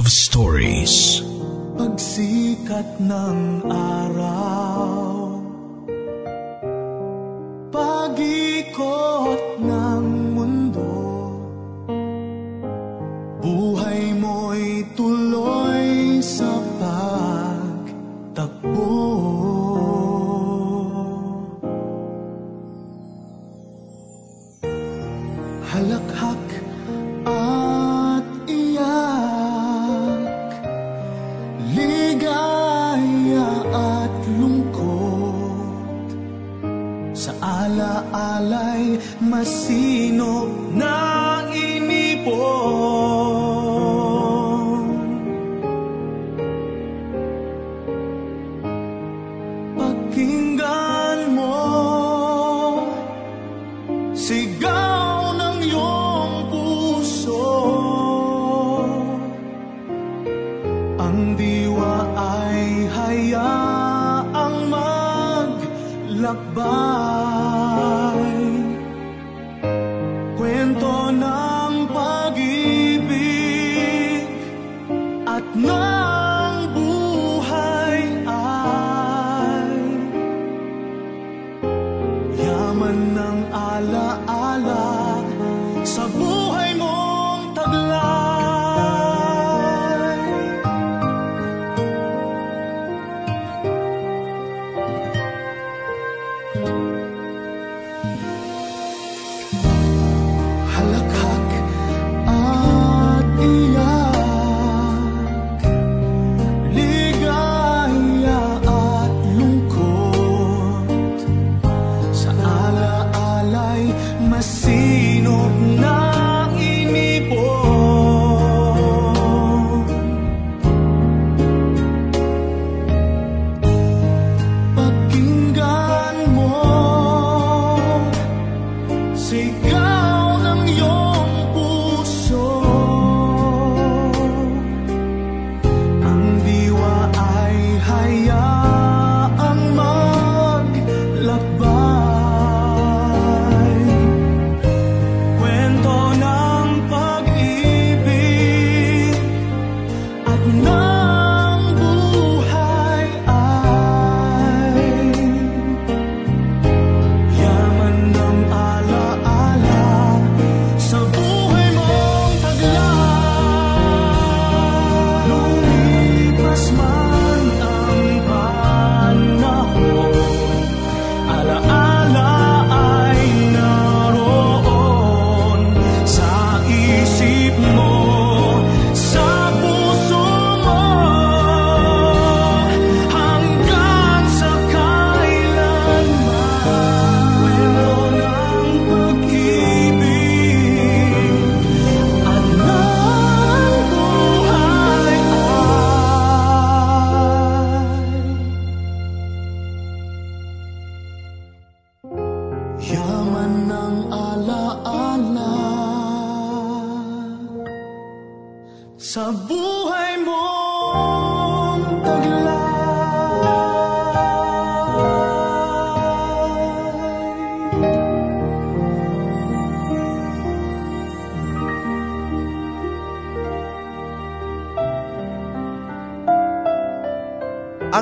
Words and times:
Love 0.00 0.16
Stories. 0.16 1.20
Pagsikat 1.76 3.04
ng 3.04 3.68
araw 3.68 3.89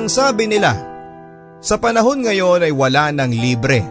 Sabi 0.09 0.49
nila, 0.49 0.73
sa 1.61 1.77
panahon 1.77 2.25
ngayon 2.25 2.65
ay 2.65 2.73
wala 2.73 3.13
ng 3.13 3.29
libre. 3.29 3.85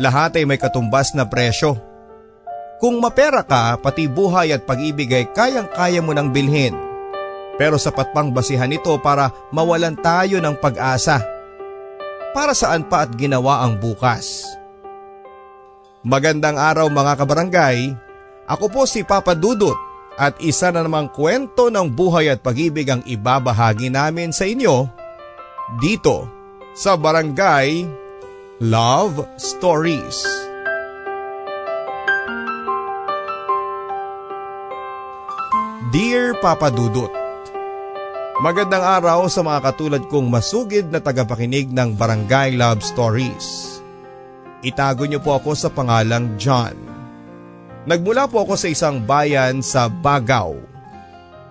Lahat 0.00 0.32
ay 0.32 0.48
may 0.48 0.56
katumbas 0.56 1.12
na 1.12 1.28
presyo. 1.28 1.76
Kung 2.80 2.96
mapera 3.04 3.44
ka, 3.44 3.76
pati 3.76 4.08
buhay 4.08 4.56
at 4.56 4.64
pag-ibig 4.64 5.12
ay 5.12 5.28
kayang-kaya 5.36 6.00
mo 6.00 6.16
nang 6.16 6.32
bilhin. 6.32 6.72
Pero 7.60 7.76
sapat 7.76 8.16
pang 8.16 8.32
basihan 8.32 8.72
ito 8.72 8.96
para 9.04 9.28
mawalan 9.52 9.92
tayo 10.00 10.40
ng 10.40 10.56
pag-asa. 10.56 11.20
Para 12.32 12.56
saan 12.56 12.88
pa 12.88 13.04
at 13.04 13.12
ginawa 13.12 13.60
ang 13.60 13.76
bukas? 13.76 14.48
Magandang 16.00 16.56
araw 16.56 16.88
mga 16.88 17.12
kabarangay. 17.20 17.92
Ako 18.48 18.72
po 18.72 18.88
si 18.88 19.04
Papa 19.04 19.36
Dudut 19.36 19.76
at 20.16 20.32
isa 20.40 20.72
na 20.72 20.80
namang 20.80 21.12
kwento 21.12 21.68
ng 21.68 21.92
buhay 21.92 22.32
at 22.32 22.40
pag-ibig 22.40 22.88
ang 22.88 23.04
ibabahagi 23.04 23.92
namin 23.92 24.32
sa 24.32 24.48
inyo 24.48 25.01
dito 25.78 26.26
sa 26.74 26.98
Barangay 26.98 27.86
Love 28.58 29.26
Stories. 29.38 30.26
Dear 35.92 36.32
Papa 36.40 36.72
Dudut, 36.72 37.12
Magandang 38.42 38.82
araw 38.82 39.30
sa 39.30 39.46
mga 39.46 39.70
katulad 39.70 40.02
kong 40.10 40.26
masugid 40.26 40.90
na 40.90 40.98
tagapakinig 40.98 41.70
ng 41.70 41.94
Barangay 41.94 42.58
Love 42.58 42.82
Stories. 42.82 43.78
Itago 44.66 45.06
niyo 45.06 45.22
po 45.22 45.38
ako 45.38 45.54
sa 45.54 45.70
pangalang 45.70 46.34
John. 46.42 46.74
Nagmula 47.86 48.26
po 48.26 48.42
ako 48.42 48.58
sa 48.58 48.66
isang 48.66 48.98
bayan 49.06 49.62
sa 49.62 49.86
Bagaw. 49.86 50.58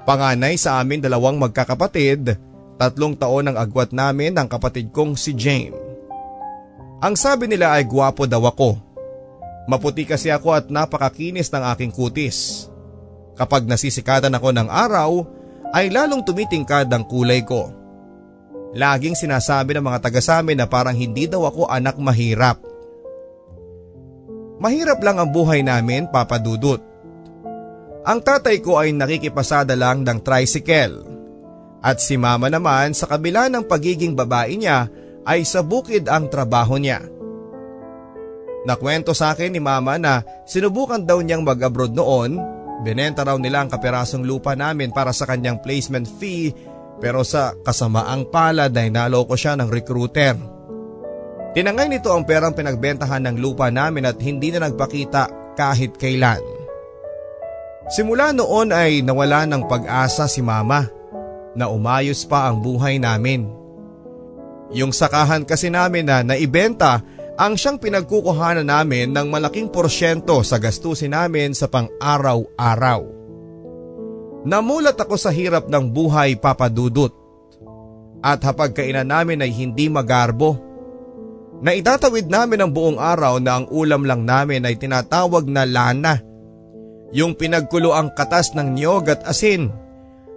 Panganay 0.04 0.60
sa 0.60 0.84
amin 0.84 1.00
dalawang 1.00 1.40
magkakapatid, 1.40 2.36
tatlong 2.82 3.14
taon 3.14 3.54
ang 3.54 3.62
agwat 3.62 3.94
namin 3.94 4.34
ng 4.34 4.50
kapatid 4.50 4.90
kong 4.90 5.14
si 5.14 5.38
James. 5.38 5.78
Ang 6.98 7.14
sabi 7.14 7.46
nila 7.46 7.78
ay 7.78 7.86
gwapo 7.86 8.26
daw 8.26 8.42
ako. 8.50 8.74
Maputi 9.70 10.10
kasi 10.10 10.34
ako 10.34 10.58
at 10.58 10.66
napakakinis 10.74 11.54
ng 11.54 11.62
aking 11.78 11.94
kutis. 11.94 12.66
Kapag 13.38 13.70
nasisikatan 13.70 14.34
ako 14.34 14.50
ng 14.50 14.66
araw, 14.66 15.22
ay 15.78 15.94
lalong 15.94 16.26
tumitingkad 16.26 16.90
ang 16.90 17.06
kulay 17.06 17.46
ko. 17.46 17.70
Laging 18.74 19.14
sinasabi 19.14 19.78
ng 19.78 19.86
mga 19.86 20.02
taga 20.02 20.22
sa 20.22 20.42
amin 20.42 20.58
na 20.58 20.66
parang 20.66 20.98
hindi 20.98 21.30
daw 21.30 21.46
ako 21.46 21.70
anak 21.70 22.02
mahirap. 22.02 22.58
Mahirap 24.58 25.02
lang 25.06 25.22
ang 25.22 25.30
buhay 25.30 25.62
namin, 25.62 26.10
Papa 26.10 26.42
Dudut. 26.42 26.82
Ang 28.02 28.20
tatay 28.26 28.58
ko 28.62 28.82
ay 28.82 28.94
nakikipasada 28.94 29.78
lang 29.78 30.02
ng 30.02 30.18
tricycle. 30.26 31.21
At 31.82 31.98
si 31.98 32.14
mama 32.14 32.46
naman 32.46 32.94
sa 32.94 33.10
kabila 33.10 33.50
ng 33.50 33.66
pagiging 33.66 34.14
babae 34.14 34.54
niya 34.54 34.86
ay 35.26 35.42
sa 35.42 35.66
bukid 35.66 36.06
ang 36.06 36.30
trabaho 36.30 36.78
niya. 36.78 37.02
Nakwento 38.62 39.18
sa 39.18 39.34
akin 39.34 39.50
ni 39.50 39.58
mama 39.58 39.98
na 39.98 40.22
sinubukan 40.46 41.02
daw 41.02 41.18
niyang 41.18 41.42
mag-abroad 41.42 41.98
noon, 41.98 42.38
binenta 42.86 43.26
raw 43.26 43.34
nila 43.42 43.66
ang 43.66 43.70
kapirasong 43.74 44.22
lupa 44.22 44.54
namin 44.54 44.94
para 44.94 45.10
sa 45.10 45.26
kanyang 45.26 45.58
placement 45.66 46.06
fee 46.06 46.54
pero 47.02 47.26
sa 47.26 47.58
kasamaang 47.66 48.30
palad 48.30 48.70
ay 48.70 48.94
naloko 48.94 49.34
siya 49.34 49.58
ng 49.58 49.70
recruiter. 49.74 50.38
Tinangay 51.58 51.90
nito 51.90 52.14
ang 52.14 52.22
perang 52.24 52.54
pinagbentahan 52.54 53.26
ng 53.26 53.42
lupa 53.42 53.74
namin 53.74 54.06
at 54.06 54.22
hindi 54.22 54.54
na 54.54 54.70
nagpakita 54.70 55.58
kahit 55.58 55.98
kailan. 55.98 56.40
Simula 57.90 58.32
noon 58.32 58.70
ay 58.70 59.02
nawala 59.02 59.50
ng 59.50 59.66
pag-asa 59.66 60.30
si 60.30 60.46
mama 60.46 61.01
na 61.58 61.68
umayos 61.68 62.24
pa 62.28 62.48
ang 62.48 62.64
buhay 62.64 63.00
namin. 63.02 63.48
Yung 64.72 64.96
sakahan 64.96 65.44
kasi 65.44 65.68
namin 65.68 66.08
na 66.08 66.24
naibenta 66.24 67.04
ang 67.36 67.60
siyang 67.60 67.80
pinagkukuhanan 67.80 68.68
namin 68.68 69.12
ng 69.12 69.28
malaking 69.28 69.68
porsyento 69.68 70.40
sa 70.46 70.62
gastusin 70.62 71.12
namin 71.12 71.52
sa 71.52 71.68
pang-araw-araw. 71.68 73.02
Namulat 74.42 74.98
ako 74.98 75.16
sa 75.20 75.30
hirap 75.30 75.70
ng 75.70 75.86
buhay 75.92 76.40
papadudot 76.40 77.14
at 78.22 78.42
hapagkainan 78.42 79.10
namin 79.10 79.42
ay 79.42 79.52
hindi 79.54 79.90
magarbo. 79.90 80.58
Naitatawid 81.62 82.26
namin 82.26 82.66
ang 82.66 82.72
buong 82.74 82.98
araw 82.98 83.38
na 83.38 83.62
ang 83.62 83.66
ulam 83.70 84.02
lang 84.02 84.26
namin 84.26 84.66
ay 84.66 84.78
tinatawag 84.82 85.46
na 85.46 85.62
lana. 85.66 86.18
Yung 87.14 87.38
pinagkulo 87.38 87.94
ang 87.94 88.14
katas 88.18 88.58
ng 88.58 88.78
niyog 88.78 89.14
at 89.14 89.22
asin. 89.30 89.70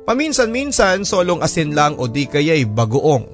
Paminsan-minsan 0.05 1.09
solong 1.09 1.41
asin 1.41 1.73
lang 1.73 1.97
o 1.97 2.05
di 2.05 2.29
kaya'y 2.29 2.69
bagoong. 2.69 3.25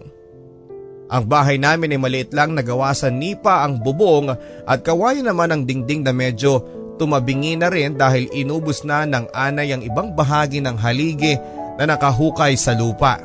Ang 1.11 1.25
bahay 1.27 1.59
namin 1.59 1.99
ay 1.99 1.99
maliit 1.99 2.31
lang 2.31 2.55
nagawa 2.55 2.95
sa 2.95 3.11
nipa 3.11 3.67
ang 3.67 3.83
bubong 3.83 4.31
at 4.63 4.79
kawayan 4.87 5.27
naman 5.27 5.51
ang 5.51 5.63
dingding 5.67 6.07
na 6.07 6.15
medyo 6.15 6.63
tumabingi 7.03 7.59
na 7.59 7.67
rin 7.67 7.99
dahil 7.99 8.31
inubos 8.31 8.87
na 8.87 9.03
ng 9.03 9.35
anay 9.35 9.75
ang 9.75 9.83
ibang 9.83 10.15
bahagi 10.15 10.63
ng 10.63 10.79
haligi 10.79 11.35
na 11.75 11.91
nakahukay 11.91 12.55
sa 12.55 12.79
lupa. 12.79 13.19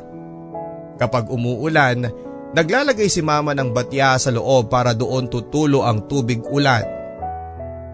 Kapag 0.98 1.30
umuulan, 1.30 2.02
naglalagay 2.50 3.06
si 3.06 3.22
mama 3.22 3.54
ng 3.54 3.70
batya 3.70 4.18
sa 4.18 4.34
loob 4.34 4.66
para 4.66 4.90
doon 4.90 5.30
tutulo 5.30 5.86
ang 5.86 6.10
tubig 6.10 6.42
ulan. 6.50 6.82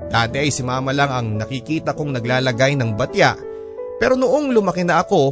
Dati 0.08 0.40
ay 0.40 0.49
si 0.49 0.64
mama 0.64 0.96
lang 0.96 1.12
ang 1.12 1.28
nakikita 1.37 1.93
kong 1.93 2.16
naglalagay 2.16 2.72
ng 2.81 2.96
batya 2.96 3.52
pero 4.02 4.19
noong 4.19 4.50
lumaki 4.50 4.82
na 4.82 4.99
ako, 5.06 5.31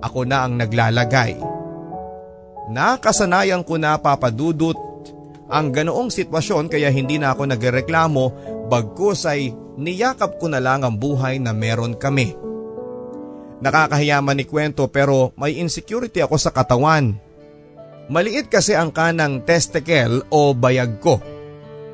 ako 0.00 0.28
na 0.28 0.44
ang 0.44 0.58
naglalagay. 0.58 1.38
Nakasanayan 2.66 3.62
ko 3.62 3.78
na 3.78 3.94
papadudot 3.96 4.74
ang 5.46 5.70
ganoong 5.70 6.10
sitwasyon 6.10 6.66
kaya 6.66 6.90
hindi 6.90 7.22
na 7.22 7.30
ako 7.30 7.46
nagreklamo 7.46 8.24
bagkus 8.66 9.30
ay 9.30 9.54
niyakap 9.78 10.42
ko 10.42 10.50
na 10.50 10.58
lang 10.58 10.82
ang 10.82 10.98
buhay 10.98 11.38
na 11.38 11.54
meron 11.54 11.94
kami. 11.94 12.34
Nakakahiyaman 13.62 14.36
ni 14.36 14.44
kwento 14.44 14.90
pero 14.90 15.32
may 15.38 15.56
insecurity 15.56 16.20
ako 16.20 16.36
sa 16.36 16.50
katawan. 16.50 17.16
Maliit 18.10 18.50
kasi 18.50 18.74
ang 18.74 18.90
kanang 18.90 19.42
testicle 19.46 20.26
o 20.30 20.52
bayag 20.54 20.98
ko. 20.98 21.18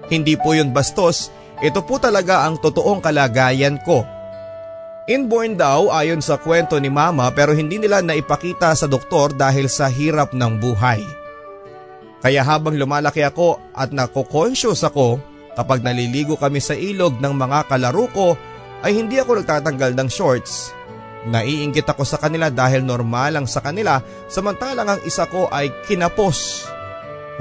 Hindi 0.08 0.36
po 0.36 0.52
yun 0.52 0.74
bastos, 0.74 1.32
ito 1.62 1.80
po 1.86 1.96
talaga 2.02 2.44
ang 2.44 2.58
totoong 2.58 3.00
kalagayan 3.00 3.78
ko. 3.86 4.04
Inborn 5.10 5.58
daw 5.58 5.90
ayon 5.90 6.22
sa 6.22 6.38
kwento 6.38 6.78
ni 6.78 6.86
mama 6.86 7.26
pero 7.34 7.50
hindi 7.50 7.74
nila 7.74 7.98
naipakita 8.06 8.70
sa 8.70 8.86
doktor 8.86 9.34
dahil 9.34 9.66
sa 9.66 9.90
hirap 9.90 10.30
ng 10.30 10.62
buhay. 10.62 11.02
Kaya 12.22 12.46
habang 12.46 12.78
lumalaki 12.78 13.26
ako 13.26 13.58
at 13.74 13.90
nako-conscious 13.90 14.86
ako 14.86 15.18
kapag 15.58 15.82
naliligo 15.82 16.38
kami 16.38 16.62
sa 16.62 16.78
ilog 16.78 17.18
ng 17.18 17.34
mga 17.34 17.66
kalaro 17.66 18.06
ko 18.14 18.38
ay 18.86 18.94
hindi 18.94 19.18
ako 19.18 19.42
nagtatanggal 19.42 19.90
ng 19.98 20.06
shorts. 20.06 20.70
Naiingit 21.26 21.86
ako 21.90 22.06
sa 22.06 22.22
kanila 22.22 22.46
dahil 22.46 22.86
normal 22.86 23.42
lang 23.42 23.46
sa 23.50 23.58
kanila 23.58 23.98
samantalang 24.30 24.86
ang 24.86 25.00
isa 25.02 25.26
ko 25.26 25.50
ay 25.50 25.66
kinapos. 25.90 26.70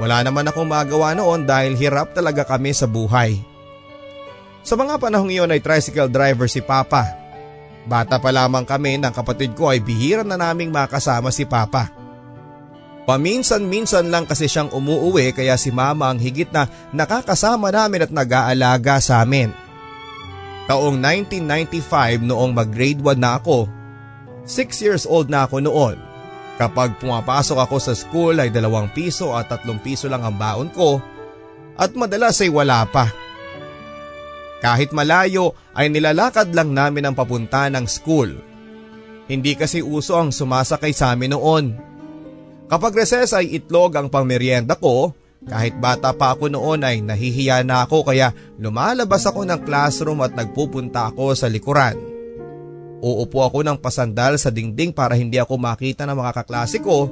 Wala 0.02 0.26
naman 0.26 0.50
akong 0.50 0.66
magawa 0.66 1.14
noon 1.14 1.46
dahil 1.46 1.78
hirap 1.78 2.10
talaga 2.10 2.42
kami 2.42 2.74
sa 2.74 2.90
buhay. 2.90 3.38
Sa 4.66 4.74
mga 4.74 4.98
panahong 4.98 5.30
iyon 5.30 5.54
ay 5.54 5.62
tricycle 5.62 6.10
driver 6.10 6.50
si 6.50 6.58
Papa 6.58 7.21
Bata 7.82 8.22
pa 8.22 8.30
lamang 8.30 8.62
kami 8.62 8.98
ng 8.98 9.10
kapatid 9.10 9.58
ko 9.58 9.70
ay 9.70 9.82
bihira 9.82 10.22
na 10.22 10.38
naming 10.38 10.70
makasama 10.70 11.34
si 11.34 11.42
Papa. 11.42 11.90
Paminsan-minsan 13.02 14.06
lang 14.14 14.30
kasi 14.30 14.46
siyang 14.46 14.70
umuuwi 14.70 15.34
kaya 15.34 15.58
si 15.58 15.74
Mama 15.74 16.06
ang 16.06 16.22
higit 16.22 16.46
na 16.54 16.70
nakakasama 16.94 17.74
namin 17.74 18.06
at 18.06 18.12
nag-aalaga 18.14 19.02
sa 19.02 19.26
amin. 19.26 19.50
Taong 20.70 21.02
1995 21.02 22.22
noong 22.22 22.54
mag-grade 22.54 23.02
1 23.02 23.18
na 23.18 23.42
ako, 23.42 23.66
6 24.46 24.84
years 24.86 25.04
old 25.10 25.26
na 25.26 25.50
ako 25.50 25.58
noon. 25.58 25.98
Kapag 26.62 27.02
pumapasok 27.02 27.58
ako 27.58 27.76
sa 27.82 27.90
school 27.98 28.38
ay 28.38 28.54
dalawang 28.54 28.86
piso 28.94 29.34
at 29.34 29.50
tatlong 29.50 29.82
piso 29.82 30.06
lang 30.06 30.22
ang 30.22 30.38
baon 30.38 30.70
ko 30.70 31.02
at 31.74 31.90
madalas 31.98 32.38
ay 32.38 32.54
wala 32.54 32.86
pa. 32.86 33.10
Kahit 34.62 34.94
malayo 34.94 35.58
ay 35.74 35.90
nilalakad 35.90 36.54
lang 36.54 36.70
namin 36.70 37.10
ang 37.10 37.14
papunta 37.18 37.66
ng 37.66 37.82
school. 37.90 38.30
Hindi 39.26 39.58
kasi 39.58 39.82
uso 39.82 40.14
ang 40.14 40.30
sumasakay 40.30 40.94
sa 40.94 41.10
amin 41.10 41.34
noon. 41.34 41.74
Kapag 42.70 42.94
reses 42.94 43.34
ay 43.34 43.58
itlog 43.58 43.98
ang 43.98 44.06
pangmeryenda 44.06 44.78
ko, 44.78 45.10
kahit 45.42 45.74
bata 45.82 46.14
pa 46.14 46.38
ako 46.38 46.46
noon 46.46 46.86
ay 46.86 47.02
nahihiya 47.02 47.66
na 47.66 47.82
ako 47.82 48.06
kaya 48.06 48.30
lumalabas 48.62 49.26
ako 49.26 49.42
ng 49.42 49.66
classroom 49.66 50.22
at 50.22 50.38
nagpupunta 50.38 51.10
ako 51.10 51.34
sa 51.34 51.50
likuran. 51.50 51.98
Uupo 53.02 53.42
ako 53.42 53.66
ng 53.66 53.82
pasandal 53.82 54.38
sa 54.38 54.54
dingding 54.54 54.94
para 54.94 55.18
hindi 55.18 55.42
ako 55.42 55.58
makita 55.58 56.06
ng 56.06 56.14
mga 56.14 56.32
kaklase 56.38 56.78
ko. 56.78 57.10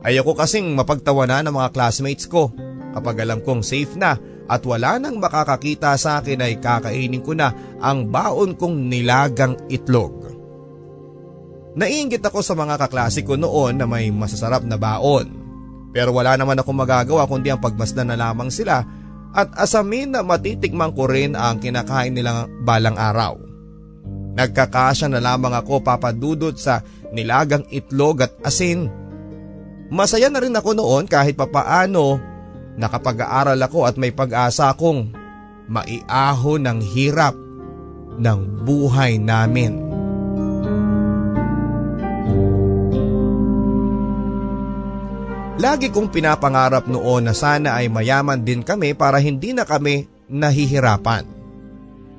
Ayoko 0.00 0.32
kasing 0.32 0.72
mapagtawanan 0.72 1.44
ng 1.44 1.54
mga 1.60 1.76
classmates 1.76 2.24
ko 2.24 2.48
kapag 2.96 3.20
alam 3.20 3.44
kong 3.44 3.60
safe 3.60 3.92
na 4.00 4.16
at 4.46 4.62
wala 4.62 5.02
nang 5.02 5.18
makakakita 5.18 5.98
sa 5.98 6.22
akin 6.22 6.42
ay 6.42 6.62
kakainin 6.62 7.22
ko 7.22 7.34
na 7.34 7.50
ang 7.82 8.06
baon 8.06 8.54
kong 8.54 8.86
nilagang 8.86 9.58
itlog. 9.66 10.26
Naiingit 11.76 12.24
ako 12.24 12.40
sa 12.40 12.56
mga 12.56 12.80
kaklase 12.80 13.20
ko 13.20 13.36
noon 13.36 13.76
na 13.76 13.84
may 13.84 14.08
masasarap 14.08 14.64
na 14.64 14.80
baon. 14.80 15.28
Pero 15.92 16.14
wala 16.16 16.38
naman 16.38 16.56
akong 16.56 16.76
magagawa 16.76 17.28
kundi 17.28 17.52
ang 17.52 17.60
pagmasdan 17.60 18.08
na 18.12 18.16
lamang 18.16 18.48
sila 18.48 18.80
at 19.36 19.52
asamin 19.60 20.16
na 20.16 20.24
matitikman 20.24 20.96
ko 20.96 21.04
rin 21.04 21.36
ang 21.36 21.60
kinakain 21.60 22.16
nilang 22.16 22.48
balang 22.64 22.96
araw. 22.96 23.36
Nagkakasya 24.36 25.12
na 25.12 25.20
lamang 25.20 25.52
ako 25.52 25.84
papadudot 25.84 26.56
sa 26.56 26.80
nilagang 27.12 27.64
itlog 27.68 28.24
at 28.24 28.32
asin. 28.44 28.88
Masaya 29.92 30.32
na 30.32 30.40
rin 30.40 30.56
ako 30.56 30.76
noon 30.76 31.04
kahit 31.04 31.36
papaano 31.36 32.35
Nakapag-aaral 32.76 33.56
ako 33.56 33.88
at 33.88 33.96
may 33.96 34.12
pag-asa 34.12 34.68
akong 34.68 35.08
maiaho 35.66 36.60
ng 36.60 36.78
hirap 36.84 37.32
ng 38.20 38.40
buhay 38.64 39.16
namin. 39.16 39.80
Lagi 45.56 45.88
kong 45.88 46.12
pinapangarap 46.12 46.84
noon 46.84 47.32
na 47.32 47.32
sana 47.32 47.80
ay 47.80 47.88
mayaman 47.88 48.44
din 48.44 48.60
kami 48.60 48.92
para 48.92 49.16
hindi 49.16 49.56
na 49.56 49.64
kami 49.64 50.04
nahihirapan. 50.28 51.24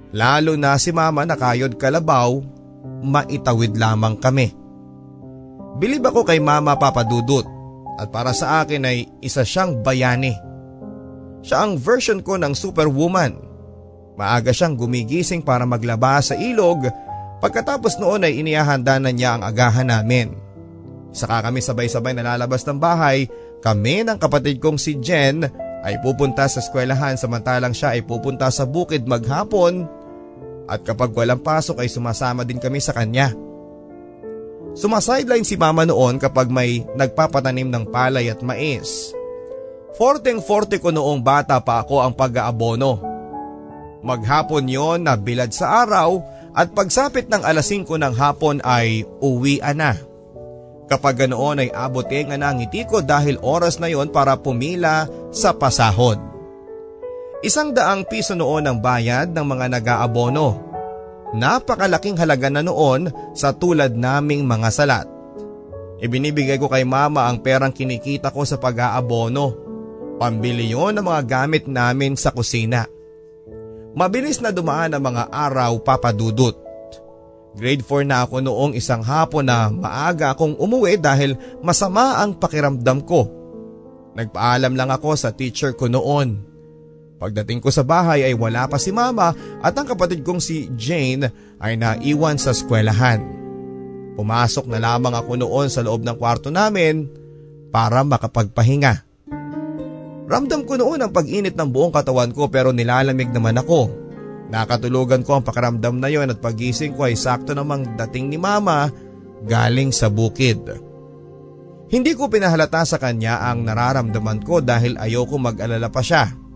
Lalo 0.10 0.58
na 0.58 0.74
si 0.82 0.90
mama 0.90 1.22
na 1.22 1.38
kayod 1.38 1.78
kalabaw, 1.78 2.42
maitawid 3.06 3.78
lamang 3.78 4.18
kami. 4.18 4.50
Bilib 5.78 6.02
ako 6.10 6.26
kay 6.26 6.42
mama 6.42 6.74
papadudot 6.82 7.57
at 7.98 8.14
para 8.14 8.32
sa 8.32 8.62
akin 8.62 8.86
ay 8.86 9.10
isa 9.26 9.42
siyang 9.42 9.82
bayani. 9.82 10.38
Siya 11.42 11.66
ang 11.66 11.82
version 11.82 12.22
ko 12.22 12.38
ng 12.38 12.54
superwoman. 12.54 13.34
Maaga 14.18 14.54
siyang 14.54 14.78
gumigising 14.78 15.42
para 15.42 15.66
maglaba 15.66 16.22
sa 16.22 16.38
ilog 16.38 16.86
pagkatapos 17.42 17.98
noon 18.02 18.26
ay 18.26 18.42
inihahanda 18.42 18.98
na 18.98 19.10
niya 19.14 19.38
ang 19.38 19.44
agahan 19.46 19.90
namin. 19.90 20.34
Saka 21.14 21.50
kami 21.50 21.62
sabay-sabay 21.62 22.14
nalalabas 22.14 22.62
ng 22.66 22.78
bahay, 22.78 23.26
kami 23.62 24.06
ng 24.06 24.18
kapatid 24.22 24.62
kong 24.62 24.78
si 24.78 24.98
Jen 25.02 25.46
ay 25.82 25.98
pupunta 26.02 26.46
sa 26.46 26.62
eskwelahan 26.62 27.18
samantalang 27.18 27.74
siya 27.74 27.98
ay 27.98 28.06
pupunta 28.06 28.50
sa 28.54 28.66
bukid 28.66 29.06
maghapon 29.06 29.86
at 30.68 30.84
kapag 30.84 31.16
walang 31.16 31.40
pasok 31.40 31.82
ay 31.82 31.90
sumasama 31.90 32.44
din 32.44 32.60
kami 32.60 32.84
sa 32.84 32.92
kanya. 32.92 33.47
Sumasideline 34.78 35.42
si 35.42 35.58
mama 35.58 35.90
noon 35.90 36.22
kapag 36.22 36.54
may 36.54 36.86
nagpapatanim 36.94 37.66
ng 37.66 37.90
palay 37.90 38.30
at 38.30 38.46
mais. 38.46 39.10
Forteng-forte 39.98 40.78
ko 40.78 40.94
noong 40.94 41.26
bata 41.26 41.58
pa 41.58 41.82
ako 41.82 42.06
ang 42.06 42.14
pag-aabono. 42.14 43.02
Maghapon 44.06 44.70
yon 44.70 45.10
na 45.10 45.18
bilad 45.18 45.50
sa 45.50 45.82
araw 45.82 46.22
at 46.54 46.70
pagsapit 46.78 47.26
ng 47.26 47.42
alas 47.42 47.74
5 47.74 47.90
ng 47.90 48.14
hapon 48.14 48.62
ay 48.62 49.02
uwian 49.18 49.82
na. 49.82 49.98
Kapag 50.86 51.26
ganoon 51.26 51.66
ay 51.66 51.70
abotenga 51.74 52.38
na 52.38 52.54
ang 52.54 52.62
ngiti 52.62 52.86
ko 52.86 53.02
dahil 53.02 53.42
oras 53.42 53.82
na 53.82 53.90
yon 53.90 54.14
para 54.14 54.38
pumila 54.38 55.10
sa 55.34 55.58
pasahod. 55.58 56.22
Isang 57.42 57.74
daang 57.74 58.06
piso 58.06 58.38
noon 58.38 58.70
ang 58.70 58.78
bayad 58.78 59.34
ng 59.34 59.46
mga 59.46 59.66
nag-aabono 59.74 60.67
Napakalaking 61.38 62.18
halaga 62.18 62.50
na 62.50 62.66
noon 62.66 63.14
sa 63.38 63.54
tulad 63.54 63.94
naming 63.94 64.42
mga 64.42 64.70
salat. 64.74 65.08
Ibinibigay 66.02 66.58
ko 66.58 66.66
kay 66.66 66.82
mama 66.82 67.30
ang 67.30 67.46
perang 67.46 67.70
kinikita 67.70 68.34
ko 68.34 68.42
sa 68.42 68.58
pag-aabono. 68.58 69.54
Pambili 70.18 70.74
yon 70.74 70.98
ng 70.98 71.06
mga 71.06 71.22
gamit 71.30 71.70
namin 71.70 72.18
sa 72.18 72.34
kusina. 72.34 72.90
Mabilis 73.94 74.42
na 74.42 74.50
dumaan 74.50 74.98
ang 74.98 75.04
mga 75.06 75.30
araw 75.30 75.78
papadudot. 75.82 76.58
Grade 77.58 77.86
4 77.86 78.06
na 78.06 78.26
ako 78.26 78.42
noong 78.42 78.74
isang 78.78 79.02
hapon 79.02 79.46
na 79.46 79.70
maaga 79.74 80.34
akong 80.34 80.58
umuwi 80.58 81.02
dahil 81.02 81.38
masama 81.62 82.22
ang 82.22 82.38
pakiramdam 82.38 83.02
ko. 83.02 83.26
Nagpaalam 84.14 84.74
lang 84.74 84.90
ako 84.90 85.14
sa 85.18 85.34
teacher 85.34 85.74
ko 85.74 85.90
noon. 85.90 86.57
Pagdating 87.18 87.58
ko 87.66 87.74
sa 87.74 87.82
bahay 87.82 88.22
ay 88.22 88.38
wala 88.38 88.70
pa 88.70 88.78
si 88.78 88.94
mama 88.94 89.34
at 89.66 89.74
ang 89.74 89.90
kapatid 89.90 90.22
kong 90.22 90.38
si 90.38 90.70
Jane 90.78 91.34
ay 91.58 91.74
naiwan 91.74 92.38
sa 92.38 92.54
eskwelahan. 92.54 93.26
Pumasok 94.14 94.70
na 94.70 94.78
lamang 94.78 95.14
ako 95.18 95.38
noon 95.38 95.68
sa 95.70 95.82
loob 95.82 96.06
ng 96.06 96.18
kwarto 96.18 96.54
namin 96.54 97.10
para 97.74 98.06
makapagpahinga. 98.06 99.06
Ramdam 100.28 100.66
ko 100.68 100.78
noon 100.78 101.02
ang 101.02 101.12
pag-init 101.14 101.58
ng 101.58 101.70
buong 101.70 101.94
katawan 101.94 102.34
ko 102.34 102.50
pero 102.54 102.70
nilalamig 102.70 103.34
naman 103.34 103.58
ako. 103.58 103.90
Nakatulugan 104.48 105.26
ko 105.26 105.40
ang 105.40 105.44
pakiramdam 105.44 105.98
na 105.98 106.10
yon 106.14 106.32
at 106.32 106.40
pagising 106.40 106.94
ko 106.94 107.10
ay 107.10 107.18
sakto 107.18 107.52
namang 107.58 107.98
dating 107.98 108.30
ni 108.30 108.38
mama 108.38 108.94
galing 109.44 109.90
sa 109.90 110.08
bukid. 110.08 110.60
Hindi 111.88 112.12
ko 112.14 112.28
pinahalata 112.28 112.84
sa 112.84 113.00
kanya 113.00 113.48
ang 113.48 113.64
nararamdaman 113.64 114.44
ko 114.44 114.60
dahil 114.60 115.00
ayoko 115.00 115.40
mag-alala 115.40 115.88
pa 115.88 116.04
siya. 116.04 116.47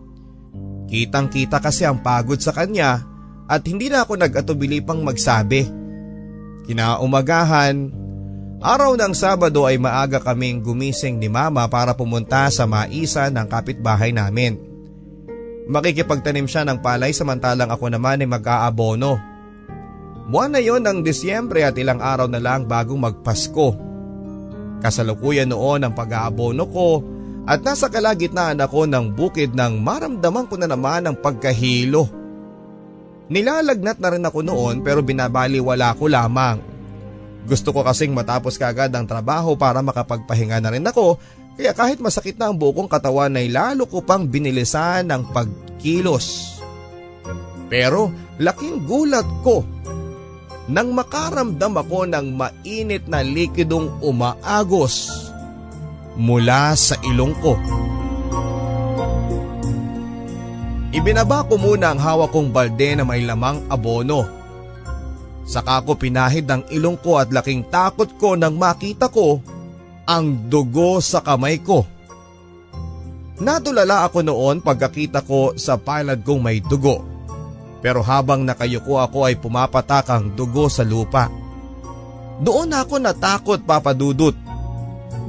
Kitang 0.92 1.32
kita 1.32 1.56
kasi 1.56 1.88
ang 1.88 2.04
pagod 2.04 2.36
sa 2.36 2.52
kanya 2.52 3.00
at 3.48 3.64
hindi 3.64 3.88
na 3.88 4.04
ako 4.04 4.20
nag-atubili 4.20 4.84
pang 4.84 5.00
magsabi. 5.00 5.64
Kinaumagahan, 6.68 7.88
araw 8.60 9.00
ng 9.00 9.16
Sabado 9.16 9.64
ay 9.64 9.80
maaga 9.80 10.20
kaming 10.20 10.60
gumising 10.60 11.16
ni 11.16 11.32
mama 11.32 11.64
para 11.64 11.96
pumunta 11.96 12.44
sa 12.52 12.68
maisa 12.68 13.32
ng 13.32 13.46
kapitbahay 13.48 14.12
namin. 14.12 14.60
Makikipagtanim 15.72 16.44
siya 16.44 16.68
ng 16.68 16.84
palay 16.84 17.16
samantalang 17.16 17.72
ako 17.72 17.88
naman 17.88 18.20
ay 18.20 18.28
mag-aabono. 18.28 19.16
Buwan 20.28 20.52
na 20.52 20.60
yon 20.60 20.84
ng 20.84 21.00
Disyembre 21.00 21.64
at 21.64 21.72
ilang 21.80 22.04
araw 22.04 22.28
na 22.28 22.36
lang 22.36 22.68
bagong 22.68 23.00
magpasko. 23.00 23.80
Kasalukuyan 24.84 25.48
noon 25.48 25.88
ang 25.88 25.96
pag-aabono 25.96 26.68
ko 26.68 26.88
at 27.42 27.58
nasa 27.66 27.90
kalagitnaan 27.90 28.62
ako 28.62 28.86
ng 28.86 29.18
bukid 29.18 29.50
nang 29.50 29.82
maramdaman 29.82 30.46
ko 30.46 30.54
na 30.54 30.70
naman 30.70 31.02
ang 31.10 31.16
pagkahilo. 31.18 32.06
Nilalagnat 33.26 33.98
na 33.98 34.08
rin 34.14 34.22
ako 34.22 34.46
noon 34.46 34.84
pero 34.86 35.02
binabaliwala 35.02 35.98
ko 35.98 36.06
lamang. 36.06 36.62
Gusto 37.42 37.74
ko 37.74 37.82
kasing 37.82 38.14
matapos 38.14 38.54
kagad 38.54 38.94
ang 38.94 39.02
trabaho 39.10 39.58
para 39.58 39.82
makapagpahinga 39.82 40.62
na 40.62 40.70
rin 40.70 40.86
ako 40.86 41.18
kaya 41.58 41.74
kahit 41.74 41.98
masakit 41.98 42.38
na 42.38 42.46
ang 42.48 42.54
bukong 42.54 42.86
katawan 42.86 43.34
ay 43.34 43.50
lalo 43.50 43.90
ko 43.90 44.06
pang 44.06 44.22
binilisan 44.30 45.10
ng 45.10 45.34
pagkilos. 45.34 46.58
Pero 47.66 48.14
laking 48.38 48.86
gulat 48.86 49.26
ko 49.42 49.66
nang 50.70 50.94
makaramdam 50.94 51.74
ako 51.74 52.06
ng 52.06 52.38
mainit 52.38 53.10
na 53.10 53.26
likidong 53.26 53.98
umaagos 53.98 55.31
mula 56.16 56.76
sa 56.76 56.98
ilong 57.00 57.34
ko. 57.40 57.56
Ibinaba 60.92 61.48
ko 61.48 61.56
muna 61.56 61.96
ang 61.96 62.00
hawak 62.00 62.36
kong 62.36 62.52
balde 62.52 63.00
na 63.00 63.04
may 63.08 63.24
lamang 63.24 63.64
abono. 63.72 64.28
Saka 65.48 65.80
ko 65.82 65.96
pinahid 65.96 66.44
ang 66.52 66.68
ilong 66.68 67.00
ko 67.00 67.16
at 67.16 67.32
laking 67.32 67.64
takot 67.72 68.12
ko 68.20 68.36
nang 68.36 68.60
makita 68.60 69.08
ko 69.08 69.40
ang 70.04 70.52
dugo 70.52 71.00
sa 71.00 71.24
kamay 71.24 71.64
ko. 71.64 71.88
Natulala 73.40 74.04
ako 74.06 74.20
noon 74.20 74.60
pagkakita 74.60 75.24
ko 75.24 75.56
sa 75.56 75.80
palad 75.80 76.20
kong 76.20 76.44
may 76.44 76.60
dugo. 76.60 77.02
Pero 77.82 78.04
habang 78.04 78.46
nakayuko 78.46 79.02
ako 79.02 79.26
ay 79.26 79.40
pumapatak 79.40 80.06
ang 80.12 80.36
dugo 80.36 80.70
sa 80.70 80.86
lupa. 80.86 81.26
Doon 82.38 82.70
ako 82.70 83.00
natakot 83.02 83.64
papadudot 83.66 84.51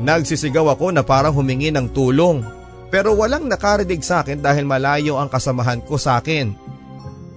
Nagsisigaw 0.02 0.74
ako 0.74 0.94
na 0.96 1.06
parang 1.06 1.36
humingi 1.36 1.70
ng 1.70 1.92
tulong 1.94 2.42
pero 2.94 3.18
walang 3.18 3.50
nakarinig 3.50 4.06
sa 4.06 4.22
akin 4.22 4.38
dahil 4.38 4.70
malayo 4.70 5.18
ang 5.18 5.26
kasamahan 5.26 5.82
ko 5.82 5.98
sa 5.98 6.22
akin. 6.22 6.54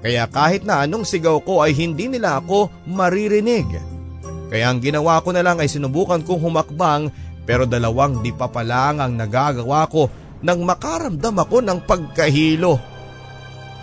Kaya 0.05 0.29
kahit 0.29 0.69
na 0.69 0.85
anong 0.85 1.09
sigaw 1.09 1.41
ko 1.41 1.65
ay 1.65 1.73
hindi 1.73 2.13
nila 2.13 2.45
ako 2.45 2.69
maririnig. 2.85 3.65
Kaya 4.53 4.69
ang 4.69 4.85
ginawa 4.85 5.25
ko 5.25 5.33
na 5.33 5.41
lang 5.41 5.57
ay 5.59 5.67
sinubukan 5.67 6.21
kong 6.21 6.45
humakbang 6.45 7.09
pero 7.49 7.65
dalawang 7.65 8.21
di 8.21 8.37
pa 8.37 8.53
lang 8.61 9.01
ang 9.01 9.17
nagagawa 9.17 9.89
ko 9.89 10.13
nang 10.45 10.61
makaramdam 10.63 11.41
ako 11.41 11.65
ng 11.65 11.79
pagkahilo. 11.89 12.77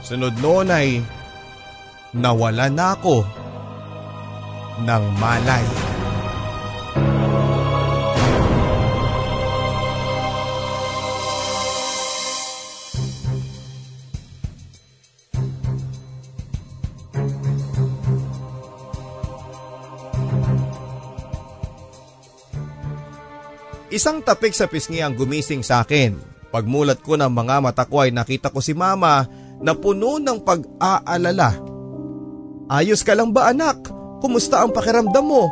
Sunod 0.05 0.37
noon 0.37 0.69
ay 0.69 1.01
nawala 2.13 2.69
na 2.69 2.93
ako 2.93 3.25
ng 4.85 5.03
malay. 5.17 5.92
Isang 23.93 24.25
tapik 24.25 24.57
sa 24.57 24.65
pisngi 24.65 25.05
ang 25.05 25.13
gumising 25.13 25.61
sa 25.61 25.85
akin. 25.85 26.17
Pagmulat 26.49 27.05
ko 27.05 27.13
ng 27.13 27.29
mga 27.29 27.61
mata 27.61 27.85
ko 27.85 28.01
ay 28.01 28.09
nakita 28.09 28.49
ko 28.49 28.57
si 28.57 28.73
mama 28.73 29.29
na 29.61 29.77
puno 29.77 30.17
ng 30.17 30.41
pag-aalala. 30.41 31.61
Ayos 32.73 33.05
ka 33.05 33.13
lang 33.13 33.29
ba 33.29 33.53
anak? 33.53 33.85
Kumusta 34.17 34.65
ang 34.65 34.73
pakiramdam 34.73 35.21
mo? 35.21 35.45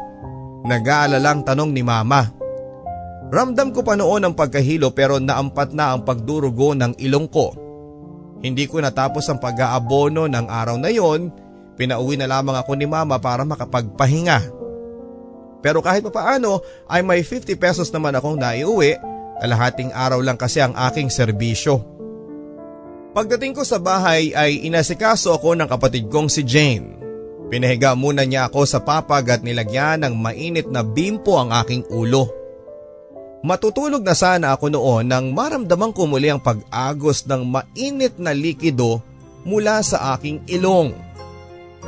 Nag-aalalang 0.65 1.45
tanong 1.45 1.69
ni 1.69 1.85
mama. 1.85 2.33
Ramdam 3.29 3.77
ko 3.77 3.85
pa 3.85 3.93
noon 3.93 4.25
ang 4.25 4.33
pagkahilo 4.33 4.89
pero 4.89 5.21
naampat 5.21 5.77
na 5.77 5.93
ang 5.93 6.01
pagdurugo 6.01 6.73
ng 6.73 6.97
ilong 6.97 7.29
ko. 7.29 7.53
Hindi 8.41 8.65
ko 8.65 8.81
natapos 8.81 9.29
ang 9.29 9.37
pag-aabono 9.37 10.25
ng 10.25 10.49
araw 10.49 10.81
na 10.81 10.89
yon, 10.89 11.29
pinauwi 11.77 12.17
na 12.17 12.25
lamang 12.25 12.57
ako 12.57 12.73
ni 12.73 12.89
mama 12.89 13.21
para 13.21 13.45
makapagpahinga. 13.45 14.60
Pero 15.61 15.79
kahit 15.79 16.01
papaano 16.01 16.65
ay 16.89 17.05
may 17.05 17.21
50 17.21 17.53
pesos 17.55 17.87
naman 17.93 18.17
akong 18.17 18.35
naiuwi, 18.35 18.97
kalahating 19.41 19.93
araw 19.93 20.21
lang 20.21 20.35
kasi 20.35 20.61
ang 20.61 20.73
aking 20.73 21.13
serbisyo. 21.13 21.81
Pagdating 23.13 23.53
ko 23.53 23.61
sa 23.61 23.77
bahay 23.77 24.33
ay 24.33 24.65
inasikaso 24.65 25.35
ako 25.37 25.53
ng 25.57 25.69
kapatid 25.69 26.09
kong 26.09 26.31
si 26.31 26.41
Jane. 26.41 26.97
Pinahiga 27.51 27.91
muna 27.93 28.23
niya 28.23 28.47
ako 28.47 28.63
sa 28.63 28.79
papag 28.79 29.27
at 29.27 29.41
nilagyan 29.43 30.07
ng 30.07 30.15
mainit 30.15 30.71
na 30.71 30.81
bimpo 30.81 31.35
ang 31.35 31.51
aking 31.51 31.83
ulo. 31.91 32.31
Matutulog 33.43 34.05
na 34.05 34.15
sana 34.15 34.55
ako 34.55 34.71
noon 34.71 35.09
nang 35.09 35.33
maramdaman 35.35 35.91
ko 35.91 36.07
muli 36.07 36.31
ang 36.31 36.39
pag-agos 36.39 37.27
ng 37.27 37.41
mainit 37.43 38.15
na 38.21 38.31
likido 38.31 39.03
mula 39.43 39.83
sa 39.83 40.15
aking 40.15 40.45
ilong. 40.47 40.95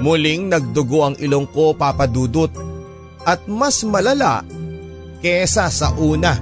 Muling 0.01 0.49
nagdugo 0.49 1.05
ang 1.05 1.15
ilong 1.21 1.47
ko 1.53 1.71
papadudot 1.77 2.49
at 3.23 3.47
mas 3.47 3.83
malala 3.87 4.43
kesa 5.23 5.71
sa 5.71 5.95
una. 5.95 6.35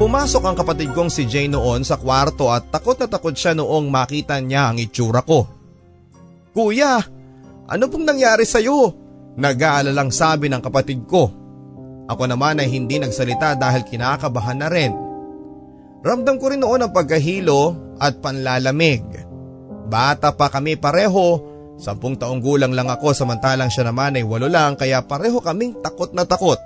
Pumasok 0.00 0.42
ang 0.48 0.56
kapatid 0.56 0.96
kong 0.96 1.12
si 1.12 1.28
Jay 1.28 1.44
noon 1.44 1.84
sa 1.84 2.00
kwarto 2.00 2.48
at 2.48 2.72
takot 2.72 2.96
na 2.96 3.04
takot 3.04 3.36
siya 3.36 3.52
noong 3.52 3.92
makita 3.92 4.40
niya 4.40 4.72
ang 4.72 4.80
itsura 4.80 5.20
ko. 5.20 5.44
Kuya, 6.56 6.96
ano 7.68 7.84
pong 7.92 8.08
nangyari 8.08 8.48
sa'yo? 8.48 8.96
Nag-aalalang 9.36 10.08
sabi 10.08 10.48
ng 10.48 10.64
kapatid 10.64 11.04
ko. 11.04 11.28
Ako 12.08 12.24
naman 12.24 12.64
ay 12.64 12.72
hindi 12.72 12.96
nagsalita 12.96 13.60
dahil 13.60 13.84
kinakabahan 13.84 14.58
na 14.64 14.72
rin. 14.72 15.09
Ramdam 16.00 16.40
ko 16.40 16.48
rin 16.48 16.64
noon 16.64 16.80
ang 16.80 16.92
pagkahilo 16.96 17.76
at 18.00 18.24
panlalamig. 18.24 19.04
Bata 19.90 20.32
pa 20.32 20.48
kami 20.48 20.80
pareho, 20.80 21.44
sampung 21.76 22.16
taong 22.16 22.40
gulang 22.40 22.72
lang 22.72 22.88
ako 22.88 23.12
samantalang 23.12 23.68
siya 23.68 23.92
naman 23.92 24.16
ay 24.16 24.24
walo 24.24 24.48
lang 24.48 24.80
kaya 24.80 25.04
pareho 25.04 25.44
kaming 25.44 25.76
takot 25.84 26.16
na 26.16 26.24
takot. 26.24 26.56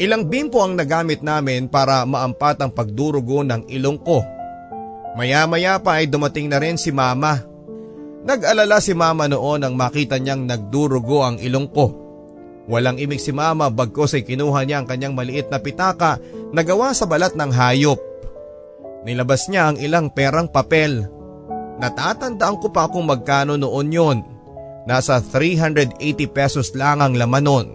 Ilang 0.00 0.32
bimpo 0.32 0.64
ang 0.64 0.72
nagamit 0.72 1.20
namin 1.20 1.68
para 1.68 2.08
maampat 2.08 2.64
ang 2.64 2.72
pagdurugo 2.72 3.44
ng 3.44 3.68
ilong 3.68 4.00
ko. 4.00 4.24
Maya-maya 5.12 5.76
pa 5.76 6.00
ay 6.00 6.08
dumating 6.08 6.48
na 6.48 6.56
rin 6.56 6.80
si 6.80 6.88
mama. 6.88 7.44
Nag-alala 8.24 8.80
si 8.80 8.96
mama 8.96 9.28
noon 9.28 9.60
nang 9.60 9.76
makita 9.76 10.16
niyang 10.16 10.48
nagdurugo 10.48 11.20
ang 11.20 11.36
ilong 11.36 11.68
ko. 11.68 12.01
Walang 12.72 12.96
imig 12.96 13.20
si 13.20 13.36
mama 13.36 13.68
bagkos 13.68 14.16
ay 14.16 14.24
kinuha 14.24 14.64
niya 14.64 14.80
ang 14.80 14.88
kanyang 14.88 15.12
maliit 15.12 15.52
na 15.52 15.60
pitaka 15.60 16.16
na 16.56 16.64
gawa 16.64 16.96
sa 16.96 17.04
balat 17.04 17.36
ng 17.36 17.52
hayop. 17.52 18.00
Nilabas 19.04 19.52
niya 19.52 19.68
ang 19.68 19.76
ilang 19.76 20.08
perang 20.08 20.48
papel. 20.48 21.04
Natatandaan 21.76 22.56
ko 22.64 22.72
pa 22.72 22.88
kung 22.88 23.04
magkano 23.04 23.60
noon 23.60 23.92
yon. 23.92 24.18
Nasa 24.88 25.20
380 25.20 26.00
pesos 26.32 26.72
lang 26.72 27.04
ang 27.04 27.12
laman 27.12 27.44
noon. 27.44 27.66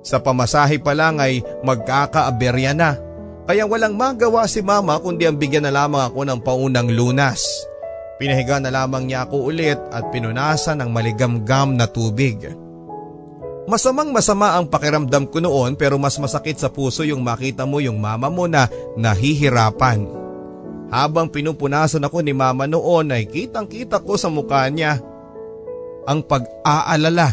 Sa 0.00 0.16
pamasahe 0.16 0.80
pa 0.80 0.96
lang 0.96 1.20
ay 1.20 1.44
magkakaaberya 1.60 2.72
na. 2.72 2.96
Kaya 3.44 3.68
walang 3.68 4.00
magawa 4.00 4.48
si 4.48 4.64
mama 4.64 4.96
kundi 4.96 5.28
ang 5.28 5.36
bigyan 5.36 5.68
na 5.68 5.76
lamang 5.76 6.08
ako 6.08 6.24
ng 6.24 6.40
paunang 6.40 6.88
lunas. 6.88 7.44
Pinahiga 8.16 8.64
na 8.64 8.72
lamang 8.72 9.04
niya 9.04 9.28
ako 9.28 9.52
ulit 9.52 9.76
at 9.92 10.08
pinunasan 10.08 10.80
ng 10.80 10.88
maligamgam 10.88 11.76
na 11.76 11.84
tubig. 11.84 12.48
Masamang 13.70 14.10
masama 14.10 14.58
ang 14.58 14.66
pakiramdam 14.66 15.30
ko 15.30 15.38
noon 15.38 15.78
pero 15.78 15.94
mas 15.94 16.18
masakit 16.18 16.58
sa 16.58 16.66
puso 16.66 17.06
yung 17.06 17.22
makita 17.22 17.62
mo 17.62 17.78
yung 17.78 18.02
mama 18.02 18.26
mo 18.26 18.50
na 18.50 18.66
nahihirapan. 18.98 20.10
Habang 20.90 21.30
pinupunasan 21.30 22.02
ako 22.02 22.18
ni 22.18 22.34
mama 22.34 22.66
noon 22.66 23.14
ay 23.14 23.30
kitang 23.30 23.70
kita 23.70 24.02
ko 24.02 24.18
sa 24.18 24.26
mukha 24.26 24.66
niya 24.66 24.98
ang 26.02 26.18
pag-aalala. 26.26 27.30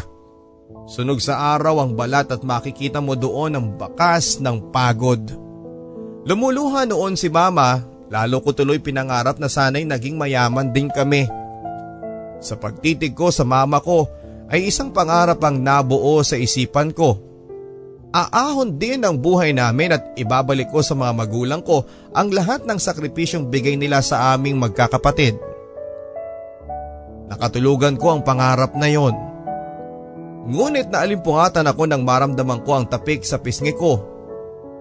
Sunog 0.86 1.18
sa 1.18 1.58
araw 1.58 1.82
ang 1.82 1.98
balat 1.98 2.30
at 2.30 2.46
makikita 2.46 3.02
mo 3.02 3.18
doon 3.18 3.58
ang 3.58 3.66
bakas 3.74 4.38
ng 4.38 4.70
pagod. 4.70 5.18
Lumuluha 6.22 6.86
noon 6.86 7.18
si 7.18 7.26
mama, 7.26 7.82
lalo 8.14 8.38
ko 8.46 8.54
tuloy 8.54 8.78
pinangarap 8.78 9.42
na 9.42 9.50
sana'y 9.50 9.82
naging 9.82 10.14
mayaman 10.14 10.70
din 10.70 10.86
kami. 10.86 11.26
Sa 12.38 12.54
pagtitig 12.54 13.18
ko 13.18 13.34
sa 13.34 13.42
mama 13.42 13.82
ko 13.82 14.06
ay 14.48 14.68
isang 14.68 14.92
pangarap 14.92 15.40
ang 15.44 15.60
nabuo 15.60 16.20
sa 16.24 16.36
isipan 16.40 16.92
ko. 16.92 17.20
Aahon 18.08 18.80
din 18.80 19.04
ang 19.04 19.20
buhay 19.20 19.52
namin 19.52 19.92
at 19.92 20.16
ibabalik 20.16 20.72
ko 20.72 20.80
sa 20.80 20.96
mga 20.96 21.12
magulang 21.12 21.60
ko 21.60 21.84
ang 22.16 22.32
lahat 22.32 22.64
ng 22.64 22.80
sakripisyong 22.80 23.52
bigay 23.52 23.76
nila 23.76 24.00
sa 24.00 24.32
aming 24.32 24.56
magkakapatid. 24.56 25.36
Nakatulugan 27.28 28.00
ko 28.00 28.16
ang 28.16 28.24
pangarap 28.24 28.72
na 28.72 28.88
yon. 28.88 29.12
Ngunit 30.48 30.88
naalimpungatan 30.88 31.68
ako 31.68 31.84
nang 31.84 32.08
maramdaman 32.08 32.64
ko 32.64 32.80
ang 32.80 32.88
tapik 32.88 33.20
sa 33.20 33.36
pisngi 33.36 33.76
ko 33.76 34.16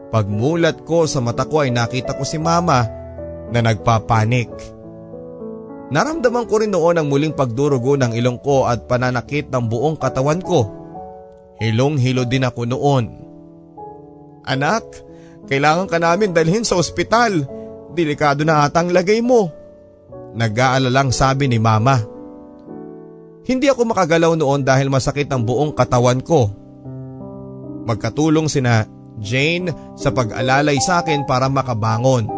Pagmulat 0.07 0.87
ko 0.87 1.03
sa 1.03 1.19
mata 1.19 1.43
ko 1.43 1.67
ay 1.67 1.71
nakita 1.75 2.15
ko 2.15 2.23
si 2.23 2.39
mama 2.39 2.87
na 3.51 3.59
nagpapanik. 3.59 4.47
Naramdaman 5.87 6.45
ko 6.51 6.59
rin 6.59 6.75
noon 6.75 6.99
ang 6.99 7.07
muling 7.07 7.31
pagdurugo 7.31 7.95
ng 7.95 8.11
ilong 8.11 8.43
ko 8.43 8.67
at 8.67 8.91
pananakit 8.91 9.47
ng 9.47 9.71
buong 9.71 9.95
katawan 9.95 10.43
ko. 10.43 10.67
Hilong-hilo 11.63 12.27
din 12.27 12.43
ako 12.43 12.67
noon. 12.67 13.05
Anak, 14.43 14.83
kailangan 15.47 15.87
ka 15.87 15.97
namin 15.97 16.35
dalhin 16.35 16.67
sa 16.67 16.75
ospital. 16.75 17.47
Delikado 17.95 18.43
na 18.43 18.67
atang 18.67 18.91
lagay 18.91 19.23
mo. 19.23 19.49
Nag-aalalang 20.35 21.09
sabi 21.15 21.47
ni 21.47 21.57
mama. 21.57 22.03
Hindi 23.47 23.71
ako 23.71 23.87
makagalaw 23.87 24.35
noon 24.35 24.67
dahil 24.67 24.91
masakit 24.91 25.31
ang 25.31 25.47
buong 25.47 25.71
katawan 25.71 26.19
ko. 26.19 26.51
Magkatulong 27.87 28.51
sina 28.51 28.83
Jane 29.17 29.73
sa 29.97 30.13
pag-alalay 30.13 30.77
sa 30.77 31.01
akin 31.01 31.25
para 31.25 31.49
makabangon. 31.49 32.36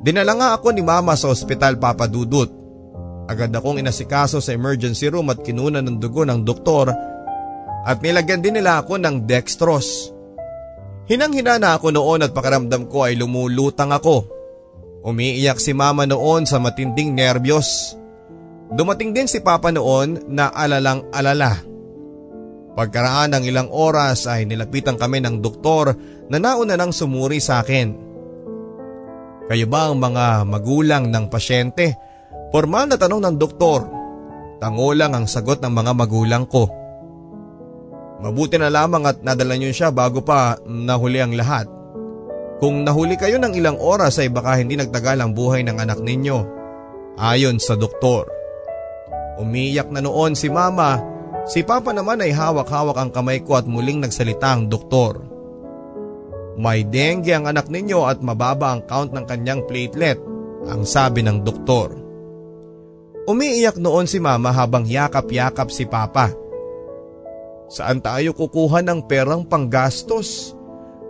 Dinala 0.00 0.32
nga 0.36 0.48
ako 0.56 0.76
ni 0.76 0.82
mama 0.84 1.16
sa 1.16 1.32
ospital 1.32 1.80
papadudot. 1.80 2.48
Agad 3.26 3.50
akong 3.50 3.82
inasikaso 3.82 4.38
sa 4.38 4.54
emergency 4.54 5.10
room 5.10 5.32
at 5.34 5.42
kinuna 5.42 5.82
ng 5.82 5.98
dugo 5.98 6.22
ng 6.22 6.46
doktor 6.46 6.94
at 7.86 7.98
nilagyan 8.02 8.42
din 8.42 8.58
nila 8.58 8.82
ako 8.82 8.98
ng 8.98 9.26
dextrose. 9.26 10.14
Hinang-hina 11.06 11.62
na 11.62 11.78
ako 11.78 11.94
noon 11.94 12.26
at 12.26 12.34
pakiramdam 12.34 12.90
ko 12.90 13.06
ay 13.06 13.14
lumulutang 13.14 13.94
ako. 13.94 14.26
Umiiyak 15.06 15.62
si 15.62 15.70
mama 15.70 16.02
noon 16.02 16.50
sa 16.50 16.58
matinding 16.58 17.14
nerbiyos. 17.14 17.94
Dumating 18.74 19.14
din 19.14 19.30
si 19.30 19.38
papa 19.38 19.70
noon 19.70 20.26
na 20.26 20.50
alalang 20.50 21.06
alala. 21.14 21.54
Pagkaraan 22.74 23.38
ng 23.38 23.44
ilang 23.46 23.70
oras 23.70 24.26
ay 24.26 24.50
nilapitan 24.50 24.98
kami 24.98 25.22
ng 25.22 25.38
doktor 25.38 25.94
na 26.26 26.42
nauna 26.42 26.74
nang 26.74 26.90
sumuri 26.90 27.38
sa 27.38 27.62
akin. 27.62 27.94
Kayo 29.46 29.66
ba 29.70 29.90
ang 29.90 30.02
mga 30.02 30.42
magulang 30.42 31.10
ng 31.10 31.30
pasyente? 31.30 31.94
Formal 32.50 32.90
na 32.90 32.96
tanong 32.98 33.22
ng 33.22 33.36
doktor. 33.38 33.86
Tango 34.58 34.90
lang 34.96 35.14
ang 35.14 35.30
sagot 35.30 35.62
ng 35.62 35.70
mga 35.70 35.92
magulang 35.94 36.44
ko. 36.48 36.66
Mabuti 38.22 38.56
na 38.56 38.72
lamang 38.72 39.04
at 39.04 39.20
nadala 39.20 39.54
niyo 39.54 39.70
siya 39.70 39.92
bago 39.92 40.24
pa 40.24 40.56
nahuli 40.64 41.20
ang 41.20 41.36
lahat. 41.36 41.68
Kung 42.58 42.82
nahuli 42.82 43.20
kayo 43.20 43.36
ng 43.36 43.52
ilang 43.52 43.76
oras 43.76 44.16
ay 44.16 44.32
baka 44.32 44.56
hindi 44.56 44.80
nagtagal 44.80 45.20
ang 45.20 45.36
buhay 45.36 45.60
ng 45.62 45.76
anak 45.76 46.00
ninyo. 46.00 46.38
Ayon 47.20 47.60
sa 47.60 47.76
doktor. 47.76 48.26
Umiyak 49.36 49.92
na 49.92 50.00
noon 50.00 50.32
si 50.32 50.48
mama 50.48 51.16
Si 51.46 51.62
Papa 51.62 51.94
naman 51.94 52.18
ay 52.18 52.34
hawak-hawak 52.34 52.98
ang 52.98 53.10
kamay 53.14 53.38
ko 53.38 53.54
at 53.54 53.70
muling 53.70 54.02
nagsalita 54.02 54.50
ang 54.50 54.66
doktor. 54.66 55.22
May 56.56 56.88
dengue 56.88 57.36
ang 57.36 57.44
anak 57.44 57.68
ninyo 57.68 58.08
at 58.08 58.24
mababa 58.24 58.72
ang 58.72 58.88
count 58.88 59.12
ng 59.12 59.28
kanyang 59.28 59.68
platelet, 59.68 60.16
ang 60.64 60.88
sabi 60.88 61.20
ng 61.20 61.44
doktor. 61.44 61.92
Umiiyak 63.28 63.76
noon 63.76 64.08
si 64.08 64.16
mama 64.16 64.54
habang 64.54 64.88
yakap-yakap 64.88 65.68
si 65.68 65.84
Papa. 65.84 66.32
Saan 67.68 68.00
tayo 68.00 68.32
kukuha 68.32 68.80
ng 68.80 69.04
perang 69.04 69.44
panggastos? 69.44 70.54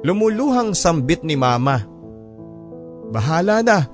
Lumuluhang 0.02 0.72
sambit 0.72 1.22
ni 1.22 1.38
mama. 1.38 1.84
Bahala 3.12 3.62
na, 3.62 3.86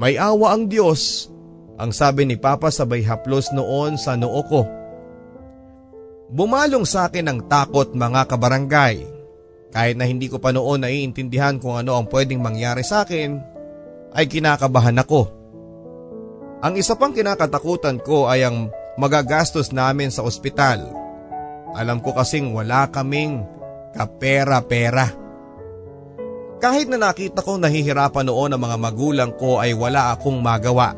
may 0.00 0.16
awa 0.16 0.56
ang 0.56 0.70
Diyos, 0.70 1.28
ang 1.76 1.92
sabi 1.92 2.24
ni 2.24 2.40
Papa 2.40 2.72
sabay 2.72 3.04
haplos 3.04 3.52
noon 3.52 4.00
sa 4.00 4.16
noo 4.16 4.40
ko. 4.48 4.62
Bumalong 6.32 6.88
sa 6.88 7.06
akin 7.06 7.26
ang 7.28 7.40
takot 7.46 7.92
mga 7.92 8.26
kabarangay. 8.26 9.15
Kahit 9.76 10.00
na 10.00 10.08
hindi 10.08 10.32
ko 10.32 10.40
pa 10.40 10.56
noon 10.56 10.88
naiintindihan 10.88 11.60
kung 11.60 11.76
ano 11.76 12.00
ang 12.00 12.08
pwedeng 12.08 12.40
mangyari 12.40 12.80
sa 12.80 13.04
akin, 13.04 13.36
ay 14.16 14.24
kinakabahan 14.24 14.96
ako. 15.04 15.28
Ang 16.64 16.80
isa 16.80 16.96
pang 16.96 17.12
kinakatakutan 17.12 18.00
ko 18.00 18.24
ay 18.24 18.48
ang 18.48 18.72
magagastos 18.96 19.76
namin 19.76 20.08
sa 20.08 20.24
ospital. 20.24 20.88
Alam 21.76 22.00
ko 22.00 22.16
kasing 22.16 22.56
wala 22.56 22.88
kaming 22.88 23.44
kapera-pera. 23.92 25.12
Kahit 26.56 26.88
na 26.88 26.96
nakita 26.96 27.44
kong 27.44 27.60
nahihirapan 27.60 28.32
noon 28.32 28.56
ang 28.56 28.62
mga 28.64 28.80
magulang 28.80 29.32
ko 29.36 29.60
ay 29.60 29.76
wala 29.76 30.16
akong 30.16 30.40
magawa. 30.40 30.96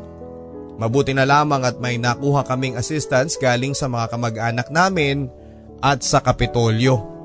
Mabuti 0.79 1.11
na 1.11 1.27
lamang 1.27 1.67
at 1.67 1.75
may 1.83 1.99
nakuha 1.99 2.47
kaming 2.47 2.79
assistance 2.79 3.35
galing 3.35 3.75
sa 3.75 3.91
mga 3.91 4.07
kamag-anak 4.07 4.71
namin 4.71 5.27
at 5.83 5.99
sa 5.99 6.23
Kapitolyo. 6.23 7.18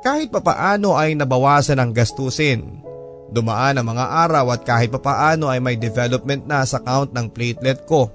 Kahit 0.00 0.32
papaano 0.32 0.96
ay 0.96 1.12
nabawasan 1.12 1.76
ang 1.76 1.92
gastusin. 1.92 2.80
Dumaan 3.30 3.78
ang 3.78 3.86
mga 3.94 4.26
araw 4.26 4.50
at 4.50 4.64
kahit 4.64 4.90
papaano 4.90 5.52
ay 5.52 5.60
may 5.60 5.76
development 5.76 6.48
na 6.48 6.64
sa 6.64 6.80
count 6.80 7.12
ng 7.12 7.28
platelet 7.30 7.84
ko. 7.84 8.08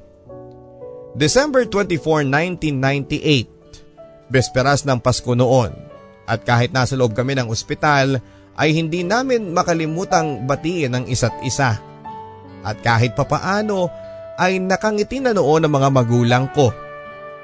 December 1.15 1.69
24, 1.69 2.28
1998. 2.28 4.28
Besperas 4.28 4.84
ng 4.84 5.00
Pasko 5.00 5.38
noon. 5.38 5.71
At 6.26 6.41
kahit 6.41 6.74
nasa 6.74 6.98
loob 6.98 7.13
kami 7.13 7.38
ng 7.38 7.48
ospital 7.48 8.17
ay 8.58 8.74
hindi 8.74 9.06
namin 9.06 9.54
makalimutang 9.54 10.50
batiin 10.50 10.98
ang 10.98 11.06
isa't 11.06 11.38
isa. 11.45 11.78
At 12.65 12.82
kahit 12.82 13.13
papaano 13.13 13.88
ay 14.36 14.60
nakangiti 14.60 15.21
na 15.21 15.32
noon 15.32 15.63
ang 15.63 15.71
mga 15.71 15.89
magulang 15.93 16.45
ko. 16.52 16.74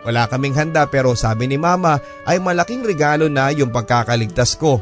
Wala 0.02 0.26
kaming 0.26 0.58
handa 0.58 0.90
pero 0.90 1.14
sabi 1.14 1.46
ni 1.46 1.62
mama 1.62 2.02
ay 2.26 2.42
malaking 2.42 2.82
regalo 2.82 3.30
na 3.30 3.54
yung 3.54 3.70
pagkakaligtas 3.70 4.58
ko. 4.58 4.82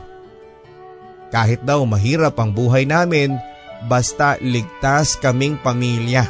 Kahit 1.30 1.62
daw 1.62 1.84
mahirap 1.84 2.40
ang 2.40 2.56
buhay 2.56 2.88
namin, 2.88 3.36
basta 3.86 4.40
ligtas 4.42 5.20
kaming 5.20 5.60
pamilya. 5.60 6.26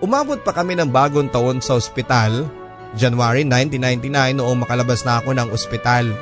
Umabot 0.00 0.40
pa 0.40 0.54
kami 0.54 0.78
ng 0.78 0.88
bagong 0.88 1.28
taon 1.28 1.58
sa 1.58 1.76
ospital 1.76 2.46
January 2.94 3.42
1999 3.42 4.38
noong 4.38 4.58
makalabas 4.62 5.02
na 5.02 5.18
ako 5.18 5.34
ng 5.34 5.48
ospital. 5.50 6.14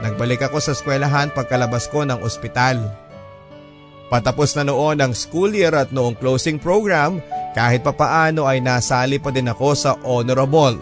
Nagbalik 0.00 0.42
ako 0.48 0.58
sa 0.58 0.72
eskwelahan 0.72 1.30
pagkalabas 1.30 1.86
ko 1.86 2.02
ng 2.02 2.24
ospital. 2.24 2.80
Patapos 4.08 4.52
na 4.56 4.68
noon 4.68 5.00
ang 5.00 5.12
school 5.16 5.52
year 5.52 5.72
at 5.72 5.88
noong 5.92 6.16
closing 6.20 6.60
program, 6.60 7.20
kahit 7.52 7.84
papaano 7.84 8.48
ay 8.48 8.64
nasali 8.64 9.20
pa 9.20 9.28
din 9.28 9.48
ako 9.48 9.68
sa 9.76 9.92
honorable. 10.04 10.80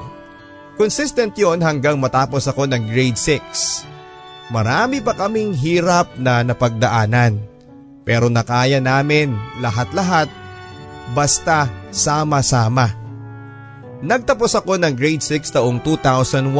Consistent 0.78 1.34
yon 1.36 1.60
hanggang 1.60 1.98
matapos 2.00 2.46
ako 2.46 2.64
ng 2.70 2.88
grade 2.88 3.18
6. 3.18 4.50
Marami 4.54 5.02
pa 5.04 5.14
kaming 5.14 5.52
hirap 5.54 6.14
na 6.16 6.42
napagdaanan. 6.42 7.38
Pero 8.02 8.32
nakaya 8.32 8.80
namin 8.80 9.36
lahat-lahat 9.60 10.26
basta 11.12 11.68
sama-sama. 11.92 12.90
Nagtapos 14.00 14.56
ako 14.56 14.80
ng 14.80 14.96
grade 14.96 15.20
6 15.20 15.52
taong 15.52 15.84
2001 15.84 16.50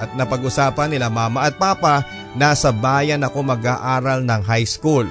at 0.00 0.10
napag-usapan 0.16 0.90
nila 0.90 1.12
mama 1.12 1.46
at 1.46 1.54
papa 1.60 2.02
na 2.34 2.56
sa 2.56 2.74
bayan 2.74 3.22
ako 3.22 3.44
mag-aaral 3.44 4.24
ng 4.24 4.42
high 4.42 4.66
school. 4.66 5.06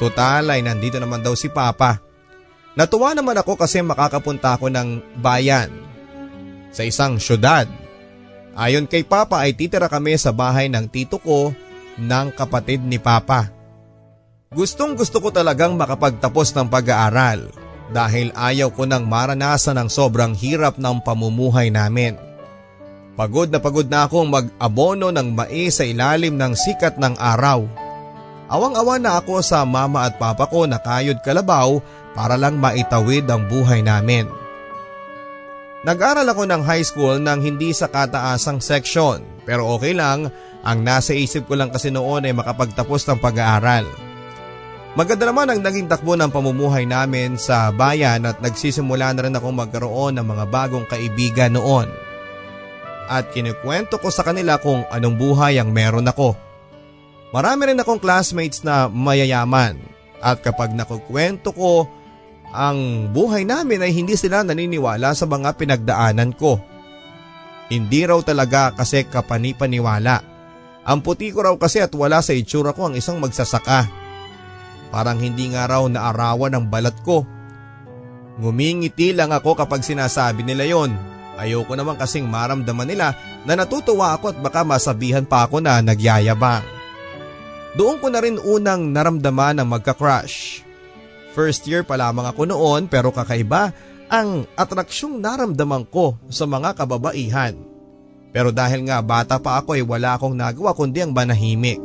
Total 0.00 0.42
ay 0.48 0.64
nandito 0.64 0.98
naman 0.98 1.22
daw 1.22 1.36
si 1.38 1.52
papa. 1.52 2.05
Natuwa 2.76 3.16
naman 3.16 3.40
ako 3.40 3.56
kasi 3.56 3.80
makakapunta 3.80 4.52
ako 4.52 4.68
ng 4.68 5.00
bayan 5.24 5.72
sa 6.68 6.84
isang 6.84 7.16
syudad. 7.16 7.64
Ayon 8.52 8.84
kay 8.84 9.00
papa 9.00 9.40
ay 9.40 9.56
titira 9.56 9.88
kami 9.88 10.12
sa 10.20 10.28
bahay 10.28 10.68
ng 10.68 10.84
tito 10.84 11.16
ko 11.16 11.56
ng 11.96 12.26
kapatid 12.36 12.84
ni 12.84 13.00
papa. 13.00 13.48
Gustong 14.52 14.92
gusto 14.92 15.24
ko 15.24 15.32
talagang 15.32 15.72
makapagtapos 15.80 16.52
ng 16.52 16.68
pag-aaral 16.68 17.48
dahil 17.88 18.28
ayaw 18.36 18.68
ko 18.68 18.84
nang 18.84 19.08
maranasan 19.08 19.80
ang 19.80 19.88
sobrang 19.88 20.36
hirap 20.36 20.76
ng 20.76 21.00
pamumuhay 21.00 21.72
namin. 21.72 22.20
Pagod 23.16 23.48
na 23.48 23.56
pagod 23.56 23.88
na 23.88 24.04
akong 24.04 24.28
mag-abono 24.28 25.08
ng 25.08 25.32
mais 25.32 25.80
sa 25.80 25.84
ilalim 25.88 26.36
ng 26.36 26.52
sikat 26.52 27.00
ng 27.00 27.16
araw. 27.16 27.64
Awang-awa 28.52 29.00
na 29.00 29.16
ako 29.16 29.40
sa 29.40 29.64
mama 29.64 30.04
at 30.04 30.20
papa 30.20 30.44
ko 30.44 30.68
na 30.68 30.76
kayod 30.76 31.24
kalabaw 31.24 31.80
para 32.16 32.40
lang 32.40 32.56
maitawid 32.56 33.28
ang 33.28 33.44
buhay 33.44 33.84
namin. 33.84 34.26
Nag-aral 35.86 36.26
ako 36.26 36.48
ng 36.48 36.62
high 36.66 36.82
school 36.82 37.20
nang 37.20 37.44
hindi 37.44 37.70
sa 37.70 37.86
kataasang 37.86 38.58
section 38.58 39.22
pero 39.46 39.68
okay 39.76 39.94
lang 39.94 40.32
ang 40.66 40.82
nasa 40.82 41.14
isip 41.14 41.46
ko 41.46 41.54
lang 41.54 41.70
kasi 41.70 41.94
noon 41.94 42.26
ay 42.26 42.34
makapagtapos 42.34 43.06
ng 43.06 43.22
pag-aaral. 43.22 43.86
Maganda 44.96 45.28
naman 45.28 45.52
ang 45.52 45.60
naging 45.60 45.92
takbo 45.92 46.16
ng 46.16 46.32
pamumuhay 46.32 46.88
namin 46.88 47.36
sa 47.36 47.68
bayan 47.70 48.24
at 48.24 48.40
nagsisimula 48.40 49.12
na 49.12 49.28
rin 49.28 49.36
akong 49.36 49.52
magkaroon 49.52 50.16
ng 50.16 50.26
mga 50.26 50.44
bagong 50.48 50.88
kaibigan 50.88 51.54
noon. 51.54 51.86
At 53.06 53.30
kinikwento 53.30 54.02
ko 54.02 54.10
sa 54.10 54.26
kanila 54.26 54.58
kung 54.58 54.82
anong 54.90 55.14
buhay 55.20 55.60
ang 55.60 55.70
meron 55.70 56.10
ako. 56.10 56.34
Marami 57.30 57.70
rin 57.70 57.78
akong 57.78 58.00
classmates 58.02 58.64
na 58.66 58.90
mayayaman 58.90 59.78
at 60.18 60.40
kapag 60.42 60.72
nakukwento 60.72 61.52
ko 61.52 61.86
ang 62.54 63.10
buhay 63.10 63.42
namin 63.42 63.82
ay 63.82 63.92
hindi 63.94 64.14
sila 64.14 64.46
naniniwala 64.46 65.14
sa 65.16 65.26
mga 65.26 65.54
pinagdaanan 65.58 66.30
ko. 66.34 66.58
Hindi 67.66 68.06
raw 68.06 68.22
talaga 68.22 68.70
kasi 68.74 69.06
kapanipaniwala. 69.06 70.22
Ang 70.86 71.02
puti 71.02 71.34
ko 71.34 71.42
raw 71.42 71.54
kasi 71.58 71.82
at 71.82 71.90
wala 71.98 72.22
sa 72.22 72.30
itsura 72.30 72.70
ko 72.70 72.86
ang 72.86 72.94
isang 72.94 73.18
magsasaka. 73.18 73.90
Parang 74.94 75.18
hindi 75.18 75.50
nga 75.50 75.66
raw 75.66 75.82
naarawan 75.82 76.54
ang 76.54 76.70
balat 76.70 76.94
ko. 77.02 77.26
Ngumingiti 78.38 79.10
lang 79.16 79.34
ako 79.34 79.58
kapag 79.58 79.82
sinasabi 79.82 80.46
nila 80.46 80.62
yon. 80.68 80.94
Ayoko 81.36 81.76
naman 81.76 82.00
kasing 82.00 82.24
maramdaman 82.24 82.88
nila 82.88 83.12
na 83.44 83.52
natutuwa 83.58 84.16
ako 84.16 84.32
at 84.32 84.38
baka 84.40 84.64
masabihan 84.64 85.26
pa 85.26 85.44
ako 85.44 85.60
na 85.60 85.82
nagyayabang. 85.84 86.64
Doon 87.76 88.00
ko 88.00 88.08
na 88.08 88.24
rin 88.24 88.40
unang 88.40 88.88
naramdaman 88.94 89.60
ang 89.60 89.68
magka-crush. 89.68 90.65
First 91.36 91.68
year 91.68 91.84
pa 91.84 92.00
lamang 92.00 92.32
ako 92.32 92.48
noon 92.48 92.88
pero 92.88 93.12
kakaiba 93.12 93.76
ang 94.08 94.48
atraksyong 94.56 95.20
naramdaman 95.20 95.84
ko 95.84 96.16
sa 96.32 96.48
mga 96.48 96.72
kababaihan. 96.72 97.52
Pero 98.32 98.48
dahil 98.56 98.88
nga 98.88 99.04
bata 99.04 99.36
pa 99.36 99.60
ako 99.60 99.76
ay 99.76 99.84
wala 99.84 100.16
akong 100.16 100.32
nagawa 100.32 100.72
kundi 100.72 101.04
ang 101.04 101.12
manahimik. 101.12 101.84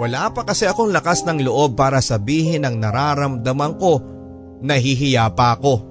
Wala 0.00 0.32
pa 0.32 0.48
kasi 0.48 0.64
akong 0.64 0.88
lakas 0.96 1.28
ng 1.28 1.44
loob 1.44 1.76
para 1.76 2.00
sabihin 2.00 2.64
ang 2.64 2.80
nararamdaman 2.80 3.76
ko, 3.76 4.00
nahihiya 4.64 5.28
pa 5.36 5.60
ako. 5.60 5.84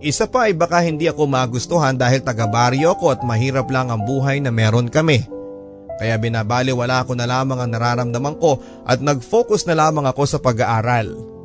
Isa 0.00 0.24
pa 0.32 0.48
ay 0.48 0.56
baka 0.56 0.80
hindi 0.80 1.12
ako 1.12 1.28
magustuhan 1.28 1.92
dahil 1.92 2.24
taga-baryo 2.24 2.96
ako 2.96 3.12
at 3.12 3.20
mahirap 3.20 3.68
lang 3.68 3.92
ang 3.92 4.00
buhay 4.00 4.40
na 4.40 4.48
meron 4.48 4.88
kami. 4.88 5.28
Kaya 6.00 6.16
binabali 6.16 6.72
wala 6.72 7.04
ko 7.04 7.12
na 7.12 7.28
lamang 7.28 7.60
ang 7.60 7.70
nararamdaman 7.72 8.36
ko 8.40 8.60
at 8.88 9.04
nag-focus 9.04 9.68
na 9.68 9.76
lamang 9.76 10.08
ako 10.08 10.22
sa 10.24 10.38
pag-aaral. 10.40 11.35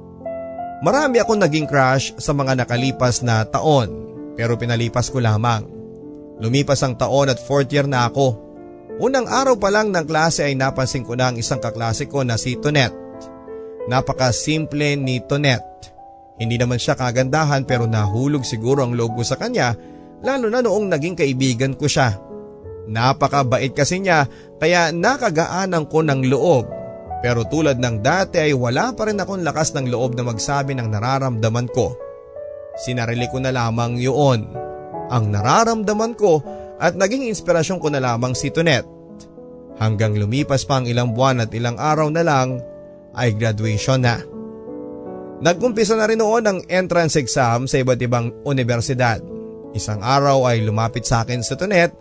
Marami 0.82 1.22
akong 1.22 1.38
naging 1.38 1.70
crush 1.70 2.18
sa 2.18 2.34
mga 2.34 2.58
nakalipas 2.58 3.22
na 3.22 3.46
taon 3.46 4.10
pero 4.34 4.58
pinalipas 4.58 5.14
ko 5.14 5.22
lamang. 5.22 5.62
Lumipas 6.42 6.82
ang 6.82 6.98
taon 6.98 7.30
at 7.30 7.38
fourth 7.38 7.70
year 7.70 7.86
na 7.86 8.10
ako. 8.10 8.34
Unang 8.98 9.30
araw 9.30 9.62
pa 9.62 9.70
lang 9.70 9.94
ng 9.94 10.06
klase 10.10 10.42
ay 10.42 10.58
napansin 10.58 11.06
ko 11.06 11.14
na 11.14 11.30
ang 11.30 11.38
isang 11.38 11.62
kaklase 11.62 12.10
ko 12.10 12.26
na 12.26 12.34
si 12.34 12.58
Tonet. 12.58 12.90
Napaka-simple 13.86 14.98
ni 14.98 15.22
Tonet. 15.22 15.62
Hindi 16.42 16.58
naman 16.58 16.82
siya 16.82 16.98
kagandahan 16.98 17.70
pero 17.70 17.86
nahulog 17.86 18.42
siguro 18.42 18.82
ang 18.82 18.98
loob 18.98 19.22
ko 19.22 19.22
sa 19.22 19.38
kanya 19.38 19.78
lalo 20.26 20.50
na 20.50 20.66
noong 20.66 20.90
naging 20.90 21.14
kaibigan 21.14 21.78
ko 21.78 21.86
siya. 21.86 22.18
Napakabait 22.90 23.70
kasi 23.78 24.02
niya 24.02 24.26
kaya 24.58 24.90
nakagaanan 24.90 25.86
ko 25.86 26.02
ng 26.02 26.26
loob. 26.26 26.81
Pero 27.22 27.46
tulad 27.46 27.78
ng 27.78 28.02
dati 28.02 28.42
ay 28.42 28.54
wala 28.58 28.98
pa 28.98 29.06
rin 29.06 29.22
akong 29.22 29.46
lakas 29.46 29.78
ng 29.78 29.94
loob 29.94 30.18
na 30.18 30.26
magsabi 30.26 30.74
ng 30.74 30.90
nararamdaman 30.90 31.70
ko. 31.70 31.94
Sinarili 32.82 33.30
ko 33.30 33.38
na 33.38 33.54
lamang 33.54 34.02
yun. 34.02 34.50
Ang 35.14 35.24
nararamdaman 35.30 36.18
ko 36.18 36.42
at 36.82 36.98
naging 36.98 37.30
inspirasyon 37.30 37.78
ko 37.78 37.94
na 37.94 38.02
lamang 38.02 38.34
si 38.34 38.50
Tonet. 38.50 38.90
Hanggang 39.78 40.18
lumipas 40.18 40.66
pa 40.66 40.82
ang 40.82 40.90
ilang 40.90 41.14
buwan 41.14 41.46
at 41.46 41.54
ilang 41.54 41.78
araw 41.78 42.10
na 42.10 42.26
lang 42.26 42.58
ay 43.14 43.38
graduation 43.38 44.02
na. 44.02 44.18
Nagkumpisa 45.42 45.98
na 45.98 46.06
rin 46.06 46.22
noon 46.22 46.46
ang 46.46 46.60
entrance 46.70 47.18
exam 47.18 47.66
sa 47.66 47.82
iba't 47.82 48.02
ibang 48.02 48.34
universidad. 48.46 49.22
Isang 49.74 50.02
araw 50.06 50.46
ay 50.50 50.62
lumapit 50.62 51.06
sa 51.06 51.26
akin 51.26 51.42
si 51.42 51.54
Tonet, 51.58 51.94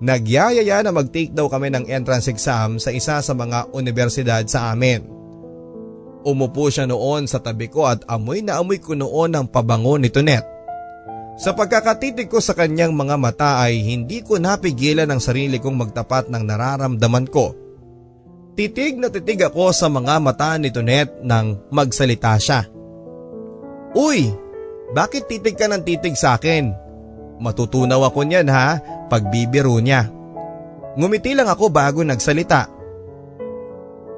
nagyayaya 0.00 0.84
na 0.84 0.92
mag-take 0.92 1.32
daw 1.32 1.48
kami 1.48 1.72
ng 1.72 1.88
entrance 1.88 2.28
exam 2.28 2.76
sa 2.76 2.92
isa 2.92 3.20
sa 3.24 3.32
mga 3.32 3.72
universidad 3.72 4.44
sa 4.44 4.72
amin. 4.72 5.04
Umupo 6.26 6.66
siya 6.68 6.90
noon 6.90 7.30
sa 7.30 7.38
tabi 7.38 7.70
ko 7.70 7.86
at 7.86 8.02
amoy 8.10 8.42
na 8.42 8.58
amoy 8.58 8.82
ko 8.82 8.98
noon 8.98 9.30
ang 9.32 9.46
pabango 9.46 9.94
ni 9.94 10.10
Tonet. 10.10 10.42
Sa 11.36 11.52
pagkakatitig 11.52 12.32
ko 12.32 12.40
sa 12.40 12.56
kanyang 12.56 12.96
mga 12.96 13.16
mata 13.20 13.50
ay 13.60 13.84
hindi 13.84 14.24
ko 14.24 14.40
napigilan 14.40 15.06
ang 15.06 15.20
sarili 15.20 15.60
kong 15.60 15.76
magtapat 15.76 16.32
ng 16.32 16.42
nararamdaman 16.42 17.28
ko. 17.28 17.52
Titig 18.56 18.96
na 18.96 19.12
titig 19.12 19.44
ako 19.44 19.68
sa 19.70 19.92
mga 19.92 20.16
mata 20.16 20.56
ni 20.56 20.72
Tonet 20.72 21.20
nang 21.20 21.60
magsalita 21.68 22.40
siya. 22.40 22.64
Uy, 23.92 24.32
bakit 24.96 25.28
titig 25.28 25.60
ka 25.60 25.68
ng 25.68 25.84
titig 25.84 26.16
sa 26.16 26.40
akin? 26.40 26.85
Matutunaw 27.36 28.08
ako 28.08 28.24
niyan 28.24 28.48
ha, 28.48 28.80
pagbibiro 29.12 29.76
niya. 29.80 30.08
Ngumiti 30.96 31.36
lang 31.36 31.52
ako 31.52 31.68
bago 31.68 32.00
nagsalita. 32.00 32.72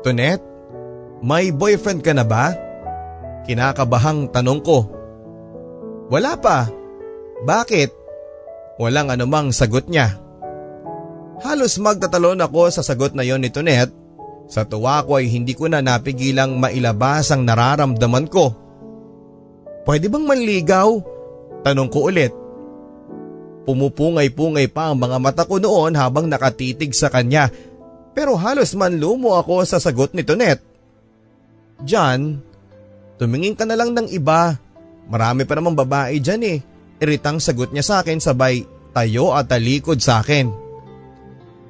Tonet, 0.07 0.39
may 1.19 1.51
boyfriend 1.51 2.07
ka 2.07 2.15
na 2.15 2.23
ba? 2.23 2.55
Kinakabahang 3.43 4.31
tanong 4.31 4.63
ko. 4.63 4.87
Wala 6.09 6.39
pa, 6.39 6.71
bakit? 7.43 7.91
Walang 8.79 9.11
anumang 9.11 9.51
sagot 9.51 9.91
niya. 9.91 10.15
Halos 11.43 11.79
magtatalon 11.83 12.39
ako 12.39 12.71
sa 12.71 12.83
sagot 12.87 13.15
na 13.15 13.27
yon 13.27 13.43
ni 13.43 13.51
Tonet. 13.51 13.91
Sa 14.49 14.65
tuwa 14.65 15.03
ko 15.05 15.21
ay 15.21 15.29
hindi 15.29 15.53
ko 15.53 15.69
na 15.69 15.83
napigilang 15.85 16.57
mailabas 16.57 17.29
ang 17.35 17.45
nararamdaman 17.45 18.31
ko. 18.31 18.55
Pwede 19.85 20.09
bang 20.09 20.25
manligaw? 20.25 20.89
Tanong 21.67 21.91
ko 21.93 22.09
ulit. 22.09 22.33
Pumupungay-pungay 23.69 24.73
pa 24.73 24.89
ang 24.89 24.97
mga 24.97 25.21
mata 25.21 25.45
ko 25.45 25.61
noon 25.61 25.93
habang 25.93 26.25
nakatitig 26.25 26.97
sa 26.97 27.13
kanya 27.13 27.53
pero 28.19 28.35
halos 28.35 28.75
manlumo 28.75 29.39
ako 29.39 29.63
sa 29.63 29.79
sagot 29.79 30.11
ni 30.11 30.27
Tonet. 30.27 30.59
John, 31.87 32.43
tumingin 33.15 33.55
ka 33.55 33.63
na 33.63 33.79
lang 33.79 33.95
ng 33.95 34.11
iba. 34.11 34.59
Marami 35.07 35.47
pa 35.47 35.55
namang 35.55 35.79
babae 35.79 36.19
dyan 36.19 36.43
eh. 36.43 36.59
Iritang 36.99 37.39
sagot 37.39 37.71
niya 37.71 37.87
sa 37.87 37.95
akin 38.03 38.19
sabay 38.19 38.67
tayo 38.91 39.37
at 39.39 39.47
talikod 39.47 40.03
sa 40.03 40.19
akin. 40.19 40.51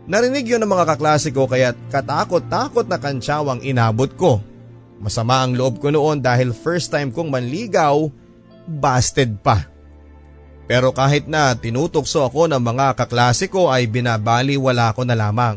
Narinig 0.08 0.48
yun 0.48 0.64
ng 0.64 0.72
mga 0.72 0.96
kaklase 0.96 1.36
ko 1.36 1.44
kaya 1.44 1.76
katakot-takot 1.92 2.88
na 2.88 2.96
kantsawang 2.96 3.60
inabot 3.60 4.08
ko. 4.16 4.40
Masama 5.04 5.44
ang 5.44 5.52
loob 5.52 5.84
ko 5.84 5.92
noon 5.92 6.24
dahil 6.24 6.56
first 6.56 6.88
time 6.88 7.12
kong 7.12 7.28
manligaw, 7.28 8.08
busted 8.64 9.36
pa. 9.44 9.68
Pero 10.68 10.92
kahit 10.92 11.24
na 11.24 11.56
tinutokso 11.56 12.28
ako 12.28 12.44
ng 12.52 12.60
mga 12.60 12.92
kaklase 12.92 13.48
ko 13.48 13.72
ay 13.72 13.88
binabaliwala 13.88 14.92
ko 14.92 15.02
na 15.08 15.16
lamang. 15.16 15.56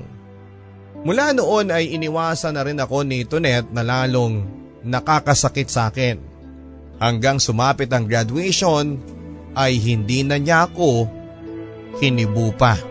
Mula 1.03 1.35
noon 1.35 1.67
ay 1.75 1.91
iniwasan 1.99 2.55
na 2.55 2.63
rin 2.63 2.79
ako 2.79 3.03
ni 3.03 3.27
Tonet 3.27 3.67
na 3.75 3.83
lalong 3.83 4.47
nakakasakit 4.87 5.67
sa 5.67 5.91
akin. 5.91 6.15
Hanggang 7.01 7.43
sumapit 7.43 7.91
ang 7.91 8.07
graduation 8.07 8.95
ay 9.51 9.75
hindi 9.75 10.23
na 10.23 10.39
niya 10.39 10.71
ako 10.71 11.09
hinibu 11.99 12.55
pa. 12.55 12.90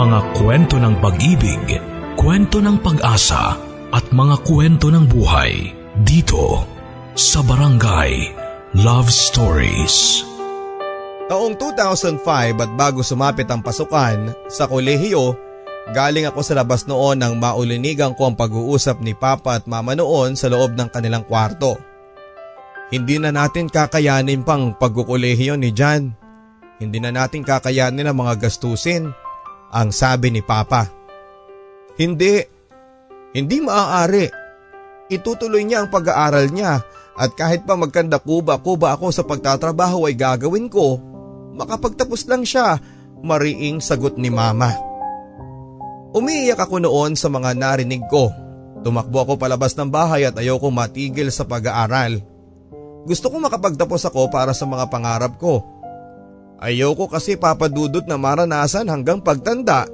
Mga 0.00 0.32
kwento 0.32 0.80
ng 0.80 0.96
pag-ibig, 0.96 1.76
kwento 2.16 2.56
ng 2.64 2.80
pag-asa 2.80 3.52
at 3.92 4.04
mga 4.08 4.48
kwento 4.48 4.88
ng 4.88 5.04
buhay 5.04 5.76
dito 6.08 6.64
sa 7.12 7.44
Barangay 7.44 8.32
Love 8.80 9.12
Stories. 9.12 10.24
Taong 11.28 11.52
2005 11.52 12.16
at 12.64 12.70
bago 12.80 13.04
sumapit 13.04 13.44
ang 13.52 13.60
pasukan 13.60 14.32
sa 14.48 14.64
kolehiyo, 14.72 15.36
galing 15.92 16.24
ako 16.24 16.48
sa 16.48 16.56
labas 16.56 16.88
noon 16.88 17.20
nang 17.20 17.36
maulinigan 17.36 18.16
ko 18.16 18.32
ang 18.32 18.40
pag-uusap 18.40 19.04
ni 19.04 19.12
Papa 19.12 19.60
at 19.60 19.68
Mama 19.68 19.92
noon 19.92 20.32
sa 20.32 20.48
loob 20.48 20.80
ng 20.80 20.88
kanilang 20.88 21.28
kwarto. 21.28 21.76
Hindi 22.88 23.20
na 23.20 23.36
natin 23.36 23.68
kakayanin 23.68 24.48
pang 24.48 24.72
pagkukulehiyo 24.80 25.60
ni 25.60 25.76
Jan. 25.76 26.16
Hindi 26.80 27.04
na 27.04 27.12
natin 27.12 27.44
kakayanin 27.44 28.08
ang 28.08 28.16
mga 28.16 28.48
gastusin 28.48 29.19
ang 29.70 29.94
sabi 29.94 30.34
ni 30.34 30.42
Papa. 30.42 30.86
Hindi, 31.96 32.42
hindi 33.34 33.56
maaari. 33.62 34.26
Itutuloy 35.10 35.66
niya 35.66 35.82
ang 35.82 35.88
pag-aaral 35.90 36.50
niya 36.50 36.82
at 37.18 37.30
kahit 37.34 37.66
pa 37.66 37.74
magkanda 37.74 38.22
kuba-kuba 38.22 38.94
ako 38.94 39.10
sa 39.10 39.26
pagtatrabaho 39.26 40.06
ay 40.06 40.14
gagawin 40.14 40.70
ko. 40.70 40.98
Makapagtapos 41.58 42.24
lang 42.30 42.46
siya, 42.46 42.78
mariing 43.20 43.82
sagot 43.82 44.16
ni 44.16 44.30
Mama. 44.30 44.70
Umiiyak 46.10 46.58
ako 46.58 46.82
noon 46.82 47.14
sa 47.14 47.30
mga 47.30 47.54
narinig 47.54 48.02
ko. 48.10 48.30
Tumakbo 48.80 49.22
ako 49.22 49.32
palabas 49.36 49.76
ng 49.76 49.92
bahay 49.92 50.24
at 50.24 50.34
ayoko 50.34 50.72
matigil 50.72 51.28
sa 51.28 51.44
pag-aaral. 51.44 52.18
Gusto 53.04 53.28
ko 53.28 53.36
makapagtapos 53.38 54.08
ako 54.08 54.32
para 54.32 54.56
sa 54.56 54.64
mga 54.64 54.88
pangarap 54.88 55.36
ko. 55.36 55.62
Ayoko 56.60 57.08
kasi 57.08 57.40
papadudot 57.40 58.04
na 58.04 58.20
maranasan 58.20 58.84
hanggang 58.92 59.24
pagtanda 59.24 59.88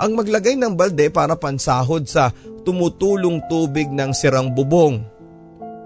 ang 0.00 0.16
maglagay 0.16 0.56
ng 0.56 0.72
balde 0.72 1.12
para 1.12 1.36
pansahod 1.36 2.08
sa 2.08 2.32
tumutulong 2.64 3.44
tubig 3.52 3.92
ng 3.92 4.16
sirang 4.16 4.48
bubong. 4.48 5.04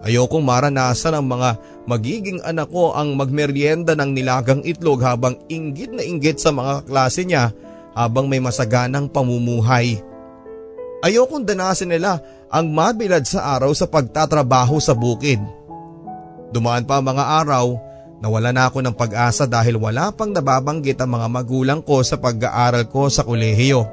Ayokong 0.07 0.47
maranasan 0.47 1.19
ang 1.19 1.27
mga 1.27 1.59
magiging 1.85 2.41
anak 2.47 2.71
ko 2.71 2.95
ang 2.95 3.19
magmeryenda 3.19 3.93
ng 3.99 4.11
nilagang 4.17 4.63
itlog 4.63 5.03
habang 5.03 5.35
inggit 5.51 5.93
na 5.93 6.07
inggit 6.07 6.39
sa 6.39 6.55
mga 6.55 6.87
klase 6.87 7.27
niya 7.27 7.51
habang 7.93 8.31
may 8.31 8.39
masaganang 8.39 9.11
pamumuhay. 9.11 9.99
Ayokong 11.03 11.43
danasin 11.43 11.91
nila 11.91 12.23
ang 12.49 12.71
mabilad 12.71 13.27
sa 13.27 13.59
araw 13.59 13.75
sa 13.75 13.91
pagtatrabaho 13.91 14.79
sa 14.79 14.95
bukid. 14.95 15.43
Dumaan 16.55 16.87
pa 16.87 17.03
mga 17.03 17.45
araw 17.45 17.90
Nawala 18.21 18.53
na 18.53 18.69
ako 18.69 18.85
ng 18.85 18.93
pag-asa 18.93 19.49
dahil 19.49 19.81
wala 19.81 20.13
pang 20.13 20.29
nababanggit 20.29 21.01
ang 21.01 21.17
mga 21.17 21.27
magulang 21.33 21.81
ko 21.81 22.05
sa 22.05 22.21
pag-aaral 22.21 22.85
ko 22.85 23.09
sa 23.09 23.25
kolehiyo. 23.25 23.89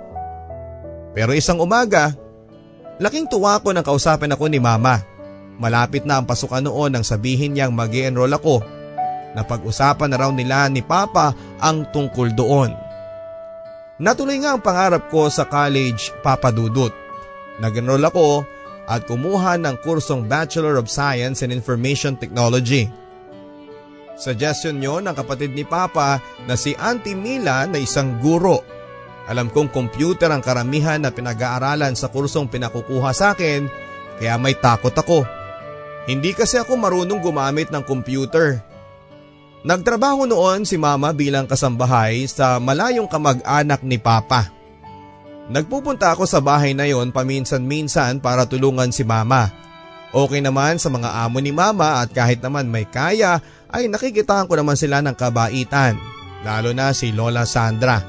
Pero 1.16 1.32
isang 1.32 1.64
umaga, 1.64 2.12
laking 3.00 3.32
tuwa 3.32 3.56
ko 3.64 3.72
nang 3.72 3.88
kausapin 3.88 4.36
ako 4.36 4.52
ni 4.52 4.60
mama. 4.60 5.00
Malapit 5.58 6.04
na 6.04 6.20
ang 6.20 6.28
pasukan 6.28 6.60
noon 6.60 6.94
nang 6.94 7.08
sabihin 7.08 7.56
niyang 7.56 7.72
mag 7.72 7.90
enroll 7.96 8.36
ako. 8.36 8.62
Napag-usapan 9.34 10.12
na 10.12 10.20
raw 10.20 10.30
nila 10.30 10.68
ni 10.68 10.84
Papa 10.84 11.32
ang 11.64 11.88
tungkol 11.96 12.36
doon. 12.36 12.76
Natuloy 13.98 14.44
nga 14.44 14.54
ang 14.54 14.62
pangarap 14.62 15.08
ko 15.10 15.32
sa 15.32 15.48
college 15.48 16.12
Papa 16.22 16.52
Dudut. 16.52 16.92
Nag-enroll 17.64 18.04
ako 18.04 18.44
at 18.92 19.08
kumuha 19.08 19.56
ng 19.56 19.82
kursong 19.82 20.28
Bachelor 20.28 20.76
of 20.78 20.92
Science 20.92 21.42
in 21.42 21.50
Information 21.50 22.20
Technology. 22.20 23.07
Suggestion 24.18 24.82
nyo 24.82 24.98
ng 24.98 25.14
kapatid 25.14 25.54
ni 25.54 25.62
Papa 25.62 26.18
na 26.50 26.58
si 26.58 26.74
Auntie 26.74 27.14
Mila 27.14 27.70
na 27.70 27.78
isang 27.78 28.18
guro. 28.18 28.66
Alam 29.30 29.54
kong 29.54 29.70
computer 29.70 30.34
ang 30.34 30.42
karamihan 30.42 30.98
na 30.98 31.14
pinag-aaralan 31.14 31.94
sa 31.94 32.10
kursong 32.10 32.50
pinakukuha 32.50 33.14
sa 33.14 33.38
akin 33.38 33.70
kaya 34.18 34.34
may 34.42 34.58
takot 34.58 34.94
ako. 34.94 35.22
Hindi 36.10 36.34
kasi 36.34 36.58
ako 36.58 36.74
marunong 36.80 37.22
gumamit 37.22 37.70
ng 37.70 37.84
computer. 37.86 38.58
Nagtrabaho 39.68 40.26
noon 40.26 40.66
si 40.66 40.80
mama 40.80 41.14
bilang 41.14 41.46
kasambahay 41.46 42.26
sa 42.26 42.58
malayong 42.58 43.06
kamag-anak 43.06 43.84
ni 43.86 44.02
Papa. 44.02 44.50
Nagpupunta 45.48 46.12
ako 46.12 46.28
sa 46.28 46.44
bahay 46.44 46.76
na 46.76 46.88
yon 46.88 47.12
paminsan-minsan 47.12 48.20
para 48.20 48.48
tulungan 48.48 48.92
si 48.92 49.04
mama. 49.04 49.52
Okay 50.16 50.40
naman 50.40 50.80
sa 50.80 50.88
mga 50.88 51.28
amo 51.28 51.44
ni 51.44 51.52
mama 51.52 52.00
at 52.00 52.12
kahit 52.16 52.40
naman 52.40 52.72
may 52.72 52.88
kaya 52.88 53.44
ay 53.72 53.92
nakikitaan 53.92 54.48
ko 54.48 54.56
naman 54.56 54.80
sila 54.80 55.04
ng 55.04 55.16
kabaitan. 55.16 56.00
Lalo 56.46 56.72
na 56.72 56.94
si 56.96 57.12
Lola 57.12 57.44
Sandra. 57.44 58.00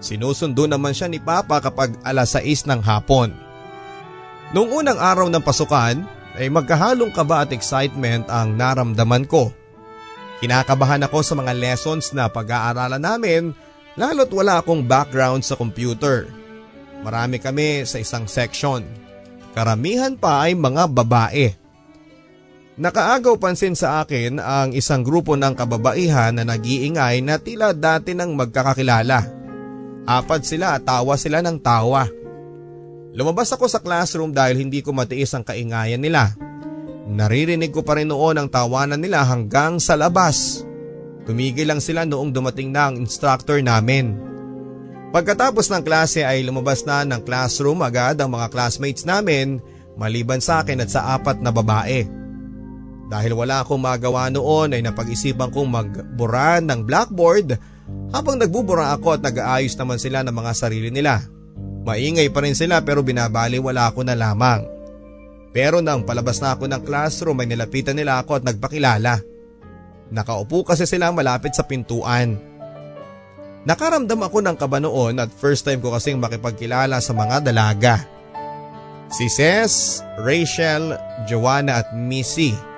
Sinusundo 0.00 0.64
naman 0.64 0.96
siya 0.96 1.10
ni 1.10 1.20
Papa 1.20 1.60
kapag 1.60 1.96
alas 2.06 2.32
6 2.36 2.70
ng 2.70 2.80
hapon. 2.80 3.32
Noong 4.50 4.70
unang 4.82 4.98
araw 4.98 5.28
ng 5.28 5.44
pasukan 5.44 6.02
ay 6.34 6.46
magkahalong 6.48 7.12
kaba 7.12 7.44
at 7.44 7.50
excitement 7.52 8.26
ang 8.30 8.56
naramdaman 8.56 9.28
ko. 9.28 9.52
Kinakabahan 10.40 11.04
ako 11.04 11.20
sa 11.20 11.34
mga 11.36 11.52
lessons 11.52 12.16
na 12.16 12.32
pag-aaralan 12.32 13.02
namin 13.02 13.52
lalo't 14.00 14.32
wala 14.32 14.64
akong 14.64 14.80
background 14.88 15.44
sa 15.44 15.52
computer. 15.52 16.32
Marami 17.04 17.36
kami 17.36 17.84
sa 17.84 18.00
isang 18.00 18.24
section. 18.24 18.80
Karamihan 19.52 20.16
pa 20.16 20.48
ay 20.48 20.56
mga 20.56 20.88
babae. 20.88 21.59
Nakaagaw 22.80 23.36
pansin 23.36 23.76
sa 23.76 24.00
akin 24.00 24.40
ang 24.40 24.72
isang 24.72 25.04
grupo 25.04 25.36
ng 25.36 25.52
kababaihan 25.52 26.32
na 26.32 26.48
nag-iingay 26.48 27.20
na 27.20 27.36
tila 27.36 27.76
dati 27.76 28.16
nang 28.16 28.32
magkakakilala. 28.32 29.20
Apat 30.08 30.48
sila 30.48 30.80
at 30.80 30.88
tawa 30.88 31.12
sila 31.20 31.44
ng 31.44 31.60
tawa. 31.60 32.08
Lumabas 33.12 33.52
ako 33.52 33.68
sa 33.68 33.84
classroom 33.84 34.32
dahil 34.32 34.64
hindi 34.64 34.80
ko 34.80 34.96
matiis 34.96 35.36
ang 35.36 35.44
kaingayan 35.44 36.00
nila. 36.00 36.32
Naririnig 37.04 37.68
ko 37.68 37.84
pa 37.84 38.00
rin 38.00 38.08
noon 38.08 38.40
ang 38.40 38.48
tawanan 38.48 38.96
nila 38.96 39.28
hanggang 39.28 39.76
sa 39.76 39.92
labas. 39.92 40.64
Tumigil 41.28 41.68
lang 41.68 41.84
sila 41.84 42.08
noong 42.08 42.32
dumating 42.32 42.72
na 42.72 42.88
ang 42.88 42.96
instructor 42.96 43.60
namin. 43.60 44.16
Pagkatapos 45.12 45.68
ng 45.68 45.84
klase 45.84 46.24
ay 46.24 46.48
lumabas 46.48 46.88
na 46.88 47.04
ng 47.04 47.20
classroom 47.28 47.84
agad 47.84 48.16
ang 48.24 48.32
mga 48.32 48.48
classmates 48.48 49.04
namin 49.04 49.60
maliban 50.00 50.40
sa 50.40 50.64
akin 50.64 50.80
at 50.80 50.88
sa 50.88 51.12
apat 51.12 51.44
na 51.44 51.52
babae. 51.52 52.19
Dahil 53.10 53.34
wala 53.34 53.66
akong 53.66 53.82
magawa 53.82 54.30
noon 54.30 54.78
ay 54.78 54.86
napag-isipan 54.86 55.50
kong 55.50 55.66
magbura 55.66 56.62
ng 56.62 56.86
blackboard 56.86 57.58
habang 58.14 58.38
nagbubura 58.38 58.94
ako 58.94 59.18
at 59.18 59.26
nag-aayos 59.26 59.74
naman 59.74 59.98
sila 59.98 60.22
ng 60.22 60.30
mga 60.30 60.52
sarili 60.54 60.94
nila. 60.94 61.26
Maingay 61.82 62.30
pa 62.30 62.46
rin 62.46 62.54
sila 62.54 62.78
pero 62.86 63.02
binabali 63.02 63.58
wala 63.58 63.90
ako 63.90 64.06
na 64.06 64.14
lamang. 64.14 64.62
Pero 65.50 65.82
nang 65.82 66.06
palabas 66.06 66.38
na 66.38 66.54
ako 66.54 66.70
ng 66.70 66.86
classroom 66.86 67.42
ay 67.42 67.50
nilapitan 67.50 67.98
nila 67.98 68.22
ako 68.22 68.38
at 68.38 68.46
nagpakilala. 68.46 69.18
Nakaupo 70.14 70.62
kasi 70.62 70.86
sila 70.86 71.10
malapit 71.10 71.50
sa 71.50 71.66
pintuan. 71.66 72.38
Nakaramdam 73.66 74.22
ako 74.22 74.38
ng 74.38 74.54
kaba 74.54 74.78
noon 74.78 75.18
at 75.18 75.34
first 75.34 75.66
time 75.66 75.82
ko 75.82 75.90
kasing 75.90 76.22
makipagkilala 76.22 77.02
sa 77.02 77.10
mga 77.10 77.42
dalaga. 77.42 78.06
Si 79.10 79.26
Ces, 79.26 79.98
Rachel, 80.22 80.94
Joanna 81.26 81.82
at 81.82 81.90
Missy 81.90 82.69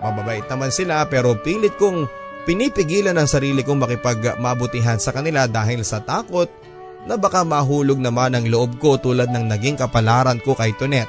Mababait 0.00 0.44
naman 0.46 0.68
sila 0.72 1.04
pero 1.08 1.36
pilit 1.40 1.74
kong 1.80 2.08
pinipigilan 2.44 3.16
ang 3.16 3.28
sarili 3.28 3.64
kong 3.64 3.82
makipagmabutihan 3.82 5.00
sa 5.00 5.10
kanila 5.10 5.48
dahil 5.48 5.82
sa 5.82 6.04
takot 6.04 6.48
na 7.06 7.14
baka 7.14 7.46
mahulog 7.46 7.98
naman 7.98 8.34
ang 8.34 8.46
loob 8.50 8.82
ko 8.82 8.98
tulad 8.98 9.30
ng 9.30 9.46
naging 9.46 9.78
kapalaran 9.78 10.42
ko 10.42 10.58
kay 10.58 10.74
Tonet. 10.74 11.08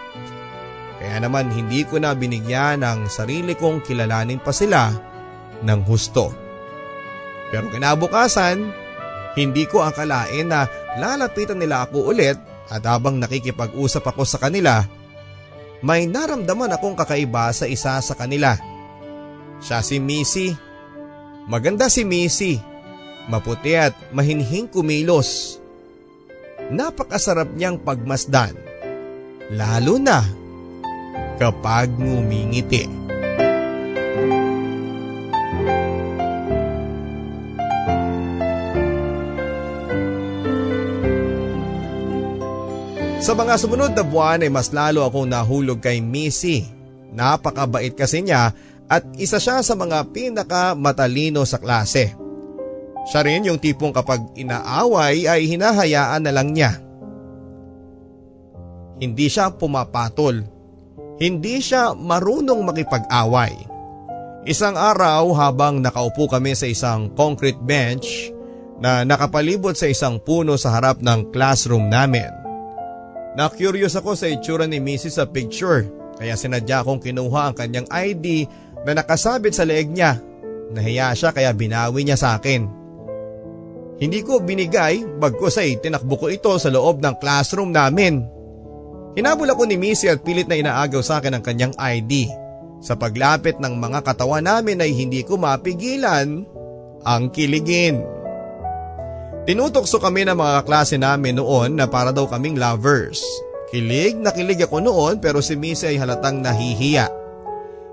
Kaya 0.98 1.22
naman 1.22 1.54
hindi 1.54 1.86
ko 1.86 2.02
na 2.02 2.18
binigyan 2.18 2.82
ng 2.82 3.06
sarili 3.10 3.54
kong 3.54 3.86
kilalanin 3.86 4.42
pa 4.42 4.50
sila 4.50 4.94
ng 5.62 5.82
husto. 5.86 6.34
Pero 7.54 7.70
kinabukasan, 7.70 8.74
hindi 9.38 9.70
ko 9.70 9.86
akalain 9.86 10.50
na 10.50 10.66
lalapitan 10.98 11.62
nila 11.62 11.86
ako 11.86 12.14
ulit 12.14 12.38
at 12.68 12.82
habang 12.84 13.22
nakikipag-usap 13.22 14.04
ako 14.04 14.26
sa 14.26 14.42
kanila, 14.42 14.84
may 15.86 16.10
naramdaman 16.10 16.74
akong 16.74 16.98
kakaiba 16.98 17.54
sa 17.54 17.70
isa 17.70 18.02
sa 18.02 18.14
kanila. 18.18 18.58
Siya 19.58 19.82
si 19.82 19.98
Missy. 19.98 20.54
Maganda 21.50 21.90
si 21.90 22.06
Missy. 22.06 22.62
Maputi 23.28 23.74
at 23.76 23.98
mahinhing 24.14 24.70
kumilos. 24.70 25.60
Napakasarap 26.70 27.52
niyang 27.56 27.82
pagmasdan. 27.82 28.56
Lalo 29.52 29.98
na 30.00 30.24
kapag 31.40 31.92
ngumingiti. 31.96 32.98
Sa 43.18 43.36
mga 43.36 43.60
sumunod 43.60 43.92
na 43.92 44.08
buwan 44.08 44.40
ay 44.40 44.48
mas 44.48 44.72
lalo 44.72 45.04
akong 45.04 45.28
nahulog 45.28 45.84
kay 45.84 46.00
Missy. 46.00 46.64
Napakabait 47.12 47.92
kasi 47.92 48.24
niya 48.24 48.56
at 48.88 49.04
isa 49.20 49.38
siya 49.38 49.60
sa 49.60 49.76
mga 49.76 50.12
pinaka 50.16 50.72
matalino 50.72 51.44
sa 51.44 51.60
klase. 51.60 52.16
Siya 53.08 53.24
rin 53.24 53.48
yung 53.48 53.60
tipong 53.60 53.96
kapag 53.96 54.36
inaaway 54.36 55.28
ay 55.28 55.48
hinahayaan 55.48 56.24
na 56.24 56.32
lang 56.32 56.52
niya. 56.52 56.76
Hindi 59.00 59.28
siya 59.32 59.52
pumapatol. 59.56 60.44
Hindi 61.20 61.64
siya 61.64 61.96
marunong 61.96 62.62
makipag-away. 62.68 63.54
Isang 64.48 64.80
araw 64.80 65.36
habang 65.36 65.84
nakaupo 65.84 66.32
kami 66.32 66.56
sa 66.56 66.68
isang 66.68 67.12
concrete 67.12 67.60
bench 67.60 68.32
na 68.80 69.04
nakapalibot 69.04 69.76
sa 69.76 69.92
isang 69.92 70.20
puno 70.24 70.56
sa 70.56 70.72
harap 70.76 71.04
ng 71.04 71.32
classroom 71.36 71.92
namin. 71.92 72.32
Na-curious 73.36 74.00
ako 74.00 74.16
sa 74.16 74.32
itsura 74.32 74.66
ni 74.66 74.80
Mrs. 74.80 75.20
sa 75.20 75.26
picture 75.28 75.86
kaya 76.18 76.34
sinadya 76.34 76.82
kong 76.82 76.98
kinuha 76.98 77.50
ang 77.50 77.56
kanyang 77.56 77.86
ID 77.94 78.50
na 78.84 78.92
nakasabit 78.98 79.54
sa 79.56 79.64
leeg 79.66 79.90
niya. 79.90 80.20
Nahiya 80.74 81.16
siya 81.16 81.32
kaya 81.32 81.56
binawi 81.56 82.04
niya 82.04 82.20
sa 82.20 82.36
akin. 82.36 82.68
Hindi 83.98 84.22
ko 84.22 84.44
binigay 84.44 85.02
bagkos 85.18 85.58
ay 85.58 85.82
tinakbo 85.82 86.22
ko 86.22 86.30
ito 86.30 86.54
sa 86.62 86.70
loob 86.70 87.02
ng 87.02 87.18
classroom 87.18 87.74
namin. 87.74 88.22
Hinabol 89.18 89.50
ako 89.50 89.66
ni 89.66 89.82
Missy 89.82 90.06
at 90.06 90.22
pilit 90.22 90.46
na 90.46 90.54
inaagaw 90.54 91.02
sa 91.02 91.18
akin 91.18 91.34
ang 91.34 91.44
kanyang 91.44 91.74
ID. 91.74 92.30
Sa 92.78 92.94
paglapit 92.94 93.58
ng 93.58 93.74
mga 93.74 94.06
katawan 94.06 94.46
namin 94.46 94.78
ay 94.86 94.94
hindi 94.94 95.26
ko 95.26 95.42
mapigilan 95.42 96.46
ang 97.02 97.24
kiligin. 97.34 98.06
Tinutokso 99.50 99.98
kami 99.98 100.30
ng 100.30 100.38
mga 100.38 100.62
klase 100.62 101.02
namin 101.02 101.42
noon 101.42 101.74
na 101.74 101.90
para 101.90 102.14
daw 102.14 102.30
kaming 102.30 102.62
lovers. 102.62 103.18
Kilig 103.74 104.14
na 104.22 104.30
kilig 104.30 104.62
ako 104.62 104.86
noon 104.86 105.18
pero 105.18 105.42
si 105.42 105.58
Missy 105.58 105.90
ay 105.90 105.98
halatang 105.98 106.46
nahihiya. 106.46 107.10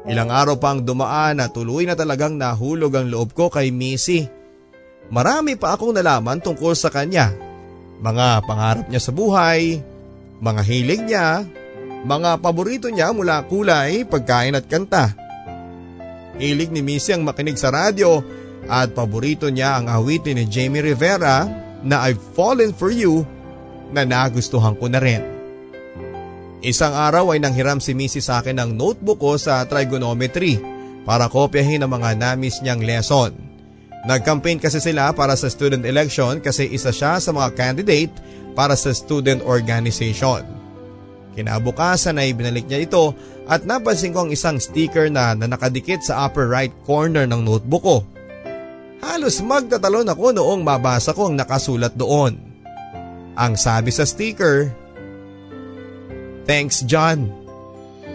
Ilang 0.04 0.28
araw 0.28 0.60
pang 0.60 0.84
dumaan 0.84 1.40
na 1.40 1.48
tuloy 1.48 1.88
na 1.88 1.96
talagang 1.96 2.36
nahulog 2.36 2.92
ang 2.92 3.08
loob 3.08 3.32
ko 3.32 3.48
kay 3.48 3.72
Missy. 3.72 4.28
Marami 5.08 5.56
pa 5.56 5.76
akong 5.76 5.96
nalaman 5.96 6.44
tungkol 6.44 6.76
sa 6.76 6.92
kanya. 6.92 7.32
Mga 8.04 8.44
pangarap 8.44 8.86
niya 8.92 9.00
sa 9.00 9.16
buhay, 9.16 9.80
mga 10.44 10.60
hilig 10.60 11.02
niya, 11.08 11.48
mga 12.04 12.36
paborito 12.44 12.92
niya 12.92 13.16
mula 13.16 13.48
kulay, 13.48 14.04
pagkain 14.04 14.52
at 14.52 14.68
kanta. 14.68 15.16
Hilig 16.36 16.68
ni 16.68 16.84
Missy 16.84 17.16
ang 17.16 17.24
makinig 17.24 17.56
sa 17.56 17.72
radyo 17.72 18.20
at 18.68 18.92
paborito 18.92 19.48
niya 19.48 19.80
ang 19.80 19.88
awitin 19.88 20.36
ni 20.36 20.44
Jamie 20.44 20.84
Rivera 20.84 21.48
na 21.80 22.04
I've 22.04 22.20
Fallen 22.36 22.76
For 22.76 22.92
You 22.92 23.24
na 23.88 24.04
nagustuhan 24.04 24.76
ko 24.76 24.84
na 24.84 25.00
rin. 25.00 25.33
Isang 26.64 26.96
araw 26.96 27.36
ay 27.36 27.44
nanghiram 27.44 27.76
si 27.76 27.92
Missy 27.92 28.24
sa 28.24 28.40
akin 28.40 28.56
ng 28.56 28.80
notebook 28.80 29.20
ko 29.20 29.36
sa 29.36 29.68
trigonometry 29.68 30.56
para 31.04 31.28
kopyahin 31.28 31.84
ang 31.84 31.92
mga 31.92 32.16
namis 32.16 32.64
niyang 32.64 32.80
lesson. 32.80 33.36
Nag-campaign 34.08 34.64
kasi 34.64 34.80
sila 34.80 35.12
para 35.12 35.36
sa 35.36 35.52
student 35.52 35.84
election 35.84 36.40
kasi 36.40 36.64
isa 36.72 36.88
siya 36.88 37.20
sa 37.20 37.36
mga 37.36 37.52
candidate 37.52 38.12
para 38.56 38.72
sa 38.80 38.96
student 38.96 39.44
organization. 39.44 40.40
Kinabukasan 41.36 42.16
ay 42.16 42.32
binalik 42.32 42.64
niya 42.64 42.88
ito 42.88 43.12
at 43.44 43.68
napansin 43.68 44.16
ko 44.16 44.24
ang 44.24 44.32
isang 44.32 44.56
sticker 44.56 45.12
na, 45.12 45.36
na 45.36 45.44
nakadikit 45.44 46.00
sa 46.00 46.24
upper 46.24 46.48
right 46.48 46.72
corner 46.88 47.28
ng 47.28 47.44
notebook 47.44 47.84
ko. 47.84 47.98
Halos 49.04 49.44
magtatalon 49.44 50.08
ako 50.08 50.32
noong 50.32 50.64
mabasa 50.64 51.12
ko 51.12 51.28
ang 51.28 51.36
nakasulat 51.36 51.92
doon. 51.92 52.40
Ang 53.36 53.52
sabi 53.60 53.92
sa 53.92 54.08
sticker, 54.08 54.72
Thanks 56.44 56.84
John. 56.84 57.32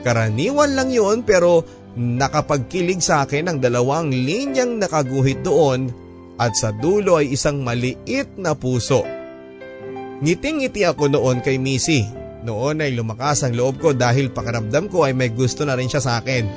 Karaniwan 0.06 0.78
lang 0.78 0.90
yun 0.94 1.26
pero 1.26 1.66
nakapagkilig 1.98 3.02
sa 3.04 3.26
akin 3.26 3.50
ang 3.50 3.58
dalawang 3.60 4.14
linyang 4.14 4.80
nakaguhit 4.80 5.44
doon 5.44 5.92
at 6.40 6.56
sa 6.56 6.72
dulo 6.72 7.20
ay 7.20 7.36
isang 7.36 7.66
maliit 7.66 8.40
na 8.40 8.56
puso. 8.56 9.04
Ngiting-ngiti 10.24 10.88
ako 10.88 11.12
noon 11.12 11.44
kay 11.44 11.60
Missy. 11.60 12.08
Noon 12.40 12.80
ay 12.80 12.96
lumakas 12.96 13.44
ang 13.44 13.52
loob 13.52 13.84
ko 13.84 13.92
dahil 13.92 14.32
pakiramdam 14.32 14.88
ko 14.88 15.04
ay 15.04 15.12
may 15.12 15.36
gusto 15.36 15.68
na 15.68 15.76
rin 15.76 15.92
siya 15.92 16.00
sa 16.00 16.24
akin. 16.24 16.48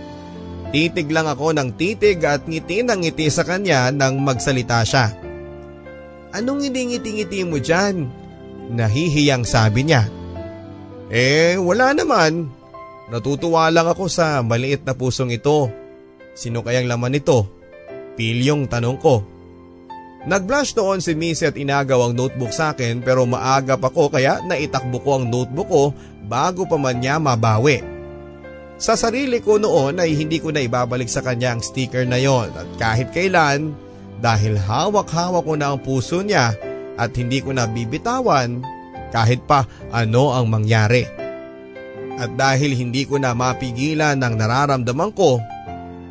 Titig 0.71 1.11
lang 1.11 1.27
ako 1.27 1.53
ng 1.53 1.75
titig 1.75 2.23
at 2.23 2.47
ngiti 2.47 2.87
ng 2.87 3.03
ngiti 3.03 3.27
sa 3.29 3.43
kanya 3.43 3.91
nang 3.91 4.23
magsalita 4.23 4.87
siya. 4.87 5.11
Anong 6.33 6.65
ngiti-ngiti 6.65 7.45
mo 7.45 7.59
dyan? 7.59 8.09
Nahihiyang 8.73 9.45
sabi 9.45 9.85
niya. 9.91 10.22
Eh 11.13 11.61
wala 11.61 11.93
naman. 11.93 12.49
Natutuwa 13.13 13.69
lang 13.69 13.85
ako 13.85 14.09
sa 14.09 14.41
maliit 14.41 14.89
na 14.89 14.97
pusong 14.97 15.29
ito. 15.29 15.69
Sino 16.33 16.65
kayang 16.65 16.89
laman 16.89 17.13
nito? 17.13 17.45
Pilyong 18.17 18.65
tanong 18.65 18.97
ko. 18.97 19.21
Nag-blush 20.25 20.73
noon 20.79 21.05
si 21.05 21.13
Missy 21.13 21.45
at 21.45 21.59
inagaw 21.61 22.09
ang 22.09 22.17
notebook 22.17 22.55
sa 22.55 22.73
akin 22.73 23.05
pero 23.05 23.29
maagap 23.29 23.85
ako 23.85 24.09
kaya 24.09 24.41
naitakbo 24.47 25.05
ko 25.05 25.21
ang 25.21 25.29
notebook 25.29 25.69
ko 25.69 25.85
bago 26.25 26.65
pa 26.65 26.81
man 26.81 26.97
niya 26.97 27.21
mabawi. 27.21 27.85
Sa 28.81 28.97
sarili 28.97 29.45
ko 29.45 29.61
noon 29.61 30.01
ay 30.01 30.17
hindi 30.17 30.41
ko 30.41 30.49
na 30.49 30.65
ibabalik 30.65 31.13
sa 31.13 31.21
kanya 31.21 31.53
ang 31.53 31.61
sticker 31.61 32.09
na 32.09 32.17
yon 32.17 32.49
at 32.57 32.69
kahit 32.81 33.13
kailan 33.13 33.77
dahil 34.23 34.57
hawak-hawak 34.57 35.45
ko 35.45 35.55
na 35.59 35.75
ang 35.75 35.79
puso 35.83 36.25
niya 36.25 36.57
at 36.97 37.13
hindi 37.19 37.43
ko 37.43 37.53
na 37.53 37.67
bibitawan 37.69 38.63
kahit 39.13 39.45
pa 39.45 39.69
ano 39.93 40.33
ang 40.33 40.49
mangyari. 40.49 41.05
At 42.17 42.33
dahil 42.33 42.73
hindi 42.73 43.05
ko 43.05 43.21
na 43.21 43.37
mapigilan 43.37 44.17
ang 44.21 44.35
nararamdaman 44.37 45.13
ko, 45.13 45.39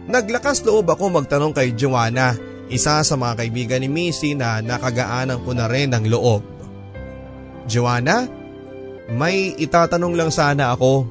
naglakas 0.06 0.62
loob 0.62 0.90
ako 0.90 1.10
magtanong 1.10 1.54
kay 1.54 1.74
Joanna, 1.74 2.38
isa 2.72 3.02
sa 3.02 3.16
mga 3.18 3.44
kaibigan 3.44 3.82
ni 3.84 3.90
Missy 3.92 4.38
na 4.38 4.64
nakagaanan 4.64 5.42
ko 5.44 5.52
na 5.52 5.66
rin 5.68 5.92
ng 5.92 6.08
loob. 6.08 6.42
Joanna, 7.68 8.26
may 9.12 9.54
itatanong 9.60 10.14
lang 10.16 10.32
sana 10.32 10.72
ako. 10.72 11.04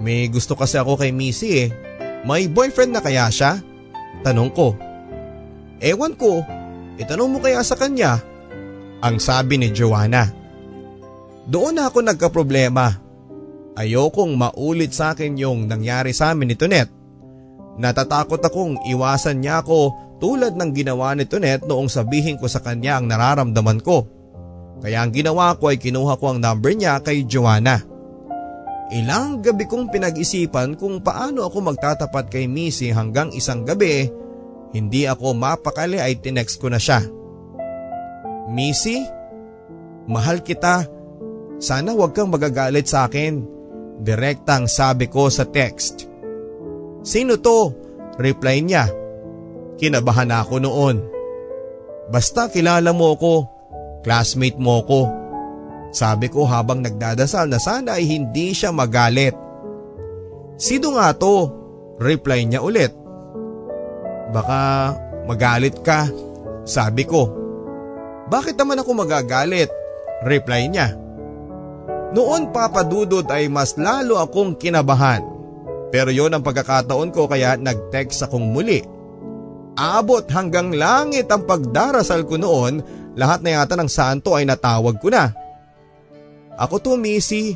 May 0.00 0.32
gusto 0.32 0.56
kasi 0.56 0.80
ako 0.80 0.98
kay 0.98 1.12
Missy 1.12 1.50
eh. 1.62 1.68
May 2.24 2.48
boyfriend 2.50 2.96
na 2.96 3.04
kaya 3.04 3.28
siya? 3.32 3.60
Tanong 4.20 4.50
ko. 4.52 4.76
Ewan 5.80 6.12
ko, 6.18 6.44
itanong 7.00 7.30
mo 7.32 7.38
kaya 7.40 7.64
sa 7.64 7.78
kanya? 7.78 8.20
Ang 9.00 9.16
sabi 9.16 9.56
ni 9.56 9.72
Joanna. 9.72 10.39
Doon 11.50 11.82
na 11.82 11.90
ako 11.90 12.06
nagka-problema. 12.06 12.94
Ayokong 13.74 14.38
maulit 14.38 14.94
sa 14.94 15.18
akin 15.18 15.34
yung 15.34 15.66
nangyari 15.66 16.14
sa 16.14 16.30
amin 16.30 16.54
ni 16.54 16.56
Tonet. 16.56 16.86
Natatakot 17.74 18.38
akong 18.38 18.78
iwasan 18.86 19.42
niya 19.42 19.66
ako 19.66 19.90
tulad 20.22 20.54
ng 20.54 20.70
ginawa 20.70 21.10
ni 21.18 21.26
Tonet 21.26 21.66
noong 21.66 21.90
sabihin 21.90 22.38
ko 22.38 22.46
sa 22.46 22.62
kanya 22.62 23.02
ang 23.02 23.10
nararamdaman 23.10 23.82
ko. 23.82 24.06
Kaya 24.78 25.02
ang 25.02 25.10
ginawa 25.10 25.58
ko 25.58 25.74
ay 25.74 25.82
kinuha 25.82 26.22
ko 26.22 26.30
ang 26.30 26.38
number 26.38 26.70
niya 26.70 27.02
kay 27.02 27.26
Joanna. 27.26 27.82
Ilang 28.94 29.42
gabi 29.42 29.66
kong 29.66 29.90
pinag-isipan 29.90 30.78
kung 30.78 31.02
paano 31.02 31.46
ako 31.46 31.62
magtatapat 31.66 32.30
kay 32.30 32.46
Missy 32.46 32.94
hanggang 32.94 33.34
isang 33.34 33.66
gabi, 33.66 34.06
hindi 34.70 35.06
ako 35.06 35.34
mapakali 35.34 35.98
ay 35.98 36.18
tinext 36.18 36.62
ko 36.62 36.70
na 36.70 36.78
siya. 36.78 37.02
Missy, 38.50 39.02
mahal 40.10 40.42
kita. 40.42 40.99
Sana 41.60 41.92
wag 41.92 42.16
kang 42.16 42.32
magagalit 42.32 42.88
sa 42.88 43.04
akin. 43.04 43.44
Direktang 44.00 44.64
sabi 44.64 45.12
ko 45.12 45.28
sa 45.28 45.44
text. 45.44 46.08
Sino 47.04 47.36
to? 47.36 47.76
Reply 48.16 48.64
niya. 48.64 48.88
Kinabahan 49.76 50.32
ako 50.32 50.56
noon. 50.60 50.96
Basta 52.08 52.48
kilala 52.48 52.96
mo 52.96 53.12
ko. 53.20 53.44
Classmate 54.00 54.56
mo 54.56 54.80
ko. 54.88 55.00
Sabi 55.92 56.32
ko 56.32 56.48
habang 56.48 56.80
nagdadasal 56.80 57.50
na 57.52 57.60
sana 57.60 58.00
ay 58.00 58.08
hindi 58.08 58.56
siya 58.56 58.72
magalit. 58.72 59.36
Sino 60.56 60.96
nga 60.96 61.12
to? 61.12 61.52
Reply 62.00 62.48
niya 62.48 62.64
ulit. 62.64 62.96
Baka 64.32 64.94
magalit 65.28 65.82
ka, 65.84 66.08
sabi 66.64 67.04
ko. 67.04 67.28
Bakit 68.30 68.54
naman 68.56 68.80
ako 68.80 68.90
magagalit? 68.94 69.68
Reply 70.22 70.70
niya. 70.70 70.94
Noon 72.10 72.50
papadudod 72.50 73.22
ay 73.30 73.46
mas 73.46 73.78
lalo 73.78 74.18
akong 74.18 74.58
kinabahan. 74.58 75.22
Pero 75.90 76.10
yon 76.10 76.34
ang 76.34 76.42
pagkakataon 76.42 77.10
ko 77.14 77.30
kaya 77.30 77.54
nag-text 77.58 78.26
akong 78.26 78.50
muli. 78.50 78.82
Abot 79.78 80.26
hanggang 80.30 80.74
langit 80.74 81.30
ang 81.30 81.46
pagdarasal 81.46 82.26
ko 82.26 82.38
noon, 82.38 82.82
lahat 83.14 83.42
na 83.42 83.58
yata 83.58 83.78
ng 83.78 83.90
santo 83.90 84.34
ay 84.34 84.46
natawag 84.46 84.98
ko 84.98 85.10
na. 85.10 85.30
Ako 86.58 86.82
to 86.82 86.98
Missy, 86.98 87.54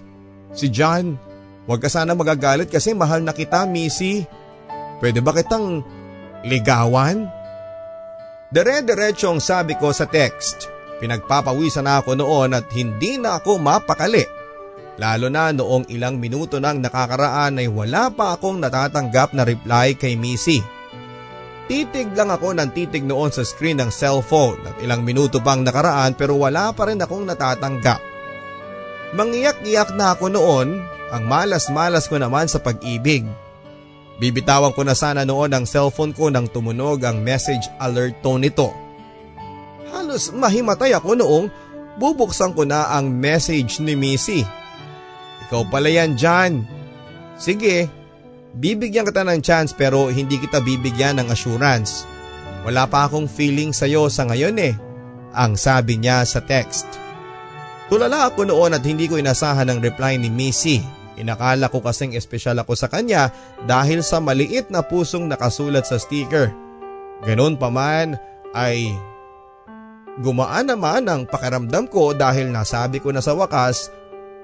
si 0.55 0.67
John. 0.71 1.19
Huwag 1.67 1.83
ka 1.83 1.91
sana 1.91 2.15
magagalit 2.15 2.71
kasi 2.71 2.95
mahal 2.95 3.23
na 3.27 3.35
kita 3.35 3.67
Missy. 3.67 4.23
Pwede 5.03 5.19
ba 5.19 5.35
kitang 5.35 5.83
ligawan? 6.47 7.27
Dere-derechong 8.55 9.43
sabi 9.43 9.75
ko 9.75 9.91
sa 9.91 10.07
text. 10.07 10.71
Pinagpapawisan 11.03 11.91
na 11.91 11.99
ako 11.99 12.15
noon 12.15 12.55
at 12.55 12.71
hindi 12.71 13.19
na 13.19 13.43
ako 13.43 13.59
mapakali. 13.59 14.44
Lalo 14.95 15.27
na 15.27 15.51
noong 15.51 15.91
ilang 15.91 16.23
minuto 16.23 16.63
nang 16.63 16.79
nakakaraan 16.79 17.59
ay 17.59 17.67
wala 17.67 18.15
pa 18.15 18.39
akong 18.39 18.63
natatanggap 18.63 19.35
na 19.35 19.43
reply 19.43 19.99
kay 19.99 20.15
Missy. 20.15 20.63
Titig 21.65 22.13
lang 22.13 22.31
ako 22.31 22.55
ng 22.55 22.71
titig 22.77 23.03
noon 23.03 23.33
sa 23.33 23.43
screen 23.43 23.81
ng 23.81 23.91
cellphone 23.91 24.61
at 24.69 24.77
ilang 24.85 25.03
minuto 25.03 25.41
pang 25.41 25.65
nakaraan 25.65 26.13
pero 26.15 26.37
wala 26.39 26.71
pa 26.77 26.87
rin 26.87 27.01
akong 27.01 27.27
natatanggap. 27.27 27.99
Mangiyak-iyak 29.17 29.97
na 29.97 30.15
ako 30.15 30.31
noon, 30.31 30.83
ang 31.11 31.25
malas-malas 31.25 32.07
ko 32.07 32.21
naman 32.21 32.47
sa 32.51 32.61
pag-ibig. 32.61 33.25
Bibitawan 34.19 34.77
ko 34.77 34.87
na 34.87 34.95
sana 34.95 35.27
noon 35.27 35.51
ang 35.51 35.67
cellphone 35.67 36.15
ko 36.15 36.31
nang 36.31 36.47
tumunog 36.47 37.03
ang 37.03 37.19
message 37.19 37.67
alert 37.83 38.15
tone 38.23 38.47
nito. 38.47 38.71
Halos 39.91 40.31
mahimatay 40.31 40.95
ako 40.95 41.19
noong 41.19 41.47
bubuksan 41.99 42.55
ko 42.55 42.63
na 42.63 42.95
ang 42.95 43.11
message 43.11 43.83
ni 43.83 43.99
Missy. 43.99 44.47
Ikaw 45.49 45.63
pala 45.69 45.93
yan 45.93 46.17
John. 46.17 46.65
Sige, 47.37 47.91
bibigyan 48.57 49.05
kita 49.05 49.27
ng 49.27 49.43
chance 49.43 49.75
pero 49.75 50.09
hindi 50.09 50.39
kita 50.39 50.63
bibigyan 50.63 51.21
ng 51.21 51.29
assurance. 51.29 52.07
Wala 52.65 52.89
pa 52.89 53.05
akong 53.05 53.29
feeling 53.29 53.77
sa'yo 53.77 54.09
sa 54.09 54.25
ngayon 54.25 54.57
eh, 54.57 54.75
ang 55.37 55.59
sabi 55.59 56.01
niya 56.01 56.25
sa 56.25 56.41
text. 56.41 56.89
Tulala 57.93 58.33
ako 58.33 58.49
noon 58.49 58.73
at 58.73 58.81
hindi 58.81 59.05
ko 59.05 59.21
inasahan 59.21 59.69
ang 59.69 59.85
reply 59.85 60.17
ni 60.17 60.33
Missy. 60.33 60.81
Inakala 61.21 61.69
ko 61.69 61.85
kasing 61.85 62.17
espesyal 62.17 62.59
ako 62.59 62.75
sa 62.75 62.89
kanya 62.89 63.31
dahil 63.69 64.01
sa 64.01 64.19
maliit 64.19 64.73
na 64.73 64.83
pusong 64.83 65.29
nakasulat 65.29 65.85
sa 65.85 66.01
sticker. 66.01 66.51
Ganon 67.23 67.61
pa 67.61 67.69
man 67.69 68.17
ay 68.57 68.91
gumaan 70.25 70.73
naman 70.73 71.07
ang 71.07 71.23
pakiramdam 71.29 71.87
ko 71.93 72.17
dahil 72.17 72.51
nasabi 72.51 72.99
ko 72.99 73.13
na 73.13 73.23
sa 73.23 73.37
wakas 73.37 73.93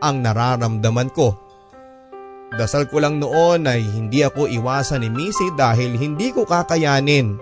ang 0.01 0.25
nararamdaman 0.25 1.13
ko. 1.13 1.37
Dasal 2.51 2.91
ko 2.91 2.99
lang 2.99 3.23
noon 3.23 3.69
ay 3.71 3.85
hindi 3.85 4.27
ako 4.27 4.51
iwasan 4.51 5.07
ni 5.07 5.09
Missy 5.13 5.55
dahil 5.55 5.95
hindi 5.95 6.35
ko 6.35 6.43
kakayanin. 6.43 7.39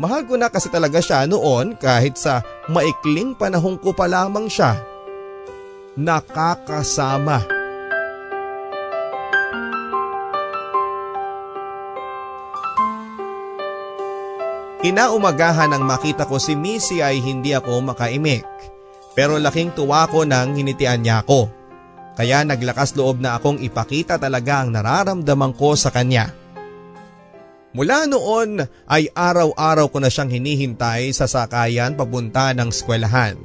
Mahal 0.00 0.26
ko 0.26 0.34
na 0.34 0.50
kasi 0.50 0.66
talaga 0.72 0.98
siya 0.98 1.30
noon 1.30 1.78
kahit 1.78 2.18
sa 2.18 2.42
maikling 2.66 3.38
panahon 3.38 3.78
ko 3.78 3.94
pa 3.94 4.10
lamang 4.10 4.50
siya. 4.50 4.80
Nakakasama. 5.94 7.60
Inaumagahan 14.80 15.76
nang 15.76 15.84
makita 15.84 16.24
ko 16.24 16.40
si 16.40 16.56
Missy 16.56 17.04
ay 17.04 17.20
hindi 17.20 17.52
ako 17.52 17.84
makaimik. 17.92 18.48
Pero 19.12 19.36
laking 19.36 19.74
tuwa 19.74 20.06
ko 20.06 20.22
nang 20.22 20.54
hinitian 20.54 21.02
niya 21.02 21.22
ako. 21.26 21.50
Kaya 22.14 22.44
naglakas 22.44 22.94
loob 22.94 23.22
na 23.22 23.38
akong 23.38 23.58
ipakita 23.62 24.20
talaga 24.20 24.60
ang 24.60 24.74
nararamdaman 24.74 25.56
ko 25.56 25.74
sa 25.74 25.88
kanya. 25.88 26.30
Mula 27.70 28.10
noon 28.10 28.66
ay 28.90 29.08
araw-araw 29.14 29.86
ko 29.94 29.98
na 30.02 30.10
siyang 30.10 30.30
hinihintay 30.30 31.14
sa 31.14 31.30
sakayan 31.30 31.94
papunta 31.94 32.50
ng 32.50 32.68
eskwelahan. 32.68 33.38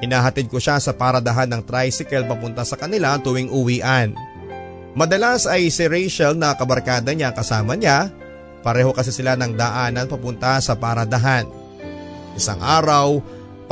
Hinahatid 0.00 0.48
ko 0.48 0.58
siya 0.58 0.80
sa 0.80 0.96
paradahan 0.96 1.46
ng 1.52 1.62
tricycle 1.68 2.26
papunta 2.26 2.64
sa 2.64 2.80
kanila 2.80 3.20
tuwing 3.20 3.52
uwian. 3.52 4.16
Madalas 4.96 5.44
ay 5.46 5.68
si 5.68 5.84
Rachel 5.84 6.34
na 6.36 6.56
kabarkada 6.56 7.12
niya 7.12 7.30
kasama 7.36 7.76
niya 7.76 8.10
Pareho 8.62 8.94
kasi 8.94 9.10
sila 9.10 9.34
ng 9.34 9.58
daanan 9.58 10.06
papunta 10.06 10.54
sa 10.62 10.78
paradahan. 10.78 11.50
Isang 12.38 12.62
araw, 12.62 13.18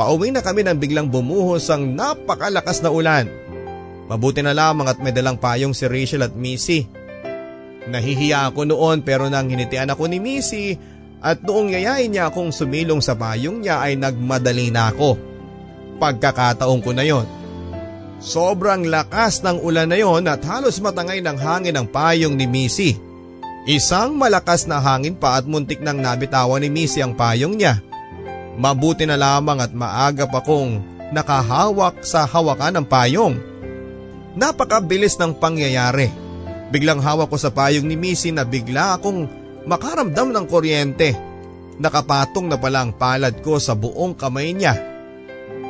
pauwi 0.01 0.33
na 0.33 0.41
kami 0.41 0.65
nang 0.65 0.81
biglang 0.81 1.05
bumuhos 1.05 1.69
ang 1.69 1.93
napakalakas 1.93 2.81
na 2.81 2.89
ulan. 2.89 3.29
Mabuti 4.09 4.41
na 4.41 4.49
lamang 4.49 4.89
at 4.89 4.97
may 4.97 5.13
dalang 5.13 5.37
payong 5.37 5.77
si 5.77 5.85
Rachel 5.85 6.25
at 6.25 6.33
Missy. 6.33 6.89
Nahihiya 7.85 8.49
ako 8.49 8.65
noon 8.65 9.05
pero 9.05 9.29
nang 9.29 9.45
hinitian 9.45 9.93
ako 9.93 10.09
ni 10.09 10.17
Missy 10.17 10.73
at 11.21 11.45
noong 11.45 11.77
yayain 11.77 12.09
niya 12.09 12.33
akong 12.33 12.49
sumilong 12.49 12.97
sa 12.97 13.13
payong 13.13 13.61
niya 13.61 13.77
ay 13.77 13.93
nagmadali 13.93 14.73
na 14.73 14.89
ako. 14.89 15.21
Pagkakataon 16.01 16.81
ko 16.81 16.97
na 16.97 17.05
yon. 17.05 17.29
Sobrang 18.17 18.89
lakas 18.89 19.45
ng 19.45 19.61
ulan 19.61 19.85
na 19.85 20.01
yon 20.01 20.25
at 20.25 20.41
halos 20.41 20.81
matangay 20.81 21.21
ng 21.21 21.37
hangin 21.37 21.77
ang 21.77 21.85
payong 21.85 22.33
ni 22.33 22.49
Missy. 22.49 22.97
Isang 23.69 24.17
malakas 24.17 24.65
na 24.65 24.81
hangin 24.81 25.13
pa 25.13 25.37
at 25.37 25.45
muntik 25.45 25.77
nang 25.85 26.01
nabitawan 26.01 26.65
ni 26.65 26.73
Missy 26.73 27.05
ang 27.05 27.13
payong 27.13 27.53
niya. 27.53 27.90
Mabuti 28.59 29.07
na 29.07 29.15
lamang 29.15 29.63
at 29.63 29.71
maaga 29.71 30.27
pa 30.27 30.43
kong 30.43 30.83
nakahawak 31.11 32.03
sa 32.03 32.27
hawakan 32.27 32.81
ng 32.81 32.85
payong. 32.87 33.35
Napakabilis 34.35 35.19
ng 35.19 35.35
pangyayari. 35.35 36.07
Biglang 36.71 37.03
hawak 37.03 37.27
ko 37.27 37.35
sa 37.35 37.51
payong 37.51 37.83
ni 37.83 37.99
Missy 37.99 38.31
na 38.31 38.47
bigla 38.47 38.95
akong 38.95 39.27
makaramdam 39.67 40.31
ng 40.31 40.45
kuryente. 40.47 41.11
Nakapatong 41.79 42.47
na 42.47 42.55
pala 42.55 42.87
ang 42.87 42.95
palad 42.95 43.43
ko 43.43 43.59
sa 43.59 43.75
buong 43.75 44.15
kamay 44.15 44.55
niya. 44.55 44.75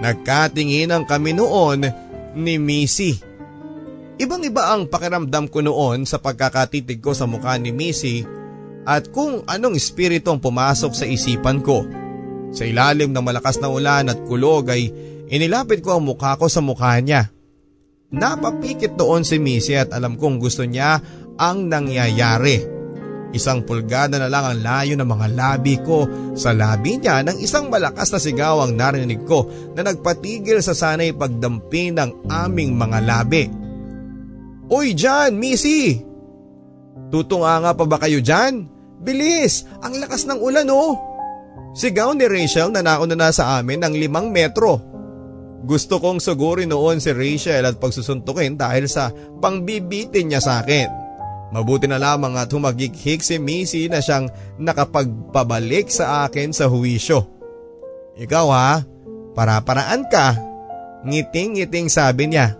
Nagkatinginan 0.01 1.09
kami 1.09 1.33
noon 1.33 1.89
ni 2.37 2.61
Missy. 2.61 3.17
Ibang 4.21 4.45
iba 4.45 4.69
ang 4.69 4.85
pakiramdam 4.85 5.49
ko 5.49 5.65
noon 5.65 6.05
sa 6.05 6.21
pagkakatitig 6.21 7.01
ko 7.01 7.17
sa 7.17 7.25
mukha 7.25 7.57
ni 7.57 7.73
Missy 7.73 8.21
at 8.85 9.09
kung 9.09 9.41
anong 9.49 9.77
espiritu 9.77 10.29
ang 10.29 10.37
pumasok 10.41 10.93
sa 10.93 11.05
isipan 11.09 11.61
ko. 11.65 12.00
Sa 12.51 12.67
ilalim 12.67 13.15
ng 13.15 13.23
malakas 13.23 13.63
na 13.63 13.71
ulan 13.71 14.11
at 14.11 14.19
kulog 14.27 14.67
ay 14.71 14.91
inilapit 15.31 15.79
ko 15.79 15.95
ang 15.97 16.03
mukha 16.03 16.35
ko 16.35 16.51
sa 16.51 16.59
mukha 16.59 16.99
niya. 16.99 17.31
Napapikit 18.11 18.99
doon 18.99 19.23
si 19.23 19.39
Missy 19.39 19.79
at 19.79 19.95
alam 19.95 20.19
kong 20.19 20.43
gusto 20.43 20.67
niya 20.67 20.99
ang 21.39 21.71
nangyayari. 21.71 22.59
Isang 23.31 23.63
pulgada 23.63 24.19
na 24.19 24.27
lang 24.27 24.43
ang 24.43 24.59
layo 24.59 24.93
ng 24.99 25.07
mga 25.07 25.27
labi 25.31 25.79
ko 25.79 26.03
sa 26.35 26.51
labi 26.51 26.99
niya 26.99 27.23
nang 27.23 27.39
isang 27.39 27.71
malakas 27.71 28.11
na 28.11 28.19
sigaw 28.19 28.59
ang 28.59 28.75
narinig 28.75 29.23
ko 29.23 29.47
na 29.71 29.87
nagpatigil 29.87 30.59
sa 30.59 30.75
sanay 30.75 31.15
pagdampi 31.15 31.95
ng 31.95 32.27
aming 32.27 32.75
mga 32.75 32.99
labi. 33.07 33.47
Uy 34.67 34.91
Jan, 34.91 35.39
Missy! 35.39 36.03
Tutunga 37.11 37.63
nga 37.63 37.71
pa 37.71 37.83
ba 37.87 37.95
kayo 37.99 38.19
dyan? 38.19 38.67
Bilis! 38.99 39.67
Ang 39.79 40.03
lakas 40.03 40.27
ng 40.27 40.39
ulan 40.39 40.67
oh! 40.67 41.10
Sigaw 41.71 42.11
ni 42.11 42.27
Rachel 42.27 42.75
na 42.75 42.83
nauna 42.83 43.15
na 43.15 43.31
sa 43.31 43.55
amin 43.59 43.79
ng 43.79 43.95
limang 43.95 44.27
metro. 44.27 44.83
Gusto 45.61 46.01
kong 46.01 46.19
sugurin 46.19 46.73
noon 46.73 46.99
si 46.99 47.13
Rachel 47.15 47.63
at 47.63 47.79
pagsusuntukin 47.79 48.59
dahil 48.59 48.89
sa 48.91 49.13
pangbibitin 49.13 50.33
niya 50.33 50.41
sa 50.43 50.59
akin. 50.59 50.89
Mabuti 51.51 51.85
na 51.87 51.99
lamang 51.99 52.35
at 52.39 52.51
humagighik 52.51 53.23
si 53.23 53.37
Missy 53.39 53.91
na 53.91 53.99
siyang 53.99 54.31
nakapagpabalik 54.57 55.91
sa 55.91 56.27
akin 56.27 56.55
sa 56.55 56.67
huwisyo. 56.71 57.27
Ikaw 58.19 58.47
ha, 58.51 58.83
para-paraan 59.35 60.07
ka. 60.07 60.35
Ngiting-ngiting 61.07 61.87
sabi 61.91 62.31
niya. 62.31 62.55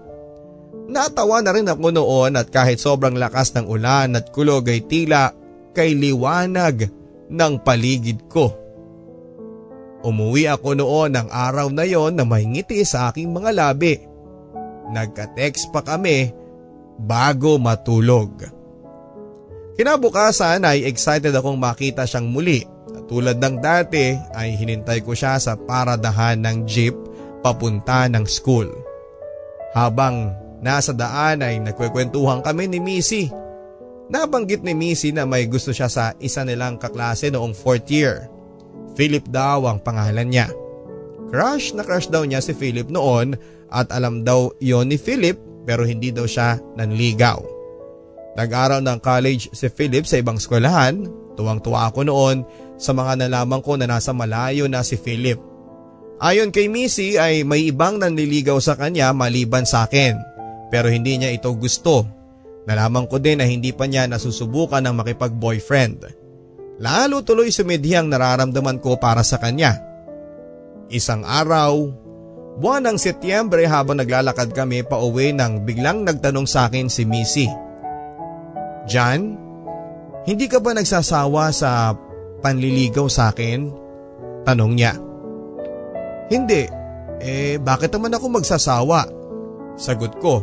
Natawa 0.91 1.39
na 1.39 1.55
rin 1.55 1.71
ako 1.71 1.87
noon 1.89 2.35
at 2.35 2.51
kahit 2.51 2.79
sobrang 2.79 3.15
lakas 3.15 3.55
ng 3.55 3.63
ulan 3.63 4.11
at 4.15 4.27
kulog 4.35 4.67
ay 4.67 4.83
tila 4.83 5.31
kay 5.71 5.95
liwanag 5.95 6.91
ng 7.31 7.53
paligid 7.63 8.27
ko. 8.27 8.60
Umuwi 10.01 10.49
ako 10.49 10.77
noon 10.77 11.13
ng 11.13 11.27
araw 11.29 11.69
na 11.69 11.85
yon 11.85 12.17
na 12.17 12.25
may 12.25 12.45
ngiti 12.45 12.81
sa 12.81 13.13
aking 13.13 13.29
mga 13.29 13.53
labi. 13.53 14.01
Nagka-text 14.89 15.69
pa 15.69 15.85
kami 15.85 16.33
bago 16.97 17.61
matulog. 17.61 18.33
Kinabukasan 19.77 20.65
ay 20.65 20.83
excited 20.89 21.31
akong 21.31 21.57
makita 21.57 22.03
siyang 22.03 22.27
muli 22.27 22.65
at 22.91 23.05
tulad 23.07 23.37
ng 23.37 23.55
dati 23.61 24.17
ay 24.35 24.57
hinintay 24.57 25.05
ko 25.05 25.13
siya 25.13 25.37
sa 25.37 25.53
paradahan 25.55 26.41
ng 26.41 26.65
jeep 26.65 26.97
papunta 27.45 28.09
ng 28.09 28.25
school. 28.25 28.67
Habang 29.71 30.41
Nasa 30.61 30.93
daan 30.93 31.41
ay 31.41 31.57
nagkwekwentuhan 31.57 32.45
kami 32.45 32.69
ni 32.69 32.77
Missy. 32.77 33.33
Nabanggit 34.13 34.61
ni 34.61 34.77
Missy 34.77 35.09
na 35.09 35.25
may 35.25 35.49
gusto 35.49 35.73
siya 35.73 35.89
sa 35.89 36.13
isa 36.21 36.45
nilang 36.45 36.77
kaklase 36.77 37.33
noong 37.33 37.57
4th 37.57 37.89
year. 37.89 38.29
Philip 38.95 39.27
daw 39.31 39.67
ang 39.67 39.79
pangalan 39.79 40.27
niya. 40.27 40.47
Crush 41.31 41.71
na 41.75 41.87
crush 41.87 42.11
daw 42.11 42.27
niya 42.27 42.43
si 42.43 42.51
Philip 42.51 42.91
noon 42.91 43.39
at 43.71 43.87
alam 43.95 44.27
daw 44.27 44.51
yon 44.59 44.91
ni 44.91 44.99
Philip 44.99 45.39
pero 45.63 45.87
hindi 45.87 46.11
daw 46.11 46.27
siya 46.27 46.59
nanligaw. 46.75 47.39
Nag-aral 48.35 48.83
ng 48.83 48.99
college 48.99 49.51
si 49.51 49.67
Philip 49.71 50.07
sa 50.07 50.19
ibang 50.19 50.39
eskwelahan. 50.39 51.07
Tuwang-tuwa 51.35 51.87
ako 51.87 52.07
noon 52.07 52.43
sa 52.75 52.91
mga 52.91 53.27
nalaman 53.27 53.63
ko 53.63 53.79
na 53.79 53.87
nasa 53.87 54.11
malayo 54.11 54.67
na 54.67 54.83
si 54.83 54.99
Philip. 54.99 55.39
Ayon 56.21 56.53
kay 56.53 56.69
Missy 56.69 57.17
ay 57.17 57.41
may 57.41 57.71
ibang 57.71 57.97
nanliligaw 57.97 58.59
sa 58.61 58.77
kanya 58.77 59.09
maliban 59.15 59.65
sa 59.65 59.87
akin. 59.89 60.19
Pero 60.69 60.87
hindi 60.87 61.17
niya 61.17 61.33
ito 61.33 61.51
gusto. 61.55 62.07
Nalaman 62.69 63.09
ko 63.09 63.17
din 63.17 63.41
na 63.41 63.47
hindi 63.49 63.73
pa 63.73 63.89
niya 63.89 64.05
nasusubukan 64.05 64.85
ng 64.85 64.95
makipag-boyfriend. 65.01 66.20
Lalo 66.81 67.21
tuloy 67.21 67.53
sumidhi 67.53 67.93
ang 67.93 68.09
nararamdaman 68.09 68.81
ko 68.81 68.97
para 68.97 69.21
sa 69.21 69.37
kanya. 69.37 69.77
Isang 70.89 71.21
araw, 71.21 71.77
buwan 72.57 72.89
ng 72.89 72.97
Setyembre 72.97 73.69
habang 73.69 74.01
naglalakad 74.01 74.49
kami 74.49 74.81
pa 74.81 74.97
uwi 74.97 75.29
nang 75.29 75.61
biglang 75.61 76.01
nagtanong 76.01 76.49
sa 76.49 76.65
akin 76.65 76.89
si 76.89 77.05
Missy. 77.05 77.45
John, 78.89 79.37
hindi 80.25 80.49
ka 80.49 80.57
ba 80.57 80.73
nagsasawa 80.73 81.53
sa 81.53 81.93
panliligaw 82.41 83.05
sa 83.05 83.29
akin? 83.29 83.69
Tanong 84.41 84.73
niya. 84.73 84.97
Hindi, 86.33 86.65
eh 87.21 87.61
bakit 87.61 87.93
naman 87.93 88.17
ako 88.17 88.41
magsasawa? 88.41 89.05
Sagot 89.77 90.17
ko. 90.17 90.41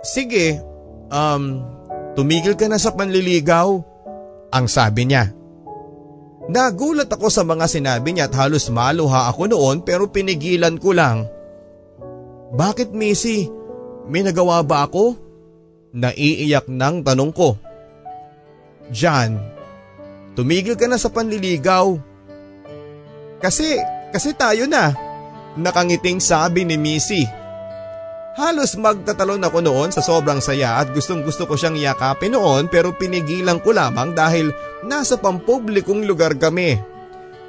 Sige, 0.00 0.56
um, 1.12 1.60
tumigil 2.16 2.56
ka 2.56 2.64
na 2.64 2.80
sa 2.80 2.96
panliligaw. 2.96 3.89
Ang 4.50 4.66
sabi 4.66 5.06
niya. 5.06 5.30
Nagulat 6.50 7.06
ako 7.06 7.30
sa 7.30 7.46
mga 7.46 7.70
sinabi 7.70 8.10
niya 8.10 8.26
at 8.26 8.34
halos 8.34 8.66
maluha 8.74 9.30
ako 9.30 9.46
noon 9.46 9.86
pero 9.86 10.10
pinigilan 10.10 10.74
ko 10.82 10.90
lang. 10.90 11.30
Bakit 12.50 12.90
Missy? 12.90 13.46
May 14.10 14.26
nagawa 14.26 14.66
ba 14.66 14.90
ako? 14.90 15.14
Naiiyak 15.94 16.66
ng 16.66 17.06
tanong 17.06 17.30
ko. 17.30 17.54
John, 18.90 19.38
tumigil 20.34 20.74
ka 20.74 20.90
na 20.90 20.98
sa 20.98 21.14
panliligaw. 21.14 21.94
Kasi, 23.38 23.78
kasi 24.10 24.34
tayo 24.34 24.66
na. 24.66 24.90
Nakangiting 25.54 26.18
sabi 26.18 26.66
ni 26.66 26.74
Missy. 26.74 27.22
Halos 28.40 28.72
magtatalon 28.72 29.44
ako 29.44 29.60
noon 29.60 29.92
sa 29.92 30.00
sobrang 30.00 30.40
saya 30.40 30.80
at 30.80 30.96
gustong 30.96 31.20
gusto 31.20 31.44
ko 31.44 31.60
siyang 31.60 31.76
yakapin 31.76 32.32
noon 32.32 32.72
pero 32.72 32.96
pinigilan 32.96 33.60
ko 33.60 33.76
lamang 33.76 34.16
dahil 34.16 34.48
nasa 34.80 35.20
pampublikong 35.20 36.08
lugar 36.08 36.32
kami. 36.40 36.80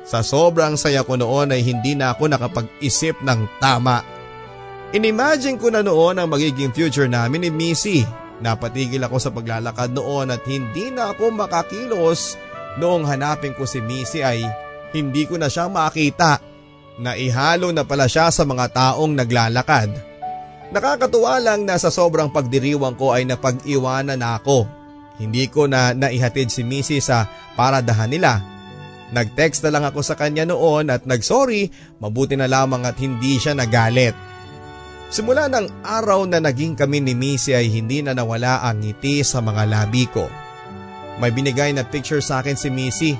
Sa 0.03 0.19
sobrang 0.19 0.75
saya 0.75 1.07
ko 1.07 1.15
noon 1.15 1.55
ay 1.55 1.63
hindi 1.63 1.95
na 1.95 2.11
ako 2.11 2.35
nakapag-isip 2.35 3.23
ng 3.23 3.63
tama. 3.63 4.03
Inimagine 4.91 5.55
ko 5.55 5.71
na 5.71 5.79
noon 5.79 6.19
ang 6.19 6.27
magiging 6.27 6.75
future 6.75 7.07
namin 7.07 7.47
ni 7.47 7.49
Missy. 7.55 8.03
Napatigil 8.43 8.99
ako 9.07 9.15
sa 9.15 9.31
paglalakad 9.31 9.95
noon 9.95 10.35
at 10.35 10.43
hindi 10.43 10.91
na 10.91 11.15
ako 11.15 11.31
makakilos 11.31 12.35
noong 12.83 13.07
hanapin 13.07 13.55
ko 13.55 13.63
si 13.63 13.79
Missy 13.79 14.27
ay 14.27 14.43
hindi 14.91 15.23
ko 15.23 15.39
na 15.39 15.47
siya 15.47 15.71
makita. 15.71 16.43
Naihalo 16.99 17.71
na 17.71 17.87
pala 17.87 18.11
siya 18.11 18.27
sa 18.27 18.43
mga 18.43 18.75
taong 18.75 19.15
naglalakad. 19.15 20.10
Nakakatuwa 20.71 21.35
lang 21.43 21.67
na 21.67 21.75
sa 21.75 21.91
sobrang 21.91 22.31
pagdiriwang 22.31 22.95
ko 22.95 23.11
ay 23.11 23.27
napag-iwanan 23.27 24.15
na 24.15 24.39
ako. 24.39 24.63
Hindi 25.19 25.51
ko 25.51 25.67
na 25.67 25.91
naihatid 25.91 26.47
si 26.47 26.63
Missy 26.63 27.03
sa 27.03 27.27
paradahan 27.59 28.07
nila. 28.07 28.39
Nag-text 29.11 29.67
na 29.67 29.75
lang 29.75 29.83
ako 29.83 29.99
sa 29.99 30.15
kanya 30.15 30.47
noon 30.47 30.87
at 30.87 31.03
nag-sorry, 31.03 31.67
mabuti 31.99 32.39
na 32.39 32.47
lamang 32.47 32.87
at 32.87 32.95
hindi 33.03 33.35
siya 33.35 33.51
nagalit. 33.51 34.15
Simula 35.11 35.51
ng 35.51 35.83
araw 35.83 36.23
na 36.23 36.39
naging 36.39 36.79
kami 36.79 37.03
ni 37.03 37.11
Missy 37.19 37.51
ay 37.51 37.67
hindi 37.67 37.99
na 37.99 38.15
nawala 38.15 38.63
ang 38.63 38.79
ngiti 38.79 39.27
sa 39.27 39.43
mga 39.43 39.67
labi 39.67 40.07
ko. 40.07 40.31
May 41.19 41.35
binigay 41.35 41.75
na 41.75 41.83
picture 41.83 42.23
sa 42.23 42.39
akin 42.39 42.55
si 42.55 42.71
Missy. 42.71 43.19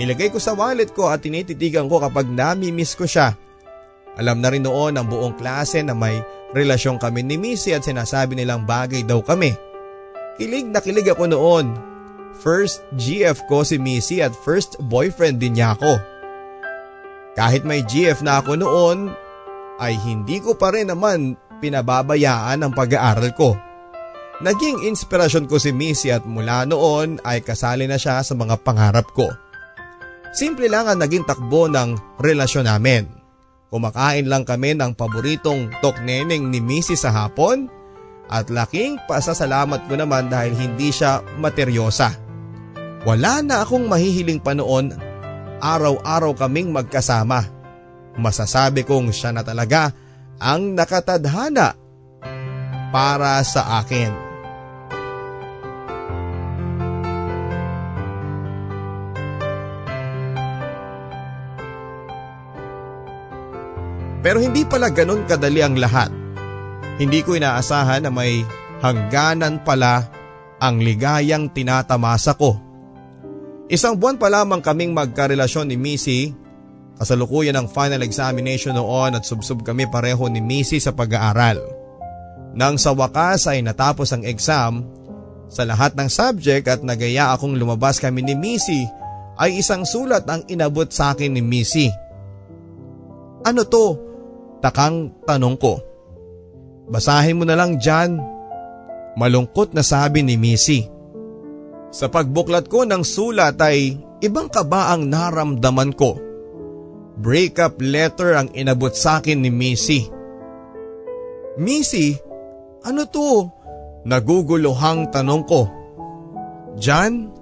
Nilagay 0.00 0.32
ko 0.32 0.40
sa 0.40 0.56
wallet 0.56 0.96
ko 0.96 1.12
at 1.12 1.20
tinititigan 1.20 1.84
ko 1.84 2.00
kapag 2.00 2.24
nami-miss 2.32 2.96
ko 2.96 3.04
siya. 3.04 3.36
Alam 4.18 4.42
na 4.42 4.50
rin 4.50 4.66
noon 4.66 4.98
ng 4.98 5.06
buong 5.06 5.38
klase 5.38 5.78
na 5.86 5.94
may 5.94 6.18
relasyon 6.50 6.98
kami 6.98 7.22
ni 7.22 7.38
Missy 7.38 7.70
at 7.70 7.86
sinasabi 7.86 8.34
nilang 8.34 8.66
bagay 8.66 9.06
daw 9.06 9.22
kami. 9.22 9.54
Kilig 10.38 10.66
na 10.70 10.82
kilig 10.82 11.06
ako 11.06 11.30
noon. 11.30 11.66
First 12.38 12.86
GF 12.94 13.46
ko 13.50 13.62
si 13.62 13.78
Missy 13.78 14.22
at 14.22 14.34
first 14.34 14.78
boyfriend 14.86 15.42
din 15.42 15.58
niya 15.58 15.74
ako. 15.74 15.98
Kahit 17.38 17.62
may 17.62 17.86
GF 17.86 18.22
na 18.26 18.42
ako 18.42 18.58
noon, 18.58 18.98
ay 19.78 19.94
hindi 20.02 20.42
ko 20.42 20.58
pa 20.58 20.74
rin 20.74 20.90
naman 20.90 21.38
pinababayaan 21.62 22.62
ang 22.62 22.72
pag-aaral 22.74 23.30
ko. 23.34 23.54
Naging 24.38 24.86
inspirasyon 24.86 25.50
ko 25.50 25.58
si 25.58 25.74
Missy 25.74 26.14
at 26.14 26.22
mula 26.22 26.62
noon 26.66 27.18
ay 27.26 27.42
kasali 27.42 27.90
na 27.90 27.98
siya 27.98 28.22
sa 28.22 28.34
mga 28.38 28.62
pangarap 28.62 29.10
ko. 29.10 29.26
Simple 30.30 30.70
lang 30.70 30.86
ang 30.86 31.02
naging 31.02 31.26
takbo 31.26 31.66
ng 31.66 32.18
relasyon 32.22 32.70
namin. 32.70 33.17
Kumakain 33.68 34.24
lang 34.24 34.48
kami 34.48 34.72
ng 34.72 34.96
paboritong 34.96 35.68
tokneneng 35.84 36.48
ni 36.48 36.60
Missy 36.60 36.96
sa 36.96 37.12
hapon 37.12 37.68
at 38.28 38.48
laking 38.48 38.96
pasasalamat 39.04 39.88
ko 39.88 39.96
naman 39.96 40.32
dahil 40.32 40.56
hindi 40.56 40.88
siya 40.88 41.20
materyosa. 41.36 42.12
Wala 43.04 43.44
na 43.44 43.64
akong 43.64 43.88
mahihiling 43.88 44.40
pa 44.40 44.56
noon, 44.56 44.92
araw-araw 45.60 46.32
kaming 46.36 46.72
magkasama. 46.72 47.44
Masasabi 48.16 48.84
kong 48.88 49.12
siya 49.12 49.36
na 49.36 49.44
talaga 49.44 49.92
ang 50.40 50.72
nakatadhana 50.72 51.76
para 52.88 53.40
sa 53.44 53.80
akin. 53.84 54.27
Pero 64.18 64.42
hindi 64.42 64.66
pala 64.66 64.90
ganun 64.90 65.24
kadali 65.24 65.62
ang 65.62 65.78
lahat. 65.78 66.10
Hindi 66.98 67.22
ko 67.22 67.38
inaasahan 67.38 68.02
na 68.02 68.10
may 68.10 68.42
hangganan 68.82 69.62
pala 69.62 70.10
ang 70.58 70.82
ligayang 70.82 71.54
tinatamasa 71.54 72.34
ko. 72.34 72.58
Isang 73.70 73.94
buwan 73.94 74.18
pa 74.18 74.26
lamang 74.26 74.58
kaming 74.58 74.90
magkarelasyon 74.90 75.70
ni 75.70 75.76
Missy. 75.78 76.34
Kasalukuyan 76.98 77.54
ang 77.54 77.70
final 77.70 78.02
examination 78.02 78.74
noon 78.74 79.14
at 79.14 79.22
subsub 79.22 79.62
kami 79.62 79.86
pareho 79.86 80.26
ni 80.26 80.42
Missy 80.42 80.82
sa 80.82 80.90
pag-aaral. 80.90 81.62
Nang 82.58 82.74
sa 82.74 82.90
wakas 82.90 83.46
ay 83.46 83.62
natapos 83.62 84.10
ang 84.10 84.26
exam, 84.26 84.82
sa 85.48 85.62
lahat 85.62 85.94
ng 85.96 86.10
subject 86.10 86.66
at 86.68 86.80
nagaya 86.84 87.32
akong 87.32 87.56
lumabas 87.56 88.02
kami 88.02 88.20
ni 88.20 88.34
Missy 88.34 88.84
ay 89.38 89.62
isang 89.62 89.86
sulat 89.86 90.26
ang 90.26 90.42
inabot 90.50 90.90
sa 90.90 91.14
akin 91.14 91.38
ni 91.38 91.40
Missy. 91.40 91.88
Ano 93.46 93.62
to? 93.62 94.07
Takang 94.58 95.14
tanong 95.22 95.56
ko. 95.58 95.78
Basahin 96.88 97.38
mo 97.38 97.44
na 97.44 97.54
lang 97.54 97.78
dyan. 97.78 98.18
Malungkot 99.18 99.74
na 99.74 99.82
sabi 99.84 100.24
ni 100.24 100.34
Missy. 100.38 100.88
Sa 101.88 102.08
pagbuklat 102.12 102.68
ko 102.68 102.84
ng 102.84 103.02
sulat 103.02 103.56
ay 103.60 103.96
ibang 104.20 104.48
kaba 104.48 104.92
ang 104.92 105.08
naramdaman 105.08 105.94
ko. 105.96 106.20
Breakup 107.18 107.82
letter 107.82 108.38
ang 108.38 108.48
inabot 108.54 108.94
sa 108.94 109.18
akin 109.18 109.42
ni 109.42 109.50
Missy. 109.50 110.06
Missy, 111.58 112.14
ano 112.86 113.02
to? 113.10 113.50
Naguguluhang 114.06 115.10
tanong 115.10 115.42
ko. 115.42 115.66
Jan, 116.78 117.34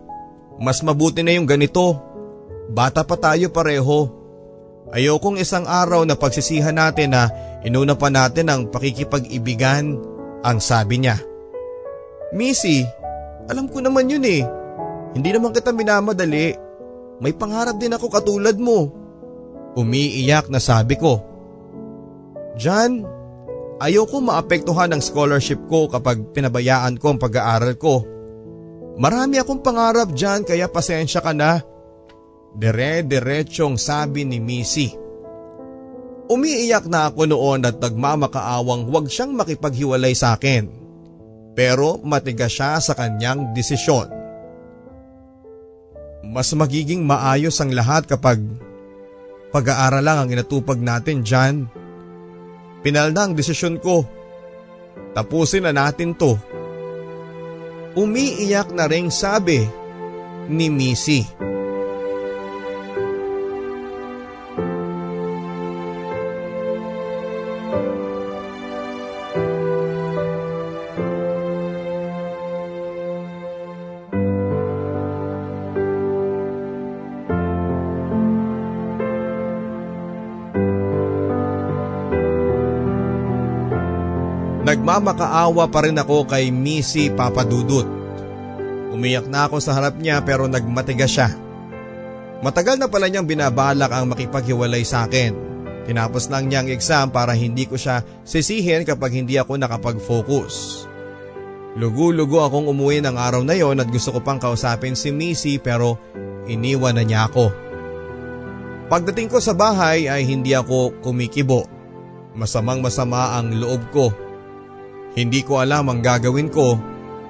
mas 0.56 0.80
mabuti 0.80 1.20
na 1.20 1.36
yung 1.36 1.44
ganito. 1.44 2.00
Bata 2.72 3.04
pa 3.04 3.20
tayo 3.20 3.52
pareho. 3.52 4.15
Ayokong 4.94 5.42
isang 5.42 5.66
araw 5.66 6.06
na 6.06 6.14
pagsisihan 6.14 6.74
natin 6.74 7.10
na 7.10 7.26
inuna 7.66 7.98
pa 7.98 8.06
natin 8.06 8.46
ang 8.46 8.70
pakikipag-ibigan, 8.70 9.98
ang 10.46 10.58
sabi 10.62 11.02
niya. 11.02 11.18
Missy, 12.30 12.86
alam 13.50 13.66
ko 13.66 13.82
naman 13.82 14.06
yun 14.06 14.22
eh. 14.22 14.46
Hindi 15.18 15.30
naman 15.34 15.50
kita 15.50 15.74
minamadali. 15.74 16.54
May 17.18 17.32
pangarap 17.34 17.80
din 17.82 17.96
ako 17.98 18.06
katulad 18.12 18.54
mo. 18.60 18.92
Umiiyak 19.74 20.52
na 20.52 20.62
sabi 20.62 20.94
ko. 20.94 21.18
Jan, 22.54 23.02
ayoko 23.82 24.22
maapektuhan 24.22 24.94
ang 24.94 25.02
scholarship 25.02 25.60
ko 25.66 25.90
kapag 25.90 26.30
pinabayaan 26.30 27.00
ko 27.00 27.16
ang 27.16 27.20
pag-aaral 27.20 27.74
ko. 27.74 28.06
Marami 28.96 29.36
akong 29.36 29.60
pangarap 29.60 30.14
dyan 30.14 30.46
kaya 30.46 30.70
pasensya 30.70 31.20
ka 31.20 31.36
na. 31.36 31.60
Dire-diretsyong 32.56 33.76
sabi 33.76 34.24
ni 34.24 34.40
Missy. 34.40 34.88
Umiiyak 36.26 36.88
na 36.88 37.12
ako 37.12 37.28
noon 37.28 37.68
at 37.68 37.78
nagmamakaawang 37.78 38.88
huwag 38.88 39.06
siyang 39.12 39.36
makipaghiwalay 39.36 40.16
sa 40.16 40.34
akin. 40.34 40.66
Pero 41.52 42.00
matigas 42.00 42.56
siya 42.56 42.80
sa 42.80 42.96
kanyang 42.96 43.52
desisyon. 43.52 44.08
Mas 46.26 46.50
magiging 46.56 47.06
maayos 47.06 47.60
ang 47.62 47.70
lahat 47.70 48.08
kapag 48.08 48.40
pag-aaral 49.54 50.02
lang 50.02 50.18
ang 50.26 50.28
inatupag 50.32 50.80
natin 50.80 51.22
dyan. 51.22 51.70
Pinal 52.82 53.14
na 53.14 53.28
ang 53.28 53.32
desisyon 53.36 53.78
ko. 53.78 54.02
Tapusin 55.14 55.68
na 55.68 55.72
natin 55.72 56.16
to. 56.16 56.34
Umiiyak 57.96 58.72
na 58.72 58.84
ring 58.90 59.08
sabi 59.08 59.64
ni 60.50 60.68
Missy. 60.68 61.24
Nagmamakaawa 84.96 85.68
pa 85.68 85.84
rin 85.84 86.00
ako 86.00 86.24
kay 86.24 86.48
Missy 86.48 87.12
Papadudut. 87.12 87.84
Umiyak 88.96 89.28
na 89.28 89.44
ako 89.44 89.60
sa 89.60 89.76
harap 89.76 90.00
niya 90.00 90.24
pero 90.24 90.48
nagmatigas 90.48 91.12
siya. 91.12 91.28
Matagal 92.40 92.80
na 92.80 92.88
pala 92.88 93.04
niyang 93.12 93.28
binabalak 93.28 93.92
ang 93.92 94.08
makipaghiwalay 94.08 94.88
sa 94.88 95.04
akin. 95.04 95.36
Tinapos 95.84 96.32
lang 96.32 96.48
niya 96.48 96.64
ang 96.64 96.72
exam 96.72 97.12
para 97.12 97.36
hindi 97.36 97.68
ko 97.68 97.76
siya 97.76 98.00
sisihin 98.24 98.88
kapag 98.88 99.20
hindi 99.20 99.36
ako 99.36 99.60
nakapag-focus. 99.60 100.88
Lugu-lugo 101.76 102.40
akong 102.40 102.64
umuwi 102.64 103.04
ng 103.04 103.20
araw 103.20 103.44
na 103.44 103.52
yon 103.52 103.76
at 103.84 103.92
gusto 103.92 104.16
ko 104.16 104.24
pang 104.24 104.40
kausapin 104.40 104.96
si 104.96 105.12
Missy 105.12 105.60
pero 105.60 106.00
iniwan 106.48 106.96
na 106.96 107.04
niya 107.04 107.28
ako. 107.28 107.52
Pagdating 108.88 109.28
ko 109.28 109.44
sa 109.44 109.52
bahay 109.52 110.08
ay 110.08 110.24
hindi 110.24 110.56
ako 110.56 111.04
kumikibo. 111.04 111.68
Masamang 112.32 112.80
masama 112.80 113.36
ang 113.36 113.52
loob 113.60 113.92
ko 113.92 114.24
hindi 115.16 115.40
ko 115.40 115.58
alam 115.64 115.88
ang 115.88 116.04
gagawin 116.04 116.52
ko 116.52 116.76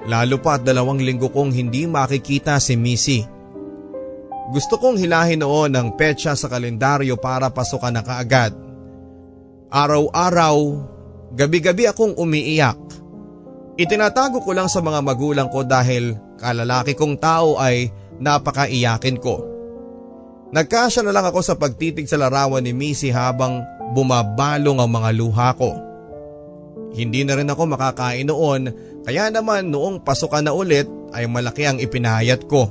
lalo 0.07 0.39
pa 0.39 0.57
at 0.57 0.63
dalawang 0.63 1.03
linggo 1.03 1.29
kong 1.31 1.51
hindi 1.51 1.85
makikita 1.85 2.63
si 2.63 2.79
Missy. 2.79 3.21
Gusto 4.55 4.79
kong 4.79 5.03
hilahin 5.03 5.43
noon 5.43 5.75
ang 5.75 5.99
petsa 5.99 6.39
sa 6.39 6.47
kalendaryo 6.47 7.19
para 7.19 7.51
pasukan 7.51 7.91
na 7.91 8.03
kaagad. 8.07 8.55
Araw-araw, 9.67 10.57
gabi-gabi 11.35 11.91
akong 11.91 12.15
umiiyak. 12.15 12.79
Itinatago 13.75 14.41
ko 14.47 14.55
lang 14.55 14.71
sa 14.71 14.79
mga 14.79 15.03
magulang 15.03 15.51
ko 15.51 15.67
dahil 15.67 16.15
kalalaki 16.39 16.95
kong 16.95 17.19
tao 17.19 17.59
ay 17.59 17.91
napakaiyakin 18.23 19.19
ko. 19.19 19.43
Nagkasya 20.55 21.03
na 21.03 21.11
lang 21.11 21.27
ako 21.27 21.43
sa 21.43 21.59
pagtitig 21.59 22.07
sa 22.07 22.15
larawan 22.17 22.63
ni 22.63 22.71
Missy 22.71 23.11
habang 23.11 23.67
bumabalong 23.99 24.79
ang 24.79 24.91
mga 24.95 25.11
luha 25.19 25.51
ko. 25.59 25.86
Hindi 26.95 27.27
na 27.27 27.35
rin 27.35 27.51
ako 27.51 27.63
makakain 27.75 28.29
noon 28.29 28.71
kaya 29.07 29.31
naman 29.31 29.71
noong 29.71 30.03
pasukan 30.03 30.47
na 30.47 30.53
ulit 30.55 30.87
ay 31.15 31.27
malaki 31.31 31.67
ang 31.67 31.79
ipinayat 31.79 32.47
ko. 32.51 32.71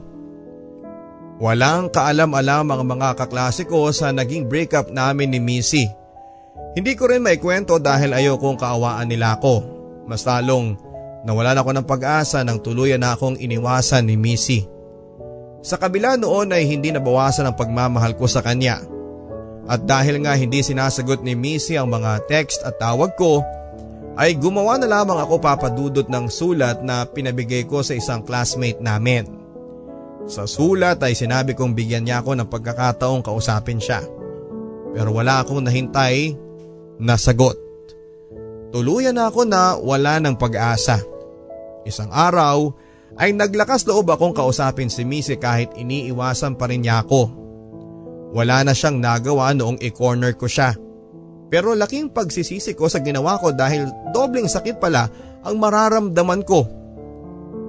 Walang 1.35 1.91
kaalam-alam 1.91 2.71
ang 2.71 2.83
mga 2.87 3.19
kaklase 3.19 3.67
ko 3.67 3.91
sa 3.91 4.15
naging 4.15 4.47
breakup 4.47 4.87
namin 4.87 5.35
ni 5.35 5.39
Missy. 5.43 5.83
Hindi 6.75 6.95
ko 6.95 7.11
rin 7.11 7.23
maikwento 7.23 7.75
dahil 7.79 8.15
ayokong 8.15 8.55
kaawaan 8.55 9.07
nila 9.07 9.35
ako. 9.39 9.63
Mas 10.07 10.23
lalong 10.23 10.79
nawalan 11.27 11.59
ako 11.59 11.71
ng 11.75 11.87
pag-asa 11.87 12.43
nang 12.43 12.59
tuluyan 12.63 13.03
na 13.03 13.15
akong 13.15 13.35
iniwasan 13.35 14.07
ni 14.07 14.15
Missy. 14.15 14.63
Sa 15.65 15.75
kabila 15.81 16.15
noon 16.15 16.53
ay 16.53 16.67
hindi 16.69 16.93
nabawasan 16.93 17.49
ang 17.49 17.55
pagmamahal 17.57 18.15
ko 18.15 18.29
sa 18.29 18.39
kanya. 18.39 18.79
At 19.65 19.81
dahil 19.83 20.21
nga 20.21 20.37
hindi 20.37 20.61
sinasagot 20.61 21.25
ni 21.25 21.33
Missy 21.33 21.73
ang 21.73 21.89
mga 21.89 22.29
text 22.29 22.61
at 22.61 22.77
tawag 22.77 23.17
ko, 23.17 23.41
ay 24.15 24.39
gumawa 24.39 24.79
na 24.79 24.87
lamang 24.87 25.19
ako 25.19 25.43
papadudot 25.43 26.07
ng 26.07 26.25
sulat 26.31 26.79
na 26.79 27.03
pinabigay 27.03 27.67
ko 27.67 27.83
sa 27.83 27.91
isang 27.95 28.23
classmate 28.23 28.79
namin. 28.79 29.27
Sa 30.25 30.47
sulat 30.47 31.03
ay 31.03 31.13
sinabi 31.13 31.53
kong 31.53 31.75
bigyan 31.75 32.07
niya 32.07 32.23
ako 32.23 32.39
ng 32.39 32.47
pagkakataong 32.49 33.21
kausapin 33.21 33.77
siya. 33.77 34.01
Pero 34.95 35.11
wala 35.11 35.43
akong 35.43 35.61
nahintay 35.61 36.33
na 36.97 37.19
sagot. 37.19 37.59
Tuluyan 38.71 39.19
na 39.19 39.27
ako 39.27 39.43
na 39.43 39.75
wala 39.75 40.19
ng 40.23 40.35
pag-asa. 40.39 40.99
Isang 41.83 42.09
araw 42.09 42.71
ay 43.19 43.35
naglakas 43.35 43.83
loob 43.87 44.11
akong 44.11 44.35
kausapin 44.35 44.91
si 44.91 45.03
Missy 45.03 45.35
kahit 45.35 45.75
iniiwasan 45.75 46.55
pa 46.55 46.71
rin 46.71 46.83
niya 46.83 47.03
ako. 47.03 47.31
Wala 48.35 48.63
na 48.67 48.75
siyang 48.75 48.99
nagawa 48.99 49.55
noong 49.55 49.79
i-corner 49.79 50.35
ko 50.35 50.47
siya. 50.47 50.75
Pero 51.55 51.71
laking 51.71 52.11
pagsisisi 52.11 52.75
ko 52.75 52.91
sa 52.91 52.99
ginawa 52.99 53.39
ko 53.39 53.55
dahil 53.55 53.87
dobleng 54.11 54.51
sakit 54.51 54.75
pala 54.75 55.07
ang 55.39 55.55
mararamdaman 55.55 56.43
ko. 56.43 56.67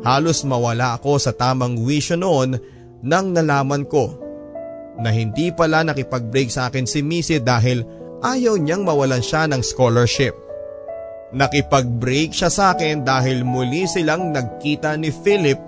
Halos 0.02 0.42
mawala 0.42 0.98
ako 0.98 1.22
sa 1.22 1.30
tamang 1.30 1.78
wisyo 1.78 2.18
noon 2.18 2.58
nang 3.06 3.30
nalaman 3.30 3.86
ko 3.86 4.18
na 4.98 5.14
hindi 5.14 5.54
pala 5.54 5.86
nakipag-break 5.86 6.50
sa 6.50 6.66
akin 6.66 6.82
si 6.82 6.98
Missy 6.98 7.38
dahil 7.38 7.86
ayaw 8.26 8.58
niyang 8.58 8.82
mawalan 8.82 9.22
siya 9.22 9.46
ng 9.46 9.62
scholarship. 9.62 10.34
Nakipag-break 11.30 12.34
siya 12.34 12.50
sa 12.50 12.74
akin 12.74 13.06
dahil 13.06 13.46
muli 13.46 13.86
silang 13.86 14.34
nagkita 14.34 14.98
ni 14.98 15.14
Philip 15.14 15.62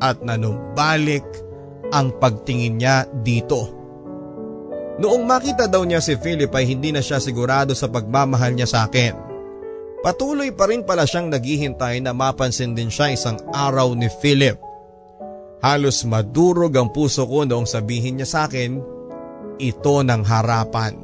at 0.00 0.24
nanumbalik 0.24 1.28
ang 1.92 2.16
pagtingin 2.16 2.80
niya 2.80 3.04
dito. 3.20 3.85
Noong 4.96 5.28
makita 5.28 5.68
daw 5.68 5.84
niya 5.84 6.00
si 6.00 6.16
Philip 6.16 6.48
ay 6.56 6.64
hindi 6.64 6.88
na 6.88 7.04
siya 7.04 7.20
sigurado 7.20 7.76
sa 7.76 7.84
pagmamahal 7.84 8.56
niya 8.56 8.64
sa 8.64 8.78
akin. 8.88 9.12
Patuloy 10.00 10.54
pa 10.56 10.70
rin 10.70 10.86
pala 10.88 11.04
siyang 11.04 11.28
naghihintay 11.28 12.00
na 12.00 12.16
mapansin 12.16 12.72
din 12.72 12.88
siya 12.88 13.12
isang 13.12 13.36
araw 13.52 13.92
ni 13.92 14.08
Philip. 14.08 14.56
Halos 15.60 16.04
madurog 16.08 16.72
ang 16.76 16.88
puso 16.92 17.28
ko 17.28 17.44
noong 17.44 17.68
sabihin 17.68 18.20
niya 18.20 18.28
sa 18.28 18.40
akin, 18.48 18.80
ito 19.60 19.96
ng 20.00 20.22
harapan. 20.24 20.96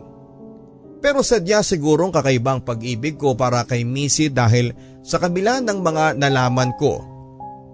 Pero 1.02 1.20
sadya 1.26 1.66
sigurong 1.66 2.14
kakaibang 2.14 2.62
pag-ibig 2.62 3.18
ko 3.18 3.34
para 3.34 3.66
kay 3.66 3.82
Missy 3.82 4.30
dahil 4.30 4.70
sa 5.02 5.18
kabila 5.18 5.58
ng 5.58 5.78
mga 5.82 6.14
nalaman 6.14 6.70
ko 6.78 7.02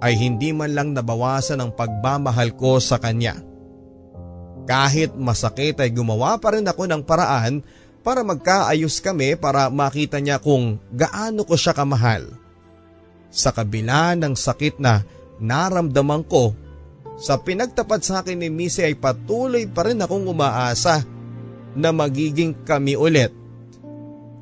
ay 0.01 0.17
hindi 0.17 0.51
man 0.57 0.73
lang 0.73 0.97
nabawasan 0.97 1.61
ang 1.61 1.77
pagmamahal 1.77 2.57
ko 2.57 2.81
sa 2.81 2.97
kanya. 2.97 3.48
Kahit 4.69 5.17
masakit 5.17 5.81
ay 5.81 5.89
gumawa 5.89 6.37
pa 6.37 6.53
rin 6.53 6.69
ako 6.69 6.85
ng 6.85 7.01
paraan 7.01 7.65
para 8.05 8.21
magkaayos 8.21 9.01
kami 9.01 9.33
para 9.41 9.73
makita 9.73 10.21
niya 10.21 10.37
kung 10.37 10.77
gaano 10.93 11.41
ko 11.49 11.57
siya 11.57 11.73
kamahal. 11.73 12.29
Sa 13.33 13.49
kabila 13.49 14.13
ng 14.13 14.37
sakit 14.37 14.77
na 14.77 15.09
naramdaman 15.41 16.21
ko, 16.29 16.53
sa 17.17 17.41
pinagtapat 17.41 18.05
sa 18.05 18.21
akin 18.21 18.45
ni 18.45 18.53
Missy 18.53 18.85
ay 18.85 18.93
patuloy 18.93 19.65
pa 19.65 19.89
rin 19.89 20.05
akong 20.05 20.29
umaasa 20.29 21.01
na 21.73 21.89
magiging 21.89 22.53
kami 22.53 22.93
ulit. 22.93 23.33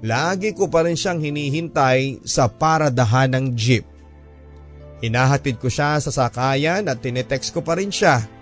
Lagi 0.03 0.53
ko 0.59 0.67
pa 0.67 0.83
rin 0.85 0.99
siyang 0.99 1.23
hinihintay 1.23 2.27
sa 2.27 2.51
paradahan 2.51 3.31
ng 3.31 3.55
jeep. 3.55 3.87
Hinahatid 5.01 5.63
ko 5.63 5.71
siya 5.71 6.03
sa 6.03 6.11
sakayan 6.11 6.91
at 6.91 6.99
tinetext 6.99 7.55
ko 7.55 7.63
pa 7.63 7.79
rin 7.79 7.95
siya 7.95 8.36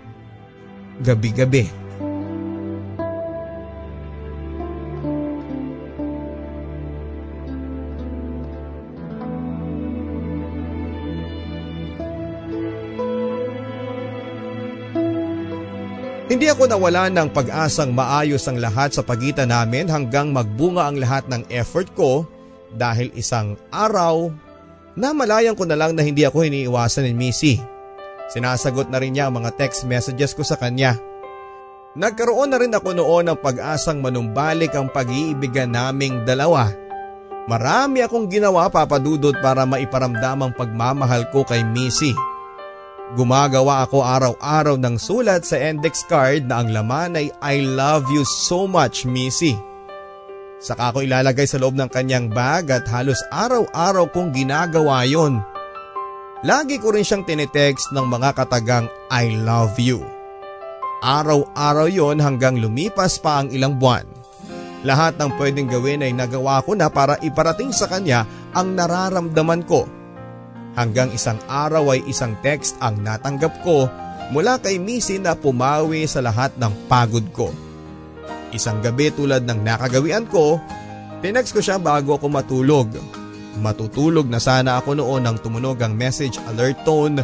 gabi-gabi. 1.03 1.85
Hindi 16.25 16.51
ako 16.51 16.67
nawala 16.67 17.07
ng 17.13 17.31
pag-asang 17.31 17.93
maayos 17.95 18.43
ang 18.49 18.59
lahat 18.59 18.97
sa 18.97 19.05
pagitan 19.05 19.53
namin 19.53 19.87
hanggang 19.87 20.35
magbunga 20.35 20.89
ang 20.89 20.99
lahat 20.99 21.23
ng 21.31 21.47
effort 21.53 21.87
ko 21.95 22.27
dahil 22.75 23.07
isang 23.15 23.55
araw 23.71 24.33
na 24.97 25.15
malayan 25.15 25.55
ko 25.55 25.63
na 25.63 25.79
lang 25.79 25.95
na 25.95 26.03
hindi 26.03 26.27
ako 26.27 26.43
iniiwasan 26.43 27.07
ni 27.07 27.13
Missy. 27.15 27.74
Sinasagot 28.31 28.89
na 28.89 28.97
rin 28.97 29.13
niya 29.13 29.29
ang 29.29 29.37
mga 29.41 29.53
text 29.57 29.85
messages 29.85 30.33
ko 30.33 30.41
sa 30.41 30.57
kanya. 30.57 30.97
Nagkaroon 31.95 32.51
na 32.51 32.59
rin 32.59 32.75
ako 32.75 32.91
noon 32.91 33.31
ng 33.31 33.39
pag-asang 33.39 34.03
manumbalik 34.03 34.75
ang 34.75 34.91
pag-iibigan 34.91 35.71
naming 35.71 36.27
dalawa. 36.27 36.67
Marami 37.45 38.01
akong 38.01 38.27
ginawa 38.27 38.67
papadudot 38.67 39.37
para 39.39 39.63
maiparamdam 39.63 40.43
ang 40.43 40.51
pagmamahal 40.57 41.29
ko 41.29 41.45
kay 41.45 41.61
Missy. 41.61 42.11
Gumagawa 43.13 43.85
ako 43.85 44.01
araw-araw 44.01 44.75
ng 44.81 44.97
sulat 44.97 45.45
sa 45.45 45.61
index 45.61 46.01
card 46.09 46.49
na 46.49 46.65
ang 46.65 46.73
laman 46.73 47.15
ay 47.15 47.29
I 47.37 47.61
love 47.61 48.09
you 48.09 48.25
so 48.25 48.65
much 48.65 49.05
Missy. 49.05 49.53
Saka 50.57 50.89
ako 50.89 51.05
ilalagay 51.05 51.45
sa 51.45 51.61
loob 51.61 51.77
ng 51.77 51.87
kanyang 51.93 52.33
bag 52.33 52.73
at 52.73 52.89
halos 52.89 53.21
araw-araw 53.29 54.09
kong 54.09 54.33
ginagawa 54.33 55.05
yon. 55.05 55.37
Lagi 56.45 56.77
ko 56.77 56.93
rin 56.93 57.01
siyang 57.01 57.25
tinitext 57.25 57.89
ng 57.89 58.05
mga 58.05 58.37
katagang 58.37 58.85
I 59.09 59.33
love 59.33 59.81
you. 59.81 60.05
Araw-araw 61.01 61.89
yon 61.89 62.21
hanggang 62.21 62.61
lumipas 62.61 63.17
pa 63.17 63.41
ang 63.41 63.49
ilang 63.49 63.81
buwan. 63.81 64.05
Lahat 64.85 65.17
ng 65.17 65.33
pwedeng 65.41 65.65
gawin 65.65 66.05
ay 66.05 66.13
nagawa 66.13 66.61
ko 66.61 66.77
na 66.77 66.85
para 66.85 67.17
iparating 67.25 67.73
sa 67.73 67.89
kanya 67.89 68.29
ang 68.53 68.77
nararamdaman 68.77 69.65
ko. 69.65 69.89
Hanggang 70.77 71.09
isang 71.17 71.41
araw 71.49 71.97
ay 71.97 72.05
isang 72.05 72.37
text 72.45 72.77
ang 72.77 73.01
natanggap 73.01 73.65
ko 73.65 73.89
mula 74.29 74.61
kay 74.61 74.77
Missy 74.77 75.17
na 75.17 75.33
pumawi 75.33 76.05
sa 76.05 76.21
lahat 76.21 76.53
ng 76.61 76.85
pagod 76.85 77.25
ko. 77.33 77.49
Isang 78.53 78.85
gabi 78.85 79.09
tulad 79.09 79.49
ng 79.49 79.65
nakagawian 79.65 80.29
ko, 80.29 80.61
tinext 81.25 81.57
ko 81.57 81.65
siya 81.65 81.81
bago 81.81 82.21
ako 82.21 82.29
matulog. 82.29 82.93
Matutulog 83.59 84.27
na 84.27 84.43
sana 84.43 84.75
ako 84.79 84.99
noon 84.99 85.23
nang 85.23 85.39
tumunog 85.39 85.79
ang 85.79 85.95
message 85.95 86.35
alert 86.51 86.83
tone. 86.83 87.23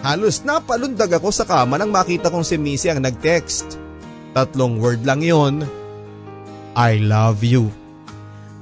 Halos 0.00 0.42
napalundag 0.42 1.12
ako 1.20 1.28
sa 1.28 1.44
kama 1.44 1.76
nang 1.76 1.92
makita 1.92 2.32
kong 2.32 2.42
si 2.42 2.56
Missy 2.56 2.88
ang 2.88 3.04
nag-text. 3.04 3.78
Tatlong 4.32 4.80
word 4.80 5.04
lang 5.04 5.20
yon. 5.20 5.62
I 6.72 6.96
love 6.98 7.44
you. 7.44 7.68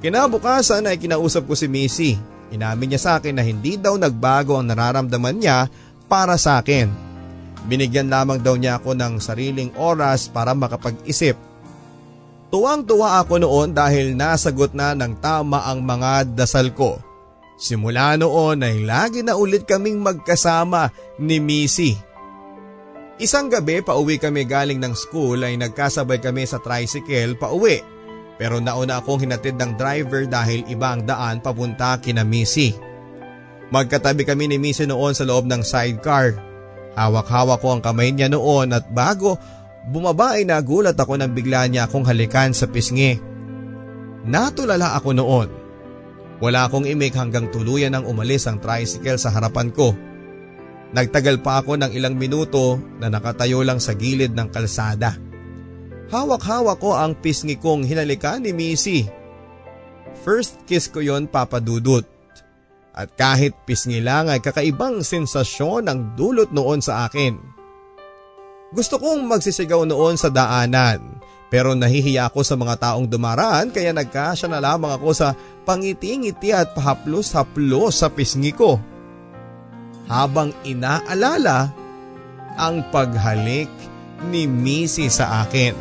Kinabukasan 0.03 0.85
ay 0.85 0.99
kinausap 0.99 1.47
ko 1.47 1.55
si 1.55 1.71
Missy. 1.71 2.19
Inamin 2.51 2.91
niya 2.91 2.99
sa 2.99 3.11
akin 3.17 3.39
na 3.39 3.43
hindi 3.47 3.79
daw 3.79 3.95
nagbago 3.95 4.59
ang 4.59 4.67
nararamdaman 4.67 5.39
niya 5.39 5.71
para 6.11 6.35
sa 6.35 6.59
akin. 6.59 6.91
Binigyan 7.71 8.11
lamang 8.11 8.43
daw 8.43 8.59
niya 8.59 8.81
ako 8.83 8.97
ng 8.97 9.23
sariling 9.23 9.71
oras 9.79 10.27
para 10.27 10.51
makapag-isip. 10.51 11.50
Tuwang-tuwa 12.51 13.23
ako 13.23 13.47
noon 13.47 13.71
dahil 13.71 14.11
nasagot 14.11 14.75
na 14.75 14.91
ng 14.91 15.23
tama 15.23 15.63
ang 15.63 15.79
mga 15.87 16.35
dasal 16.35 16.75
ko. 16.75 16.99
Simula 17.55 18.19
noon 18.19 18.59
ay 18.59 18.83
lagi 18.83 19.23
na 19.23 19.39
ulit 19.39 19.63
kaming 19.63 20.03
magkasama 20.03 20.91
ni 21.15 21.39
Missy. 21.39 21.95
Isang 23.23 23.47
gabi 23.47 23.79
pauwi 23.79 24.19
kami 24.19 24.43
galing 24.43 24.83
ng 24.83 24.91
school 24.97 25.47
ay 25.47 25.55
nagkasabay 25.55 26.19
kami 26.19 26.43
sa 26.43 26.59
tricycle 26.59 27.39
pauwi. 27.39 27.79
Pero 28.35 28.59
nauna 28.59 28.99
akong 28.99 29.23
hinatid 29.23 29.55
ng 29.55 29.77
driver 29.79 30.27
dahil 30.27 30.67
iba 30.67 30.91
ang 30.91 31.07
daan 31.07 31.39
papunta 31.39 31.95
kina 32.03 32.27
Missy. 32.27 32.75
Magkatabi 33.71 34.27
kami 34.27 34.51
ni 34.51 34.57
Missy 34.59 34.89
noon 34.89 35.15
sa 35.15 35.23
loob 35.23 35.47
ng 35.47 35.63
sidecar. 35.63 36.35
Hawak-hawak 36.99 37.63
ko 37.63 37.79
ang 37.79 37.81
kamay 37.85 38.11
niya 38.11 38.27
noon 38.27 38.75
at 38.75 38.91
bago 38.91 39.39
bumaba 39.89 40.37
ay 40.37 40.45
nagulat 40.45 40.93
ako 40.93 41.17
nang 41.17 41.33
bigla 41.33 41.65
niya 41.65 41.89
akong 41.89 42.05
halikan 42.05 42.53
sa 42.53 42.69
pisngi. 42.69 43.17
Natulala 44.27 44.93
ako 44.93 45.09
noon. 45.17 45.49
Wala 46.41 46.65
akong 46.65 46.89
imik 46.89 47.13
hanggang 47.17 47.49
tuluyan 47.53 47.93
ang 47.93 48.05
umalis 48.05 48.49
ang 48.49 48.57
tricycle 48.61 49.17
sa 49.17 49.29
harapan 49.33 49.69
ko. 49.69 49.93
Nagtagal 50.91 51.39
pa 51.39 51.61
ako 51.63 51.79
ng 51.79 51.91
ilang 51.95 52.17
minuto 52.17 52.75
na 52.99 53.07
nakatayo 53.07 53.63
lang 53.63 53.79
sa 53.79 53.95
gilid 53.95 54.33
ng 54.35 54.49
kalsada. 54.51 55.15
Hawak-hawak 56.11 56.83
ko 56.83 56.97
ang 56.97 57.15
pisngi 57.15 57.55
kong 57.55 57.87
hinalikan 57.87 58.43
ni 58.43 58.51
Missy. 58.51 59.07
First 60.27 60.67
kiss 60.67 60.91
ko 60.91 60.99
yon 60.99 61.31
papadudot. 61.31 62.03
At 62.91 63.15
kahit 63.15 63.55
pisngi 63.63 64.03
lang 64.03 64.27
ay 64.27 64.43
kakaibang 64.43 64.99
sensasyon 64.99 65.87
ang 65.87 65.99
dulot 66.19 66.51
noon 66.51 66.83
sa 66.83 67.07
akin. 67.07 67.39
Gusto 68.71 68.95
kong 68.97 69.27
magsisigaw 69.27 69.83
noon 69.83 70.15
sa 70.15 70.31
daanan 70.31 71.19
pero 71.51 71.75
nahihiya 71.75 72.31
ako 72.31 72.47
sa 72.47 72.55
mga 72.55 72.79
taong 72.79 73.03
dumaraan 73.11 73.75
kaya 73.75 73.91
nagkasya 73.91 74.47
na 74.47 74.63
lamang 74.63 74.95
ako 74.95 75.11
sa 75.11 75.35
pangiti-ngiti 75.67 76.55
at 76.55 76.71
pahaplos-haplos 76.71 77.99
sa 77.99 78.07
pisngi 78.07 78.55
ko. 78.55 78.79
Habang 80.07 80.55
inaalala 80.63 81.75
ang 82.55 82.87
paghalik 82.87 83.67
ni 84.31 84.47
Missy 84.47 85.11
sa 85.11 85.43
akin. 85.43 85.75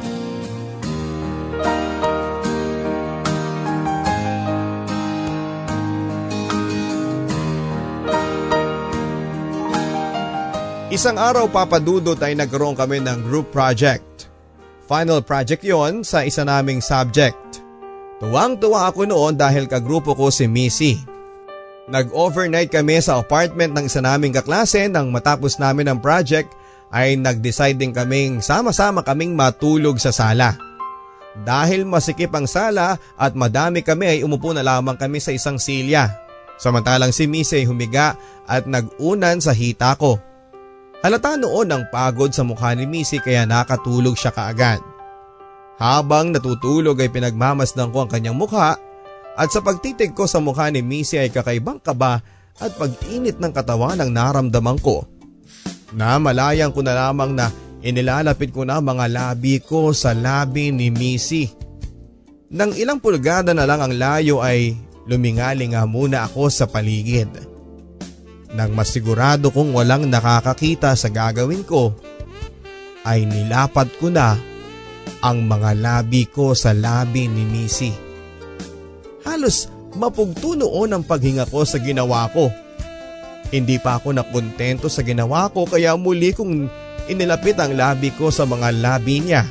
Isang 10.90 11.22
araw 11.22 11.46
papadudot 11.46 12.18
ay 12.18 12.34
nagkaroon 12.34 12.74
kami 12.74 12.98
ng 12.98 13.22
group 13.22 13.54
project. 13.54 14.26
Final 14.90 15.22
project 15.22 15.62
yon 15.62 16.02
sa 16.02 16.26
isa 16.26 16.42
naming 16.42 16.82
subject. 16.82 17.62
Tuwang-tuwa 18.18 18.90
ako 18.90 19.06
noon 19.06 19.38
dahil 19.38 19.70
kagrupo 19.70 20.18
ko 20.18 20.34
si 20.34 20.50
Missy. 20.50 20.98
Nag-overnight 21.86 22.74
kami 22.74 22.98
sa 22.98 23.22
apartment 23.22 23.70
ng 23.70 23.86
isa 23.86 24.02
naming 24.02 24.34
kaklase 24.34 24.90
nang 24.90 25.14
matapos 25.14 25.62
namin 25.62 25.94
ang 25.94 26.02
project 26.02 26.50
ay 26.90 27.14
nag-decide 27.14 27.78
din 27.78 27.94
kaming 27.94 28.42
sama-sama 28.42 29.06
kaming 29.06 29.38
matulog 29.38 29.94
sa 30.02 30.10
sala. 30.10 30.58
Dahil 31.46 31.86
masikip 31.86 32.34
ang 32.34 32.50
sala 32.50 32.98
at 33.14 33.38
madami 33.38 33.86
kami 33.86 34.18
ay 34.18 34.26
umupo 34.26 34.50
na 34.50 34.66
lamang 34.66 34.98
kami 34.98 35.22
sa 35.22 35.30
isang 35.30 35.54
silya. 35.54 36.10
Samantalang 36.58 37.14
si 37.14 37.30
Missy 37.30 37.62
humiga 37.62 38.18
at 38.50 38.66
nag-unan 38.66 39.38
sa 39.38 39.54
hita 39.54 39.94
ko. 39.94 40.18
Halata 41.00 41.32
noon 41.40 41.72
ang 41.72 41.88
pagod 41.88 42.28
sa 42.28 42.44
mukha 42.44 42.76
ni 42.76 42.84
Missy 42.84 43.24
kaya 43.24 43.48
nakatulog 43.48 44.20
siya 44.20 44.36
kaagad. 44.36 44.84
Habang 45.80 46.28
natutulog 46.28 47.00
ay 47.00 47.08
pinagmamasdan 47.08 47.88
ko 47.88 48.04
ang 48.04 48.10
kanyang 48.12 48.36
mukha 48.36 48.76
at 49.32 49.48
sa 49.48 49.64
pagtitig 49.64 50.12
ko 50.12 50.28
sa 50.28 50.44
mukha 50.44 50.68
ni 50.68 50.84
Missy 50.84 51.16
ay 51.16 51.32
kakaibang 51.32 51.80
kaba 51.80 52.20
at 52.60 52.76
pag-init 52.76 53.40
ng 53.40 53.48
katawan 53.48 53.96
ang 53.96 54.12
naramdaman 54.12 54.76
ko. 54.84 55.08
Namalayan 55.96 56.68
ko 56.76 56.84
na 56.84 56.92
lamang 56.92 57.32
na 57.32 57.48
inilalapit 57.80 58.52
ko 58.52 58.68
na 58.68 58.84
mga 58.84 59.08
labi 59.08 59.56
ko 59.64 59.96
sa 59.96 60.12
labi 60.12 60.68
ni 60.68 60.92
Missy. 60.92 61.48
Nang 62.52 62.76
ilang 62.76 63.00
pulgada 63.00 63.56
na 63.56 63.64
lang 63.64 63.80
ang 63.80 63.96
layo 63.96 64.44
ay 64.44 64.76
lumingalinga 65.08 65.80
muna 65.88 66.28
ako 66.28 66.52
sa 66.52 66.68
paligid. 66.68 67.49
Nang 68.50 68.74
masigurado 68.74 69.54
kong 69.54 69.70
walang 69.70 70.10
nakakakita 70.10 70.98
sa 70.98 71.06
gagawin 71.06 71.62
ko, 71.62 71.94
ay 73.06 73.22
nilapat 73.22 73.86
ko 74.02 74.10
na 74.10 74.34
ang 75.22 75.46
mga 75.46 75.76
labi 75.78 76.26
ko 76.26 76.52
sa 76.56 76.74
labi 76.74 77.30
ni 77.30 77.46
Missy. 77.46 77.92
Halos 79.22 79.70
mapugto 79.94 80.58
noon 80.58 80.90
ang 80.90 81.04
paghinga 81.06 81.46
ko 81.46 81.62
sa 81.62 81.78
ginawa 81.78 82.26
ko. 82.34 82.50
Hindi 83.50 83.78
pa 83.78 83.98
ako 83.98 84.14
nakontento 84.14 84.86
sa 84.86 85.02
ginawa 85.02 85.50
ko 85.50 85.66
kaya 85.66 85.94
muli 85.94 86.34
kong 86.34 86.70
inilapit 87.10 87.58
ang 87.58 87.74
labi 87.74 88.10
ko 88.14 88.30
sa 88.34 88.46
mga 88.46 88.74
labi 88.82 89.22
niya. 89.22 89.42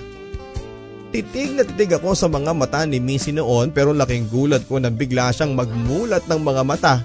Titig 1.09 1.57
na 1.57 1.65
titig 1.65 1.89
ako 1.97 2.13
sa 2.13 2.29
mga 2.29 2.53
mata 2.53 2.85
ni 2.85 3.01
Missy 3.01 3.33
noon 3.33 3.73
pero 3.73 3.95
laking 3.95 4.29
gulat 4.29 4.67
ko 4.69 4.77
nang 4.77 4.93
bigla 4.93 5.33
siyang 5.33 5.57
magmulat 5.57 6.27
ng 6.29 6.41
mga 6.43 6.61
mata 6.67 6.95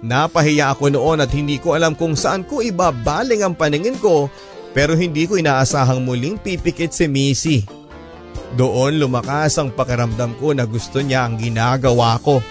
Napahiya 0.00 0.72
ako 0.72 0.88
noon 0.88 1.20
at 1.20 1.28
hindi 1.32 1.60
ko 1.60 1.76
alam 1.76 1.92
kung 1.92 2.16
saan 2.16 2.44
ko 2.48 2.64
ibabaling 2.64 3.44
ang 3.44 3.52
paningin 3.52 4.00
ko 4.00 4.32
pero 4.72 4.94
hindi 4.94 5.26
ko 5.26 5.36
inaasahang 5.36 6.00
muling 6.00 6.38
pipikit 6.40 6.94
si 6.94 7.10
Missy. 7.10 7.58
Doon 8.54 8.98
lumakas 8.98 9.58
ang 9.60 9.70
pakiramdam 9.70 10.34
ko 10.38 10.54
na 10.56 10.66
gusto 10.66 10.98
niya 10.98 11.26
ang 11.26 11.38
ginagawa 11.38 12.18
ko. 12.22 12.42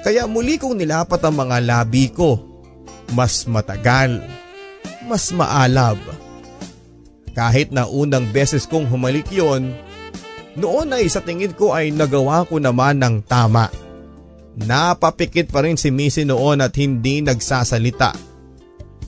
Kaya 0.00 0.24
muli 0.24 0.56
kong 0.56 0.80
nilapat 0.80 1.20
ang 1.22 1.36
mga 1.36 1.58
labi 1.62 2.10
ko. 2.10 2.40
Mas 3.14 3.44
matagal. 3.44 4.22
Mas 5.06 5.30
maalab. 5.34 5.98
Kahit 7.34 7.70
na 7.70 7.86
unang 7.86 8.26
beses 8.30 8.66
kong 8.66 8.90
humalik 8.90 9.30
yon, 9.30 9.74
noon 10.58 10.94
ay 10.94 11.06
sa 11.06 11.22
tingin 11.22 11.54
ko 11.54 11.74
ay 11.74 11.94
nagawa 11.94 12.42
ko 12.46 12.58
naman 12.58 12.98
ng 12.98 13.22
tama. 13.26 13.70
Napapikit 14.60 15.48
pa 15.48 15.64
rin 15.64 15.80
si 15.80 15.88
Missy 15.88 16.28
noon 16.28 16.60
at 16.60 16.76
hindi 16.76 17.24
nagsasalita. 17.24 18.12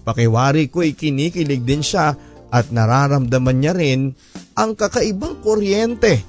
Pakiwari 0.03 0.73
ko 0.73 0.83
ikinikilig 0.83 1.63
din 1.63 1.85
siya 1.85 2.17
at 2.53 2.69
nararamdaman 2.73 3.57
niya 3.61 3.73
rin 3.77 4.13
ang 4.59 4.77
kakaibang 4.77 5.41
kuryente 5.41 6.21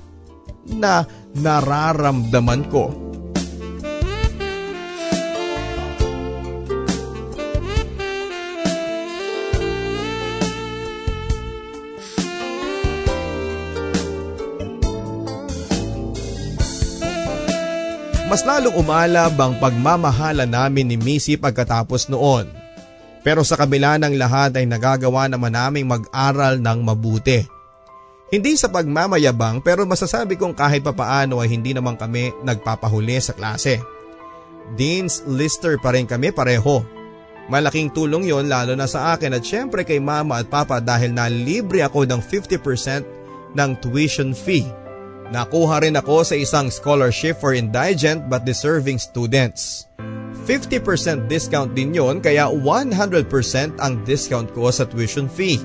na 0.70 1.04
nararamdaman 1.36 2.68
ko. 2.72 3.12
Mas 18.34 18.42
lalong 18.42 18.82
umalab 18.82 19.38
ang 19.38 19.62
pagmamahala 19.62 20.50
namin 20.50 20.90
ni 20.90 20.98
Missy 20.98 21.38
pagkatapos 21.38 22.10
noon. 22.10 22.50
Pero 23.22 23.46
sa 23.46 23.54
kabila 23.54 24.02
ng 24.02 24.18
lahat 24.18 24.58
ay 24.58 24.66
nagagawa 24.66 25.30
naman 25.30 25.54
naming 25.54 25.86
mag-aral 25.86 26.58
ng 26.58 26.80
mabuti. 26.82 27.46
Hindi 28.34 28.58
sa 28.58 28.74
pagmamayabang 28.74 29.62
pero 29.62 29.86
masasabi 29.86 30.34
kong 30.34 30.58
kahit 30.58 30.82
papaano 30.82 31.46
ay 31.46 31.54
hindi 31.54 31.78
naman 31.78 31.94
kami 31.94 32.34
nagpapahuli 32.42 33.22
sa 33.22 33.38
klase. 33.38 33.78
Dean's 34.74 35.22
Lister 35.30 35.78
pa 35.78 35.94
rin 35.94 36.10
kami 36.10 36.34
pareho. 36.34 36.82
Malaking 37.54 37.94
tulong 37.94 38.26
yon 38.26 38.50
lalo 38.50 38.74
na 38.74 38.90
sa 38.90 39.14
akin 39.14 39.38
at 39.38 39.46
syempre 39.46 39.86
kay 39.86 40.02
mama 40.02 40.42
at 40.42 40.50
papa 40.50 40.82
dahil 40.82 41.14
na 41.14 41.30
libre 41.30 41.86
ako 41.86 42.10
ng 42.10 42.18
50% 42.18 43.54
ng 43.54 43.70
tuition 43.78 44.34
fee 44.34 44.66
Nakuha 45.32 45.80
rin 45.86 45.96
ako 45.96 46.28
sa 46.28 46.36
isang 46.36 46.68
scholarship 46.68 47.40
for 47.40 47.56
indigent 47.56 48.28
but 48.28 48.44
deserving 48.44 49.00
students. 49.00 49.88
50% 50.44 51.32
discount 51.32 51.72
din 51.72 51.96
yon 51.96 52.20
kaya 52.20 52.52
100% 52.52 53.80
ang 53.80 53.94
discount 54.04 54.52
ko 54.52 54.68
sa 54.68 54.84
tuition 54.84 55.32
fee. 55.32 55.64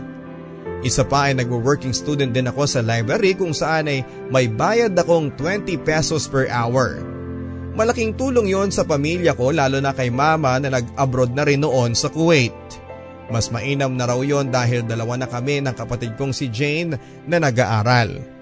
Isa 0.87 1.03
pa 1.03 1.27
ay 1.27 1.35
nagwo-working 1.35 1.91
student 1.91 2.31
din 2.31 2.47
ako 2.47 2.63
sa 2.71 2.79
library 2.87 3.35
kung 3.35 3.51
saan 3.51 3.91
ay 3.91 4.07
may 4.31 4.47
bayad 4.47 4.95
akong 4.95 5.35
20 5.35 5.75
pesos 5.83 6.31
per 6.31 6.47
hour. 6.47 7.03
Malaking 7.75 8.15
tulong 8.15 8.47
yon 8.47 8.71
sa 8.71 8.87
pamilya 8.87 9.35
ko 9.35 9.51
lalo 9.51 9.83
na 9.83 9.91
kay 9.91 10.11
mama 10.11 10.55
na 10.63 10.71
nag-abroad 10.79 11.35
na 11.35 11.43
rin 11.43 11.63
noon 11.67 11.99
sa 11.99 12.07
Kuwait. 12.07 12.55
Mas 13.35 13.51
mainam 13.51 13.91
na 13.99 14.07
raw 14.07 14.23
yon 14.23 14.55
dahil 14.55 14.87
dalawa 14.87 15.19
na 15.19 15.27
kami 15.27 15.59
ng 15.67 15.75
kapatid 15.75 16.15
kong 16.15 16.31
si 16.31 16.47
Jane 16.47 16.95
na 17.27 17.43
nag-aaral. 17.43 18.38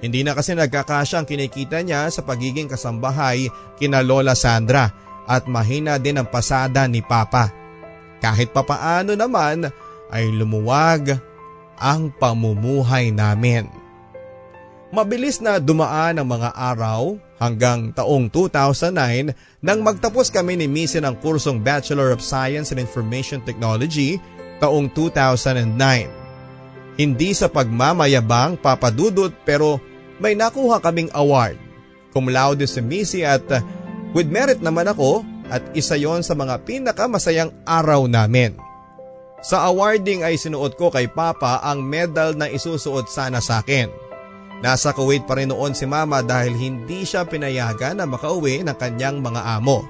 Hindi 0.00 0.24
na 0.24 0.32
kasi 0.32 0.56
nagkakasya 0.56 1.20
ang 1.20 1.26
kinikita 1.28 1.84
niya 1.84 2.08
sa 2.08 2.24
pagiging 2.24 2.72
kasambahay 2.72 3.52
kina 3.76 4.00
Lola 4.00 4.32
Sandra 4.32 4.88
at 5.28 5.44
mahina 5.44 6.00
din 6.00 6.16
ang 6.16 6.28
pasada 6.28 6.88
ni 6.88 7.04
Papa. 7.04 7.52
Kahit 8.20 8.52
papaano 8.52 9.12
naman 9.12 9.68
ay 10.08 10.24
lumuwag 10.32 11.20
ang 11.76 12.12
pamumuhay 12.16 13.12
namin. 13.12 13.68
Mabilis 14.90 15.38
na 15.38 15.62
dumaan 15.62 16.18
ang 16.18 16.26
mga 16.26 16.50
araw 16.50 17.14
hanggang 17.38 17.94
taong 17.94 18.26
2009 18.26 19.62
nang 19.62 19.86
magtapos 19.86 20.34
kami 20.34 20.58
ni 20.58 20.66
Missy 20.66 20.98
ng 20.98 21.14
kursong 21.22 21.62
Bachelor 21.62 22.10
of 22.10 22.20
Science 22.20 22.74
in 22.74 22.82
Information 22.82 23.38
Technology 23.46 24.18
taong 24.58 24.90
2009. 24.92 26.98
Hindi 26.98 27.30
sa 27.32 27.48
pagmamayabang 27.48 28.60
papadudot 28.60 29.32
pero 29.46 29.78
may 30.20 30.36
nakuha 30.36 30.78
kaming 30.78 31.08
award. 31.16 31.56
Cum 32.12 32.28
laude 32.28 32.68
si 32.68 32.78
Missy 32.84 33.24
at 33.24 33.48
with 34.12 34.28
merit 34.28 34.60
naman 34.60 34.86
ako 34.86 35.24
at 35.50 35.64
isa 35.74 35.98
yon 35.98 36.22
sa 36.22 36.38
mga 36.38 36.62
pinakamasayang 36.62 37.50
araw 37.66 38.06
namin. 38.06 38.54
Sa 39.40 39.64
awarding 39.66 40.20
ay 40.20 40.36
sinuot 40.36 40.76
ko 40.76 40.92
kay 40.92 41.08
Papa 41.08 41.64
ang 41.64 41.80
medal 41.80 42.36
na 42.36 42.46
isusuot 42.46 43.08
sana 43.08 43.40
sa 43.40 43.64
akin. 43.64 43.88
Nasa 44.60 44.92
Kuwait 44.92 45.24
pa 45.24 45.40
rin 45.40 45.48
noon 45.48 45.72
si 45.72 45.88
Mama 45.88 46.20
dahil 46.20 46.52
hindi 46.52 47.08
siya 47.08 47.24
pinayagan 47.24 47.96
na 47.96 48.04
makauwi 48.04 48.60
ng 48.60 48.76
kanyang 48.76 49.24
mga 49.24 49.56
amo. 49.56 49.80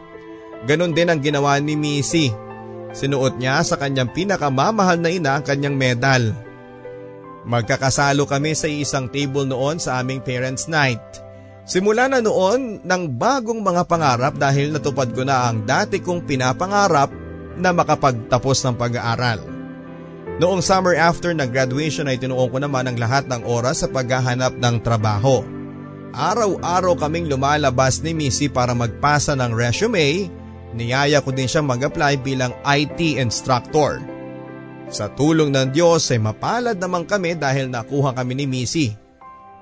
Ganon 0.70 0.95
din 0.95 1.11
ang 1.11 1.18
ginawa 1.18 1.59
ni 1.59 1.74
Missy. 1.74 2.31
Sinuot 2.95 3.43
niya 3.43 3.66
sa 3.66 3.74
kanyang 3.74 4.14
pinakamamahal 4.14 5.03
na 5.03 5.11
ina 5.11 5.39
ang 5.39 5.45
kanyang 5.45 5.74
medal. 5.74 6.31
Magkakasalo 7.49 8.28
kami 8.28 8.53
sa 8.53 8.68
isang 8.68 9.09
table 9.09 9.49
noon 9.49 9.80
sa 9.80 10.01
aming 10.01 10.20
parents 10.20 10.68
night. 10.68 11.01
Simula 11.64 12.11
na 12.11 12.20
noon 12.20 12.84
ng 12.84 13.03
bagong 13.16 13.62
mga 13.62 13.86
pangarap 13.86 14.34
dahil 14.36 14.74
natupad 14.74 15.09
ko 15.14 15.22
na 15.24 15.49
ang 15.49 15.64
dati 15.64 16.03
kong 16.03 16.26
pinapangarap 16.26 17.09
na 17.57 17.70
makapagtapos 17.70 18.64
ng 18.66 18.74
pag-aaral. 18.76 19.41
Noong 20.41 20.64
summer 20.64 20.97
after 20.97 21.36
ng 21.36 21.53
graduation 21.53 22.09
ay 22.09 22.16
tinuon 22.16 22.49
ko 22.49 22.59
naman 22.61 22.88
ang 22.88 22.97
lahat 22.97 23.28
ng 23.28 23.45
oras 23.45 23.84
sa 23.84 23.88
paghahanap 23.93 24.57
ng 24.57 24.76
trabaho. 24.80 25.45
Araw-araw 26.11 26.97
kaming 26.97 27.28
lumalabas 27.28 28.01
ni 28.03 28.16
Missy 28.16 28.49
para 28.51 28.72
magpasa 28.72 29.36
ng 29.36 29.53
resume, 29.53 30.32
niyaya 30.74 31.20
ko 31.20 31.30
din 31.30 31.47
siyang 31.47 31.68
mag-apply 31.68 32.18
bilang 32.24 32.57
IT 32.66 32.99
instructor. 33.20 34.01
Sa 34.91 35.07
tulong 35.07 35.55
ng 35.55 35.70
Diyos 35.70 36.11
ay 36.11 36.18
mapalad 36.18 36.74
naman 36.74 37.07
kami 37.07 37.38
dahil 37.38 37.70
nakuha 37.70 38.11
kami 38.11 38.43
ni 38.43 38.47
Missy. 38.51 38.91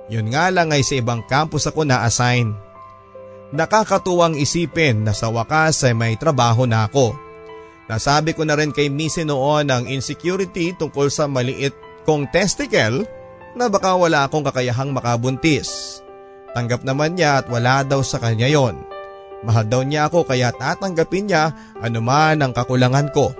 Yun 0.08 0.32
nga 0.32 0.48
lang 0.48 0.72
ay 0.72 0.80
sa 0.80 0.96
ibang 0.96 1.20
campus 1.28 1.68
ako 1.68 1.84
na-assign. 1.84 2.56
Nakakatuwang 3.52 4.40
isipin 4.40 5.04
na 5.04 5.12
sa 5.12 5.28
wakas 5.28 5.84
ay 5.84 5.92
may 5.92 6.16
trabaho 6.16 6.64
na 6.64 6.88
ako. 6.88 7.12
Nasabi 7.92 8.32
ko 8.32 8.44
na 8.48 8.56
rin 8.56 8.72
kay 8.72 8.88
Missy 8.88 9.28
noon 9.28 9.68
ang 9.68 9.84
insecurity 9.84 10.72
tungkol 10.72 11.12
sa 11.12 11.28
maliit 11.28 11.76
kong 12.08 12.32
testicle 12.32 13.04
na 13.52 13.68
baka 13.68 13.92
wala 13.96 14.24
akong 14.24 14.44
kakayahang 14.48 14.96
makabuntis. 14.96 16.00
Tanggap 16.56 16.88
naman 16.88 17.20
niya 17.20 17.44
at 17.44 17.46
wala 17.52 17.84
daw 17.84 18.00
sa 18.00 18.16
kanya 18.16 18.48
yon. 18.48 18.80
Mahal 19.44 19.68
daw 19.68 19.84
niya 19.84 20.08
ako 20.08 20.24
kaya 20.24 20.56
tatanggapin 20.56 21.28
niya 21.28 21.52
anuman 21.84 22.40
ang 22.40 22.56
kakulangan 22.56 23.12
ko. 23.12 23.36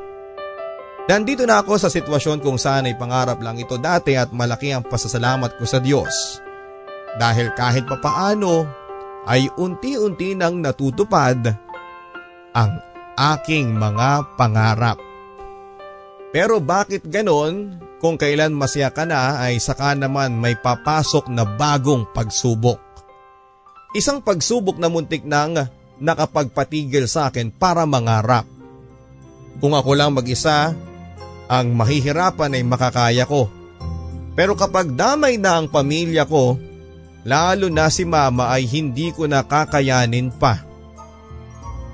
Nandito 1.09 1.49
na 1.49 1.65
ako 1.65 1.81
sa 1.81 1.89
sitwasyon 1.89 2.45
kung 2.45 2.61
saan 2.61 2.85
ay 2.85 2.93
pangarap 2.93 3.41
lang 3.41 3.57
ito 3.57 3.81
dati 3.81 4.13
at 4.13 4.29
malaki 4.29 4.77
ang 4.77 4.85
pasasalamat 4.85 5.57
ko 5.57 5.65
sa 5.65 5.81
Diyos. 5.81 6.45
Dahil 7.17 7.49
kahit 7.57 7.89
papaano 7.89 8.69
ay 9.25 9.49
unti-unti 9.57 10.37
nang 10.37 10.61
natutupad 10.61 11.49
ang 12.53 12.71
aking 13.17 13.73
mga 13.73 14.37
pangarap. 14.37 15.01
Pero 16.29 16.61
bakit 16.61 17.09
ganon 17.09 17.81
kung 18.05 18.21
kailan 18.21 18.53
masaya 18.53 18.93
ka 18.93 19.09
na 19.09 19.41
ay 19.41 19.57
saka 19.65 19.97
naman 19.97 20.37
may 20.37 20.61
papasok 20.61 21.33
na 21.33 21.49
bagong 21.49 22.05
pagsubok? 22.13 22.85
Isang 23.97 24.21
pagsubok 24.21 24.77
na 24.77 24.93
muntik 24.93 25.25
nang 25.25 25.57
nakapagpatigil 25.97 27.09
sa 27.09 27.33
akin 27.33 27.49
para 27.49 27.89
mangarap. 27.89 28.45
Kung 29.57 29.73
ako 29.73 29.97
lang 29.97 30.13
mag-isa, 30.13 30.77
ang 31.49 31.73
mahihirapan 31.73 32.55
ay 32.55 32.63
makakaya 32.63 33.25
ko. 33.25 33.49
Pero 34.39 34.55
kapag 34.55 34.95
damay 34.95 35.41
na 35.41 35.59
ang 35.59 35.67
pamilya 35.67 36.29
ko, 36.29 36.61
lalo 37.27 37.67
na 37.73 37.91
si 37.91 38.07
mama 38.07 38.53
ay 38.53 38.69
hindi 38.69 39.11
ko 39.11 39.27
nakakayanin 39.27 40.31
pa. 40.37 40.63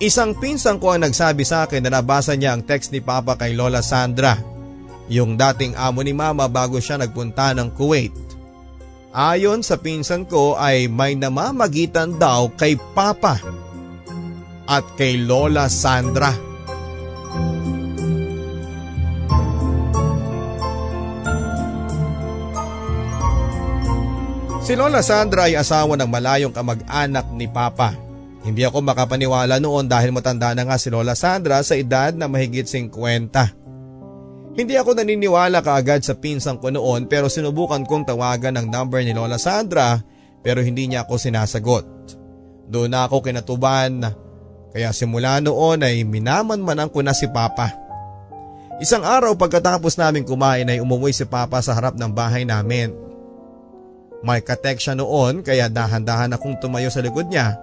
Isang 0.03 0.37
pinsan 0.37 0.83
ko 0.83 0.93
ang 0.93 1.07
nagsabi 1.07 1.47
sa 1.47 1.65
akin 1.65 1.87
na 1.87 2.03
nabasa 2.03 2.35
niya 2.35 2.53
ang 2.53 2.67
text 2.67 2.91
ni 2.91 3.01
Papa 3.01 3.39
kay 3.39 3.55
Lola 3.55 3.81
Sandra, 3.81 4.37
yung 5.09 5.39
dating 5.39 5.79
amo 5.79 6.03
ni 6.03 6.11
Mama 6.11 6.51
bago 6.51 6.83
siya 6.83 6.99
nagpunta 6.99 7.55
ng 7.55 7.73
Kuwait. 7.73 8.13
Ayon 9.15 9.63
sa 9.63 9.79
pinsan 9.79 10.27
ko 10.27 10.59
ay 10.59 10.91
may 10.91 11.15
namamagitan 11.15 12.19
daw 12.19 12.51
kay 12.59 12.75
Papa 12.75 13.39
at 14.67 14.85
kay 14.99 15.23
Lola 15.23 15.71
Sandra. 15.71 16.54
Si 24.65 24.73
Lola 24.73 25.05
Sandra 25.05 25.45
ay 25.45 25.61
asawa 25.61 25.93
ng 25.93 26.09
malayong 26.09 26.49
kamag-anak 26.49 27.29
ni 27.37 27.45
Papa. 27.45 27.93
Hindi 28.49 28.65
ako 28.65 28.81
makapaniwala 28.81 29.61
noon 29.61 29.85
dahil 29.85 30.09
matanda 30.09 30.57
na 30.57 30.65
nga 30.65 30.81
si 30.81 30.89
Lola 30.89 31.13
Sandra 31.13 31.61
sa 31.61 31.77
edad 31.77 32.17
na 32.17 32.33
mahigit 32.33 32.65
50. 32.65 34.57
Hindi 34.57 34.75
ako 34.81 34.97
naniniwala 34.97 35.61
kaagad 35.61 36.01
sa 36.01 36.17
pinsang 36.17 36.57
ko 36.65 36.73
noon 36.73 37.05
pero 37.13 37.29
sinubukan 37.29 37.85
kong 37.85 38.09
tawagan 38.09 38.57
ang 38.57 38.73
number 38.73 39.05
ni 39.05 39.13
Lola 39.13 39.37
Sandra 39.37 40.01
pero 40.41 40.65
hindi 40.65 40.89
niya 40.89 41.05
ako 41.05 41.21
sinasagot. 41.21 41.85
Doon 42.65 42.97
ako 42.97 43.21
kinatuban 43.21 44.01
kaya 44.73 44.97
simula 44.97 45.45
noon 45.45 45.85
ay 45.85 46.09
minamanmanan 46.09 46.89
ko 46.89 47.05
na 47.05 47.13
si 47.13 47.29
Papa. 47.29 47.69
Isang 48.81 49.05
araw 49.05 49.37
pagkatapos 49.37 50.01
namin 50.01 50.25
kumain 50.25 50.73
ay 50.73 50.81
umuwi 50.81 51.13
si 51.13 51.29
Papa 51.29 51.61
sa 51.61 51.77
harap 51.77 52.01
ng 52.01 52.09
bahay 52.17 52.49
namin. 52.49 53.05
May 54.25 54.41
katek 54.41 54.81
siya 54.81 54.97
noon 54.97 55.45
kaya 55.45 55.69
dahan-dahan 55.69 56.33
akong 56.33 56.57
tumayo 56.57 56.89
sa 56.89 57.05
likod 57.05 57.29
niya 57.29 57.61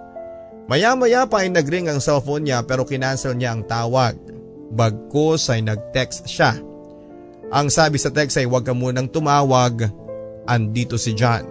Maya-maya 0.70 1.26
pa 1.26 1.42
ay 1.42 1.50
nagring 1.50 1.90
ang 1.90 1.98
cellphone 1.98 2.46
niya 2.46 2.62
pero 2.62 2.86
kinansel 2.86 3.34
niya 3.34 3.54
ang 3.54 3.66
tawag. 3.66 4.14
Bagkus 4.72 5.50
ay 5.50 5.66
nag-text 5.66 6.30
siya. 6.30 6.54
Ang 7.52 7.68
sabi 7.68 8.00
sa 8.00 8.08
text 8.08 8.40
ay 8.40 8.48
huwag 8.48 8.64
ka 8.64 8.72
munang 8.72 9.10
tumawag, 9.10 9.90
andito 10.48 10.96
si 10.96 11.12
John. 11.12 11.44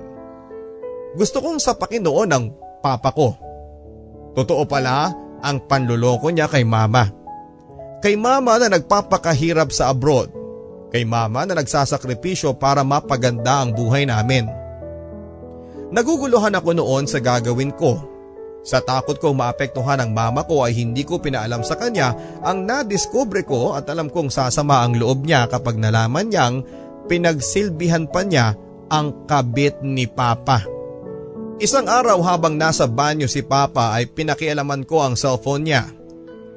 Gusto 1.13 1.43
kong 1.43 1.61
sapakin 1.61 2.01
noon 2.01 2.29
ang 2.31 2.45
papa 2.81 3.11
ko. 3.13 3.35
Totoo 4.33 4.63
pala 4.65 5.11
ang 5.43 5.61
panluloko 5.67 6.31
niya 6.31 6.47
kay 6.47 6.63
mama. 6.63 7.11
Kay 8.01 8.17
mama 8.17 8.57
na 8.57 8.73
nagpapakahirap 8.73 9.69
sa 9.69 9.93
abroad. 9.93 10.33
Kay 10.89 11.05
mama 11.05 11.45
na 11.45 11.53
nagsasakripisyo 11.61 12.57
para 12.57 12.81
mapaganda 12.81 13.61
ang 13.61 13.75
buhay 13.75 14.09
namin. 14.09 14.60
Naguguluhan 15.91 16.55
ako 16.55 16.71
noon 16.71 17.03
sa 17.05 17.19
gagawin 17.19 17.75
ko 17.75 18.11
sa 18.61 18.77
takot 18.77 19.17
kong 19.17 19.41
maapektuhan 19.41 19.97
ang 19.97 20.13
mama 20.13 20.45
ko 20.45 20.61
ay 20.61 20.77
hindi 20.77 21.01
ko 21.01 21.17
pinaalam 21.17 21.65
sa 21.65 21.73
kanya 21.81 22.13
ang 22.45 22.69
nadiskubre 22.69 23.41
ko 23.41 23.73
at 23.73 23.89
alam 23.89 24.05
kong 24.05 24.29
sasama 24.29 24.85
ang 24.85 25.01
loob 25.01 25.25
niya 25.25 25.49
kapag 25.49 25.81
nalaman 25.81 26.29
niyang 26.29 26.61
pinagsilbihan 27.09 28.05
pa 28.05 28.21
niya 28.21 28.53
ang 28.93 29.25
kabit 29.25 29.81
ni 29.81 30.05
Papa. 30.05 30.61
Isang 31.57 31.89
araw 31.89 32.21
habang 32.21 32.53
nasa 32.53 32.85
banyo 32.85 33.25
si 33.25 33.41
Papa 33.41 33.97
ay 33.97 34.09
pinakialaman 34.13 34.85
ko 34.85 35.01
ang 35.01 35.17
cellphone 35.17 35.65
niya. 35.65 35.89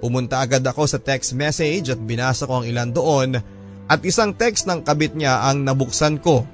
Pumunta 0.05 0.45
agad 0.45 0.61
ako 0.61 0.85
sa 0.85 1.01
text 1.01 1.33
message 1.33 1.89
at 1.89 2.01
binasa 2.01 2.45
ko 2.45 2.61
ang 2.61 2.69
ilan 2.69 2.93
doon 2.93 3.41
at 3.89 4.01
isang 4.05 4.37
text 4.37 4.69
ng 4.69 4.85
kabit 4.85 5.17
niya 5.17 5.49
ang 5.49 5.65
nabuksan 5.65 6.21
ko. 6.21 6.45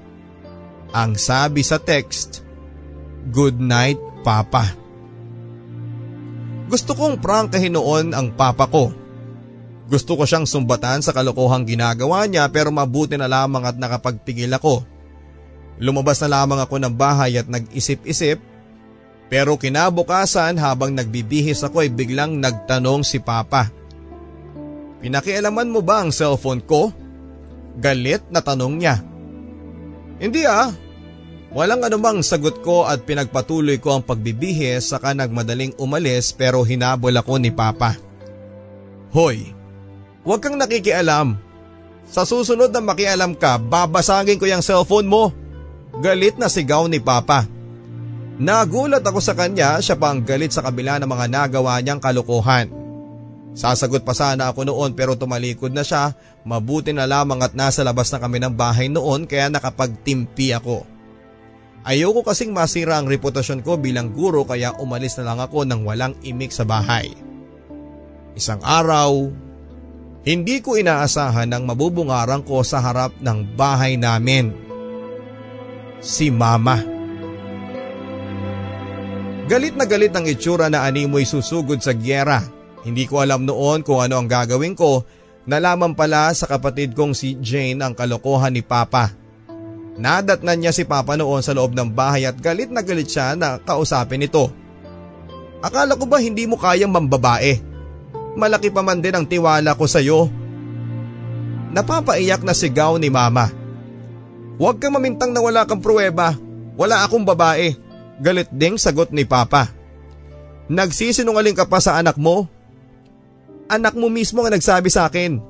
Ang 0.95 1.19
sabi 1.19 1.67
sa 1.67 1.79
text, 1.83 2.43
Good 3.29 3.61
night 3.61 4.01
Papa. 4.25 4.81
Gusto 6.71 6.97
kong 6.97 7.21
prangkahin 7.21 7.77
noon 7.77 8.17
ang 8.17 8.33
papa 8.33 8.65
ko. 8.71 8.95
Gusto 9.91 10.15
ko 10.15 10.23
siyang 10.23 10.47
sumbatan 10.47 11.03
sa 11.03 11.11
kalokohang 11.11 11.67
ginagawa 11.67 12.25
niya 12.31 12.47
pero 12.47 12.71
mabuti 12.71 13.19
na 13.19 13.27
lamang 13.27 13.67
at 13.67 13.77
nakapagpigil 13.77 14.55
ako. 14.55 14.87
Lumabas 15.83 16.23
na 16.23 16.41
lamang 16.41 16.63
ako 16.63 16.79
ng 16.79 16.95
bahay 16.95 17.43
at 17.43 17.51
nag-isip-isip 17.51 18.39
pero 19.27 19.59
kinabukasan 19.59 20.57
habang 20.63 20.95
nagbibihis 20.95 21.67
ako 21.67 21.83
ay 21.83 21.91
biglang 21.91 22.39
nagtanong 22.39 23.03
si 23.03 23.19
Papa. 23.19 23.67
Pinakialaman 25.03 25.75
mo 25.75 25.83
ba 25.83 26.07
ang 26.07 26.15
cellphone 26.15 26.63
ko? 26.63 26.95
Galit 27.75 28.27
na 28.31 28.43
tanong 28.47 28.75
niya. 28.79 29.03
Hindi 30.23 30.47
ah. 30.47 30.71
Walang 31.51 31.83
anumang 31.83 32.23
sagot 32.23 32.63
ko 32.63 32.87
at 32.87 33.03
pinagpatuloy 33.03 33.83
ko 33.83 33.99
ang 33.99 34.03
pagbibihis 34.07 34.95
saka 34.95 35.15
nagmadaling 35.19 35.75
umalis 35.83 36.31
pero 36.31 36.63
hinabol 36.63 37.15
ako 37.15 37.43
ni 37.43 37.51
Papa. 37.51 37.99
Hoy, 39.11 39.59
Huwag 40.21 40.45
kang 40.45 40.61
nakikialam. 40.61 41.41
Sa 42.11 42.27
susunod 42.27 42.75
na 42.75 42.83
makialam 42.83 43.33
ka, 43.39 43.57
babasagin 43.57 44.37
ko 44.37 44.45
yung 44.45 44.65
cellphone 44.65 45.09
mo. 45.09 45.33
Galit 46.05 46.37
na 46.37 46.51
sigaw 46.51 46.85
ni 46.91 47.01
Papa. 47.01 47.49
Nagulat 48.41 49.05
ako 49.05 49.21
sa 49.21 49.37
kanya, 49.37 49.77
siya 49.85 50.01
pa 50.01 50.13
ang 50.13 50.25
galit 50.25 50.53
sa 50.53 50.65
kabila 50.65 50.97
ng 50.97 51.09
mga 51.09 51.27
nagawa 51.29 51.77
niyang 51.81 52.01
kalukuhan. 52.01 52.73
Sasagot 53.53 54.07
pa 54.07 54.17
sana 54.17 54.49
ako 54.49 54.65
noon 54.65 54.95
pero 54.97 55.19
tumalikod 55.19 55.75
na 55.75 55.85
siya, 55.85 56.17
mabuti 56.47 56.95
na 56.95 57.05
lamang 57.05 57.43
at 57.43 57.53
nasa 57.53 57.85
labas 57.85 58.09
na 58.15 58.23
kami 58.23 58.39
ng 58.41 58.55
bahay 58.55 58.89
noon 58.89 59.29
kaya 59.29 59.53
nakapagtimpi 59.53 60.57
ako. 60.57 60.87
Ayoko 61.81 62.21
kasing 62.21 62.53
masira 62.53 63.01
ang 63.01 63.09
reputasyon 63.09 63.65
ko 63.65 63.81
bilang 63.81 64.13
guro 64.13 64.45
kaya 64.45 64.77
umalis 64.77 65.17
na 65.17 65.33
lang 65.33 65.41
ako 65.41 65.65
nang 65.65 65.89
walang 65.89 66.13
imik 66.21 66.53
sa 66.53 66.69
bahay. 66.69 67.09
Isang 68.37 68.61
araw, 68.61 69.33
hindi 70.21 70.61
ko 70.61 70.77
inaasahan 70.77 71.49
ang 71.49 71.65
mabubungarang 71.65 72.45
ko 72.45 72.61
sa 72.61 72.85
harap 72.85 73.17
ng 73.25 73.57
bahay 73.57 73.97
namin. 73.97 74.53
Si 76.05 76.29
Mama. 76.29 76.81
Galit 79.49 79.75
na 79.75 79.89
galit 79.89 80.13
ang 80.15 80.29
itsura 80.29 80.69
na 80.69 80.85
animoy 80.85 81.25
susugod 81.25 81.81
sa 81.81 81.97
gyera. 81.97 82.45
Hindi 82.85 83.09
ko 83.09 83.25
alam 83.25 83.49
noon 83.49 83.81
kung 83.83 84.05
ano 84.05 84.21
ang 84.21 84.29
gagawin 84.29 84.77
ko. 84.77 85.05
Nalaman 85.49 85.97
pala 85.97 86.31
sa 86.37 86.45
kapatid 86.45 86.93
kong 86.93 87.17
si 87.17 87.41
Jane 87.41 87.81
ang 87.81 87.97
kalokohan 87.97 88.53
ni 88.53 88.61
Papa. 88.61 89.20
Nadatnan 90.01 90.65
niya 90.65 90.73
si 90.73 90.89
Papa 90.89 91.13
noon 91.21 91.45
sa 91.45 91.53
loob 91.53 91.77
ng 91.77 91.93
bahay 91.93 92.25
at 92.25 92.41
galit 92.41 92.73
na 92.73 92.81
galit 92.81 93.13
siya 93.13 93.37
na 93.37 93.61
kausapin 93.61 94.25
ito. 94.25 94.49
Akala 95.61 95.93
ko 95.93 96.09
ba 96.09 96.17
hindi 96.17 96.49
mo 96.49 96.57
kayang 96.57 96.89
mambabae? 96.89 97.61
Malaki 98.33 98.73
pa 98.73 98.81
man 98.81 99.05
din 99.05 99.13
ang 99.13 99.29
tiwala 99.29 99.77
ko 99.77 99.85
sa 99.85 100.01
iyo. 100.01 100.33
Napapaiyak 101.77 102.41
na 102.41 102.57
sigaw 102.57 102.97
ni 102.97 103.13
mama. 103.13 103.53
Huwag 104.57 104.81
kang 104.81 104.97
mamintang 104.97 105.37
na 105.37 105.45
wala 105.45 105.69
kang 105.69 105.85
pruweba. 105.85 106.33
Wala 106.81 107.05
akong 107.05 107.29
babae. 107.29 107.77
Galit 108.25 108.49
ding 108.49 108.81
sagot 108.81 109.13
ni 109.13 109.29
papa. 109.29 109.69
Nagsisinungaling 110.73 111.57
ka 111.59 111.69
pa 111.69 111.77
sa 111.77 112.01
anak 112.01 112.17
mo? 112.17 112.49
Anak 113.69 113.93
mo 114.01 114.09
mismo 114.09 114.41
ang 114.41 114.53
nagsabi 114.55 114.89
sa 114.89 115.13
akin. 115.13 115.43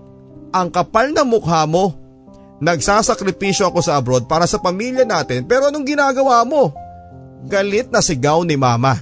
Ang 0.50 0.68
kapal 0.74 1.14
na 1.14 1.22
mukha 1.22 1.62
mo. 1.70 1.99
Nagsasakripisyo 2.60 3.72
ako 3.72 3.80
sa 3.80 3.96
abroad 3.96 4.28
para 4.28 4.44
sa 4.44 4.60
pamilya 4.60 5.08
natin 5.08 5.48
pero 5.48 5.72
anong 5.72 5.96
ginagawa 5.96 6.44
mo? 6.44 6.76
Galit 7.48 7.88
na 7.88 8.04
sigaw 8.04 8.44
ni 8.44 8.60
mama. 8.60 9.00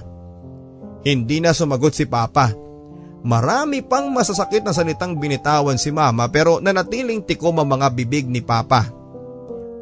Hindi 1.03 1.43
na 1.43 1.51
sumagot 1.51 1.91
si 1.91 2.07
papa. 2.07 2.55
Marami 3.19 3.83
pang 3.83 4.07
masasakit 4.15 4.63
na 4.63 4.71
salitang 4.71 5.19
binitawan 5.19 5.75
si 5.75 5.91
mama 5.91 6.31
pero 6.31 6.63
nanatiling 6.63 7.19
tikom 7.19 7.59
ang 7.59 7.67
mga 7.67 7.87
bibig 7.91 8.31
ni 8.31 8.39
papa. 8.39 8.87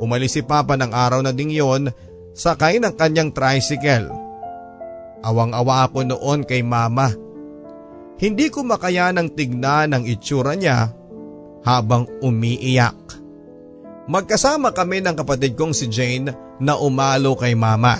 Umalis 0.02 0.34
si 0.34 0.42
papa 0.42 0.74
ng 0.74 0.90
araw 0.90 1.22
na 1.22 1.30
ding 1.30 1.54
yon 1.54 1.94
sakay 2.34 2.82
ng 2.82 2.98
kanyang 2.98 3.30
tricycle. 3.30 4.10
Awang-awa 5.22 5.86
ako 5.86 6.02
noon 6.02 6.42
kay 6.50 6.66
mama. 6.66 7.14
Hindi 8.18 8.50
ko 8.50 8.66
makayanang 8.66 9.38
tignan 9.38 9.94
ang 9.94 10.02
itsura 10.10 10.58
niya 10.58 10.90
habang 11.62 12.10
umiiyak. 12.26 13.27
Magkasama 14.08 14.72
kami 14.72 15.04
ng 15.04 15.20
kapatid 15.20 15.60
kong 15.60 15.76
si 15.76 15.92
Jane 15.92 16.32
na 16.64 16.80
umalo 16.80 17.36
kay 17.36 17.60
mama. 17.60 18.00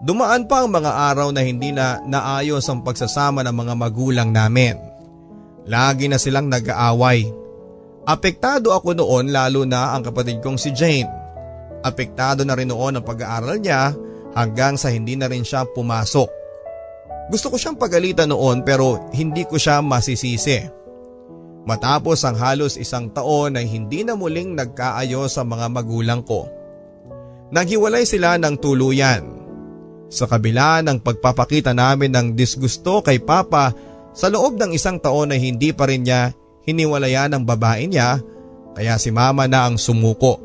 Dumaan 0.00 0.48
pa 0.48 0.64
ang 0.64 0.72
mga 0.72 0.88
araw 1.12 1.28
na 1.36 1.44
hindi 1.44 1.68
na 1.68 2.00
naayos 2.08 2.64
ang 2.72 2.80
pagsasama 2.80 3.44
ng 3.44 3.52
mga 3.52 3.74
magulang 3.76 4.32
namin. 4.32 4.80
Lagi 5.68 6.08
na 6.08 6.16
silang 6.16 6.48
nag-aaway. 6.48 7.28
Apektado 8.08 8.72
ako 8.72 8.96
noon 8.96 9.28
lalo 9.28 9.68
na 9.68 9.92
ang 9.92 10.00
kapatid 10.00 10.40
kong 10.40 10.56
si 10.56 10.72
Jane. 10.72 11.12
Apektado 11.84 12.48
na 12.48 12.56
rin 12.56 12.72
noon 12.72 12.96
ang 12.96 13.04
pag-aaral 13.04 13.60
niya 13.60 13.92
hanggang 14.32 14.80
sa 14.80 14.88
hindi 14.88 15.12
na 15.12 15.28
rin 15.28 15.44
siya 15.44 15.68
pumasok. 15.68 16.40
Gusto 17.28 17.52
ko 17.52 17.60
siyang 17.60 17.76
pagalitan 17.76 18.32
noon 18.32 18.64
pero 18.64 19.12
hindi 19.12 19.44
ko 19.44 19.60
siya 19.60 19.84
masisisi. 19.84 20.79
Matapos 21.68 22.24
ang 22.24 22.40
halos 22.40 22.80
isang 22.80 23.12
taon 23.12 23.60
ay 23.60 23.68
hindi 23.68 24.00
na 24.00 24.16
muling 24.16 24.56
nagkaayos 24.56 25.36
sa 25.36 25.44
mga 25.44 25.68
magulang 25.68 26.24
ko. 26.24 26.48
Naghiwalay 27.52 28.08
sila 28.08 28.40
ng 28.40 28.56
tuluyan. 28.56 29.22
Sa 30.10 30.26
kabila 30.26 30.82
ng 30.82 30.98
pagpapakita 31.04 31.70
namin 31.70 32.10
ng 32.10 32.26
disgusto 32.34 33.04
kay 33.04 33.22
Papa 33.22 33.70
sa 34.10 34.26
loob 34.26 34.58
ng 34.58 34.74
isang 34.74 34.98
taon 34.98 35.30
ay 35.30 35.38
hindi 35.38 35.70
pa 35.70 35.86
rin 35.86 36.02
niya 36.02 36.34
hiniwalayan 36.66 37.30
ang 37.36 37.44
babae 37.46 37.86
niya 37.86 38.18
kaya 38.74 38.98
si 38.98 39.14
Mama 39.14 39.46
na 39.46 39.66
ang 39.70 39.78
sumuko. 39.78 40.38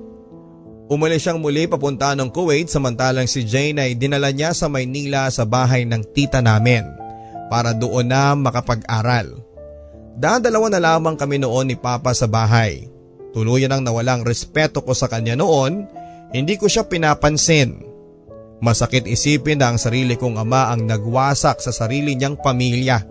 Umalis 0.85 1.25
siyang 1.25 1.41
muli 1.41 1.65
papunta 1.65 2.13
ng 2.13 2.29
Kuwait 2.29 2.69
samantalang 2.69 3.25
si 3.25 3.41
Jane 3.41 3.81
ay 3.81 3.97
dinala 3.97 4.29
niya 4.29 4.53
sa 4.53 4.69
Maynila 4.69 5.25
sa 5.33 5.41
bahay 5.41 5.81
ng 5.81 6.01
tita 6.13 6.45
namin 6.45 6.85
para 7.49 7.73
doon 7.73 8.05
na 8.05 8.37
makapag-aral. 8.37 9.44
Dadalawa 10.15 10.71
na 10.71 10.79
lamang 10.79 11.19
kami 11.19 11.43
noon 11.43 11.67
ni 11.67 11.75
Papa 11.75 12.15
sa 12.15 12.23
bahay. 12.23 12.87
Tuluyan 13.35 13.75
ang 13.75 13.83
nawalang 13.83 14.23
respeto 14.23 14.79
ko 14.79 14.95
sa 14.95 15.11
kanya 15.11 15.35
noon, 15.35 15.83
hindi 16.31 16.55
ko 16.55 16.71
siya 16.71 16.87
pinapansin. 16.87 17.83
Masakit 18.63 19.03
isipin 19.11 19.59
na 19.59 19.75
ang 19.75 19.79
sarili 19.79 20.15
kong 20.15 20.39
ama 20.39 20.71
ang 20.71 20.87
nagwasak 20.87 21.59
sa 21.59 21.75
sarili 21.75 22.15
niyang 22.15 22.39
pamilya. 22.39 23.03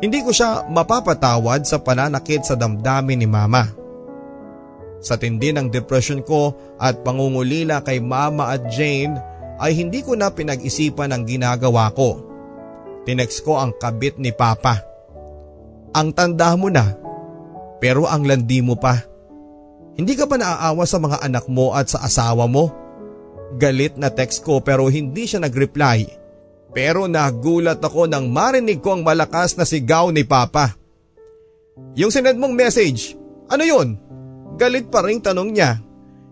Hindi 0.00 0.24
ko 0.24 0.32
siya 0.32 0.64
mapapatawad 0.64 1.68
sa 1.68 1.84
pananakit 1.84 2.48
sa 2.48 2.56
damdamin 2.56 3.20
ni 3.20 3.28
mama. 3.28 3.68
Sa 5.04 5.20
tindi 5.20 5.52
ng 5.52 5.68
depression 5.68 6.24
ko 6.24 6.56
at 6.80 7.04
pangungulila 7.04 7.84
kay 7.84 8.00
mama 8.00 8.56
at 8.56 8.64
Jane 8.72 9.20
ay 9.60 9.76
hindi 9.76 10.00
ko 10.00 10.16
na 10.16 10.32
pinag-isipan 10.32 11.12
ang 11.12 11.28
ginagawa 11.28 11.92
ko. 11.92 12.24
Tinext 13.04 13.44
ko 13.44 13.60
ang 13.60 13.76
kabit 13.76 14.16
ni 14.16 14.32
papa. 14.32 14.93
Ang 15.94 16.10
tanda 16.10 16.52
mo 16.58 16.68
na 16.68 17.04
pero 17.84 18.08
ang 18.08 18.24
landi 18.24 18.64
mo 18.64 18.80
pa. 18.80 19.04
Hindi 19.94 20.16
ka 20.16 20.24
ba 20.24 20.40
naaawa 20.40 20.88
sa 20.88 20.96
mga 20.96 21.20
anak 21.20 21.44
mo 21.52 21.76
at 21.76 21.92
sa 21.92 22.00
asawa 22.00 22.48
mo? 22.48 22.72
Galit 23.60 24.00
na 24.00 24.08
text 24.08 24.40
ko 24.40 24.64
pero 24.64 24.88
hindi 24.88 25.28
siya 25.28 25.44
nag-reply. 25.44 26.08
Pero 26.72 27.04
nagulat 27.06 27.84
ako 27.84 28.08
nang 28.08 28.32
marinig 28.32 28.80
ko 28.80 28.96
ang 28.96 29.04
malakas 29.04 29.54
na 29.54 29.62
sigaw 29.68 30.08
ni 30.10 30.24
Papa. 30.24 30.74
Yung 31.94 32.08
sinend 32.08 32.40
mong 32.40 32.56
message, 32.56 33.14
ano 33.52 33.62
yun? 33.62 34.00
Galit 34.56 34.88
pa 34.88 35.04
rin 35.04 35.20
tanong 35.20 35.50
niya. 35.52 35.78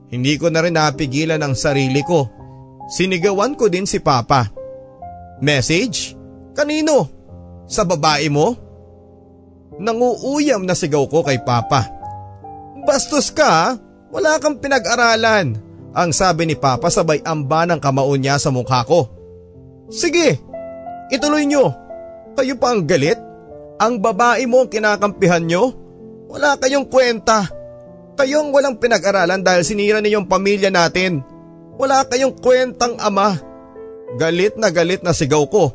Hindi 0.08 0.40
ko 0.40 0.48
na 0.48 0.64
rin 0.64 0.74
napigilan 0.74 1.38
ang 1.44 1.52
sarili 1.52 2.00
ko. 2.00 2.26
Sinigawan 2.88 3.60
ko 3.60 3.68
din 3.68 3.84
si 3.84 4.00
Papa. 4.00 4.48
Message? 5.44 6.16
Kanino? 6.56 7.12
Sa 7.68 7.84
babae 7.84 8.26
mo? 8.32 8.61
Nanguuyam 9.80 10.68
na 10.68 10.76
sigaw 10.76 11.08
ko 11.08 11.24
kay 11.24 11.40
Papa. 11.40 11.88
Bastos 12.82 13.30
ka, 13.32 13.78
wala 14.12 14.36
kang 14.42 14.58
pinag-aralan. 14.60 15.56
Ang 15.92 16.10
sabi 16.12 16.48
ni 16.48 16.56
Papa 16.56 16.88
sabay 16.88 17.20
amba 17.24 17.68
ng 17.68 17.80
kamao 17.80 18.12
niya 18.16 18.40
sa 18.40 18.48
mukha 18.48 18.84
ko. 18.84 19.08
Sige, 19.92 20.40
ituloy 21.12 21.44
nyo. 21.44 21.72
Kayo 22.32 22.56
pa 22.56 22.72
ang 22.72 22.88
galit? 22.88 23.20
Ang 23.76 24.00
babae 24.00 24.48
mo 24.48 24.64
ang 24.64 24.70
kinakampihan 24.72 25.44
nyo? 25.44 25.72
Wala 26.32 26.56
kayong 26.56 26.88
kwenta. 26.88 27.44
Kayong 28.16 28.52
walang 28.52 28.80
pinag-aralan 28.80 29.44
dahil 29.44 29.64
sinira 29.64 30.00
ninyong 30.00 30.28
pamilya 30.28 30.72
natin. 30.72 31.20
Wala 31.76 32.04
kayong 32.08 32.36
kwentang 32.40 32.96
ama. 33.00 33.36
Galit 34.16 34.56
na 34.60 34.68
galit 34.68 35.00
na 35.04 35.12
sigaw 35.12 35.44
ko. 35.48 35.72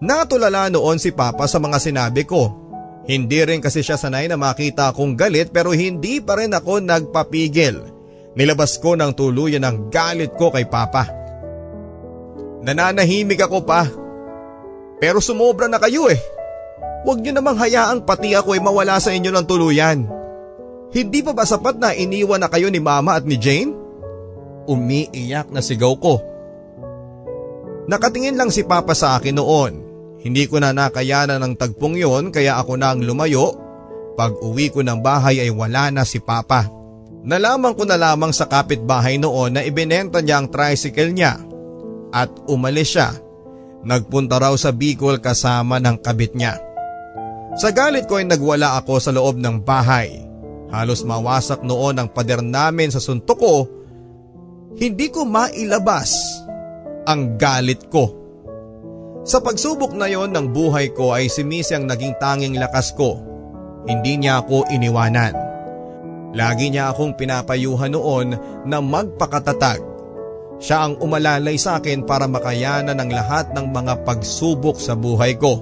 Natulala 0.00 0.68
noon 0.72 1.00
si 1.00 1.12
Papa 1.12 1.48
sa 1.48 1.60
mga 1.60 1.80
sinabi 1.80 2.24
ko. 2.24 2.67
Hindi 3.08 3.40
rin 3.40 3.64
kasi 3.64 3.80
siya 3.80 3.96
sanay 3.96 4.28
na 4.28 4.36
makita 4.36 4.92
akong 4.92 5.16
galit 5.16 5.48
pero 5.48 5.72
hindi 5.72 6.20
pa 6.20 6.36
rin 6.36 6.52
ako 6.52 6.84
nagpapigil. 6.84 7.80
Nilabas 8.36 8.76
ko 8.76 9.00
ng 9.00 9.16
tuluyan 9.16 9.64
ang 9.64 9.88
galit 9.88 10.36
ko 10.36 10.52
kay 10.52 10.68
Papa. 10.68 11.08
Nananahimik 12.60 13.40
ako 13.40 13.64
pa. 13.64 13.88
Pero 15.00 15.24
sumobra 15.24 15.72
na 15.72 15.80
kayo 15.80 16.12
eh. 16.12 16.20
Huwag 17.08 17.24
niyo 17.24 17.32
namang 17.32 17.56
hayaang 17.56 18.04
pati 18.04 18.36
ako 18.36 18.52
ay 18.52 18.60
mawala 18.60 19.00
sa 19.00 19.16
inyo 19.16 19.32
ng 19.32 19.46
tuluyan. 19.48 20.04
Hindi 20.92 21.24
pa 21.24 21.32
ba 21.32 21.48
sapat 21.48 21.80
na 21.80 21.96
iniwan 21.96 22.44
na 22.44 22.52
kayo 22.52 22.68
ni 22.68 22.76
mama 22.76 23.16
at 23.16 23.24
ni 23.24 23.40
Jane? 23.40 23.72
Umiiyak 24.68 25.48
na 25.48 25.64
sigaw 25.64 25.96
ko. 25.96 26.20
Nakatingin 27.88 28.36
lang 28.36 28.52
si 28.52 28.68
Papa 28.68 28.92
sa 28.92 29.16
akin 29.16 29.40
noon. 29.40 29.87
Hindi 30.28 30.44
ko 30.44 30.60
na 30.60 30.76
nakayanan 30.76 31.40
ng 31.40 31.54
tagpong 31.56 31.96
yon 31.96 32.28
kaya 32.28 32.60
ako 32.60 32.76
na 32.76 32.92
ang 32.92 33.00
lumayo. 33.00 33.56
Pag 34.12 34.36
uwi 34.44 34.68
ko 34.68 34.84
ng 34.84 35.00
bahay 35.00 35.40
ay 35.40 35.48
wala 35.48 35.88
na 35.88 36.04
si 36.04 36.20
Papa. 36.20 36.68
Nalaman 37.24 37.72
ko 37.72 37.88
na 37.88 37.96
lamang 37.96 38.36
sa 38.36 38.44
kapitbahay 38.44 39.16
noon 39.16 39.56
na 39.56 39.64
ibinenta 39.64 40.20
niya 40.20 40.44
ang 40.44 40.52
tricycle 40.52 41.16
niya 41.16 41.40
at 42.12 42.28
umalis 42.44 42.92
siya. 42.92 43.08
Nagpunta 43.88 44.36
raw 44.36 44.52
sa 44.52 44.68
Bicol 44.68 45.16
kasama 45.16 45.80
ng 45.80 45.96
kabit 46.04 46.36
niya. 46.36 46.60
Sa 47.56 47.72
galit 47.72 48.04
ko 48.04 48.20
ay 48.20 48.28
nagwala 48.28 48.76
ako 48.84 49.00
sa 49.00 49.16
loob 49.16 49.40
ng 49.40 49.64
bahay. 49.64 50.12
Halos 50.68 51.08
mawasak 51.08 51.64
noon 51.64 51.96
ang 51.96 52.12
pader 52.12 52.44
namin 52.44 52.92
sa 52.92 53.00
suntok 53.00 53.38
ko. 53.40 53.64
Hindi 54.76 55.08
ko 55.08 55.24
mailabas 55.24 56.12
ang 57.08 57.40
galit 57.40 57.88
ko. 57.88 58.17
Sa 59.28 59.44
pagsubok 59.44 59.92
na 59.92 60.08
yon 60.08 60.32
ng 60.32 60.56
buhay 60.56 60.96
ko 60.96 61.12
ay 61.12 61.28
si 61.28 61.44
Missy 61.44 61.76
ang 61.76 61.84
naging 61.84 62.16
tanging 62.16 62.56
lakas 62.56 62.96
ko. 62.96 63.20
Hindi 63.84 64.24
niya 64.24 64.40
ako 64.40 64.72
iniwanan. 64.72 65.36
Lagi 66.32 66.72
niya 66.72 66.96
akong 66.96 67.12
pinapayuhan 67.12 67.92
noon 67.92 68.32
na 68.64 68.80
magpakatatag. 68.80 69.84
Siya 70.56 70.88
ang 70.88 70.96
umalalay 71.04 71.60
sa 71.60 71.76
akin 71.76 72.08
para 72.08 72.24
makayanan 72.24 72.96
ng 72.96 73.10
lahat 73.12 73.52
ng 73.52 73.68
mga 73.68 74.00
pagsubok 74.08 74.80
sa 74.80 74.96
buhay 74.96 75.36
ko. 75.36 75.60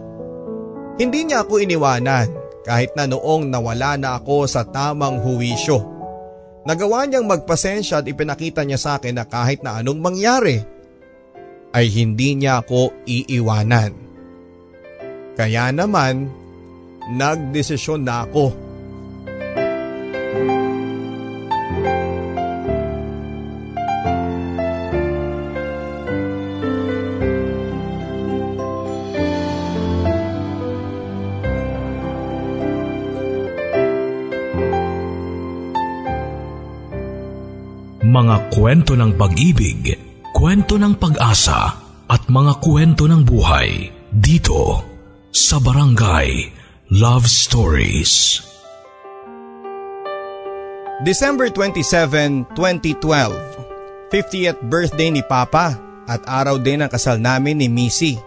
Hindi 1.02 1.26
niya 1.26 1.42
ako 1.42 1.58
iniwanan 1.58 2.30
kahit 2.62 2.94
na 2.94 3.10
noong 3.10 3.50
nawala 3.50 3.98
na 3.98 4.14
ako 4.14 4.46
sa 4.46 4.62
tamang 4.62 5.18
huwisyo. 5.18 5.82
Nagawa 6.70 7.02
niyang 7.10 7.26
magpasensya 7.26 7.98
at 7.98 8.06
ipinakita 8.06 8.62
niya 8.62 8.78
sa 8.78 8.90
akin 9.02 9.18
na 9.18 9.26
kahit 9.26 9.66
na 9.66 9.82
anong 9.82 9.98
mangyari 9.98 10.75
ay 11.74 11.86
hindi 11.90 12.38
niya 12.38 12.62
ako 12.62 13.06
iiwanan. 13.06 13.92
Kaya 15.36 15.68
naman, 15.74 16.30
nagdesisyon 17.12 18.02
na 18.02 18.24
ako. 18.24 18.46
Mga 38.06 38.36
kwento 38.48 38.96
ng 38.96 39.12
pag-ibig, 39.20 39.92
kwento 40.36 40.76
ng 40.76 41.00
pag-asa 41.00 41.80
at 42.12 42.28
mga 42.28 42.60
kwento 42.60 43.08
ng 43.08 43.24
buhay 43.24 43.88
dito 44.12 44.84
sa 45.32 45.56
Barangay 45.56 46.52
Love 46.92 47.24
Stories. 47.24 48.44
December 51.00 51.48
27, 51.48 52.52
2012 52.52 54.12
50th 54.12 54.60
birthday 54.68 55.08
ni 55.08 55.24
Papa 55.24 55.80
at 56.04 56.20
araw 56.28 56.60
din 56.60 56.84
ang 56.84 56.92
kasal 56.92 57.16
namin 57.16 57.56
ni 57.56 57.72
Missy. 57.72 58.20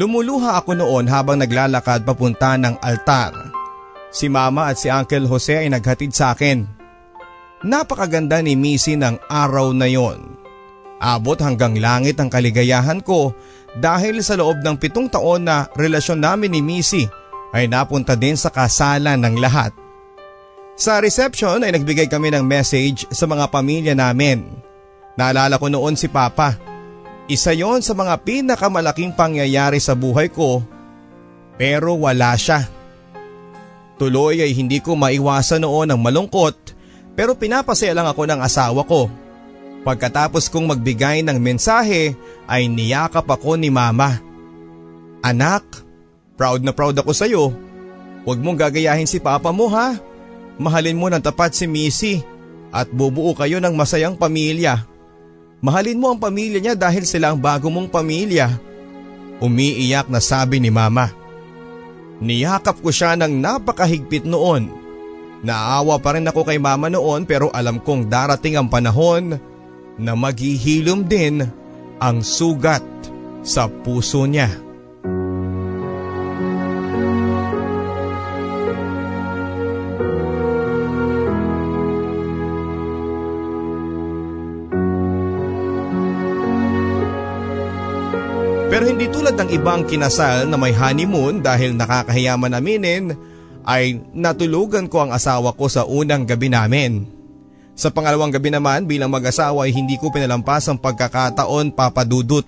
Lumuluha 0.00 0.56
ako 0.56 0.80
noon 0.80 1.12
habang 1.12 1.36
naglalakad 1.36 2.08
papunta 2.08 2.56
ng 2.56 2.80
altar. 2.80 3.36
Si 4.08 4.32
Mama 4.32 4.72
at 4.72 4.80
si 4.80 4.88
Uncle 4.88 5.28
Jose 5.28 5.60
ay 5.60 5.68
naghatid 5.68 6.08
sa 6.08 6.32
akin. 6.32 6.64
Napakaganda 7.68 8.40
ni 8.40 8.56
Missy 8.56 8.96
ng 8.96 9.28
araw 9.28 9.76
na 9.76 9.92
yon. 9.92 10.47
Abot 10.98 11.38
hanggang 11.38 11.78
langit 11.78 12.18
ang 12.18 12.26
kaligayahan 12.26 12.98
ko 13.02 13.30
dahil 13.78 14.18
sa 14.18 14.34
loob 14.34 14.62
ng 14.66 14.76
pitong 14.82 15.06
taon 15.06 15.46
na 15.46 15.70
relasyon 15.78 16.18
namin 16.18 16.50
ni 16.50 16.60
Missy 16.60 17.06
ay 17.54 17.70
napunta 17.70 18.18
din 18.18 18.34
sa 18.34 18.50
kasalan 18.50 19.22
ng 19.22 19.38
lahat. 19.38 19.70
Sa 20.78 20.98
reception 21.02 21.62
ay 21.62 21.74
nagbigay 21.74 22.06
kami 22.06 22.30
ng 22.34 22.42
message 22.46 23.06
sa 23.10 23.26
mga 23.26 23.50
pamilya 23.50 23.94
namin. 23.98 24.46
Naalala 25.18 25.58
ko 25.58 25.66
noon 25.66 25.98
si 25.98 26.06
Papa. 26.06 26.54
Isa 27.26 27.50
yon 27.50 27.82
sa 27.82 27.92
mga 27.94 28.14
pinakamalaking 28.22 29.14
pangyayari 29.14 29.82
sa 29.82 29.98
buhay 29.98 30.30
ko 30.30 30.62
pero 31.58 31.98
wala 31.98 32.38
siya. 32.38 32.62
Tuloy 33.98 34.38
ay 34.46 34.54
hindi 34.54 34.78
ko 34.78 34.94
maiwasan 34.94 35.66
noon 35.66 35.90
ang 35.90 35.98
malungkot 35.98 36.78
pero 37.18 37.34
pinapasaya 37.34 37.90
lang 37.98 38.06
ako 38.06 38.22
ng 38.30 38.40
asawa 38.40 38.86
ko. 38.86 39.10
Pagkatapos 39.86 40.50
kong 40.50 40.74
magbigay 40.74 41.22
ng 41.22 41.38
mensahe 41.38 42.14
ay 42.50 42.66
niyakap 42.66 43.24
ako 43.24 43.54
ni 43.54 43.70
mama. 43.70 44.18
Anak, 45.22 45.64
proud 46.34 46.62
na 46.62 46.74
proud 46.74 46.94
ako 46.98 47.12
sa 47.14 47.26
iyo. 47.26 47.54
Huwag 48.26 48.38
mong 48.42 48.58
gagayahin 48.58 49.08
si 49.08 49.22
papa 49.22 49.54
mo 49.54 49.70
ha. 49.70 49.96
Mahalin 50.58 50.98
mo 50.98 51.06
ng 51.06 51.22
tapat 51.22 51.54
si 51.54 51.70
Missy 51.70 52.20
at 52.74 52.90
bubuo 52.90 53.32
kayo 53.32 53.62
ng 53.62 53.72
masayang 53.72 54.18
pamilya. 54.18 54.82
Mahalin 55.62 55.98
mo 55.98 56.10
ang 56.10 56.20
pamilya 56.20 56.58
niya 56.58 56.74
dahil 56.74 57.06
sila 57.06 57.32
ang 57.32 57.38
bago 57.38 57.70
mong 57.70 57.90
pamilya. 57.90 58.58
Umiiyak 59.38 60.10
na 60.10 60.18
sabi 60.18 60.58
ni 60.58 60.70
mama. 60.70 61.14
Niyakap 62.18 62.82
ko 62.82 62.90
siya 62.90 63.14
ng 63.14 63.38
napakahigpit 63.38 64.26
noon 64.26 64.88
Naawa 65.38 66.02
pa 66.02 66.18
rin 66.18 66.26
ako 66.26 66.42
kay 66.42 66.58
mama 66.58 66.90
noon 66.90 67.22
pero 67.22 67.46
alam 67.54 67.78
kong 67.78 68.10
darating 68.10 68.58
ang 68.58 68.66
panahon 68.66 69.38
na 69.98 70.14
maghihilom 70.14 71.04
din 71.04 71.42
ang 71.98 72.22
sugat 72.22 72.82
sa 73.42 73.66
puso 73.66 74.24
niya. 74.24 74.48
Pero 88.68 88.84
hindi 88.86 89.10
tulad 89.10 89.34
ng 89.34 89.50
ibang 89.58 89.82
kinasal 89.90 90.46
na 90.46 90.54
may 90.54 90.70
honeymoon 90.70 91.42
dahil 91.42 91.74
nakakahiyaman 91.74 92.54
aminin 92.54 93.10
ay 93.66 93.98
natulugan 94.14 94.86
ko 94.86 95.02
ang 95.02 95.10
asawa 95.10 95.50
ko 95.50 95.66
sa 95.66 95.82
unang 95.82 96.22
gabi 96.22 96.46
namin. 96.46 97.17
Sa 97.78 97.94
pangalawang 97.94 98.34
gabi 98.34 98.50
naman 98.50 98.90
bilang 98.90 99.14
mag-asawa 99.14 99.62
ay 99.62 99.70
hindi 99.70 99.94
ko 100.02 100.10
pinalampas 100.10 100.66
ang 100.66 100.82
pagkakataon 100.82 101.70
papadudot. 101.70 102.42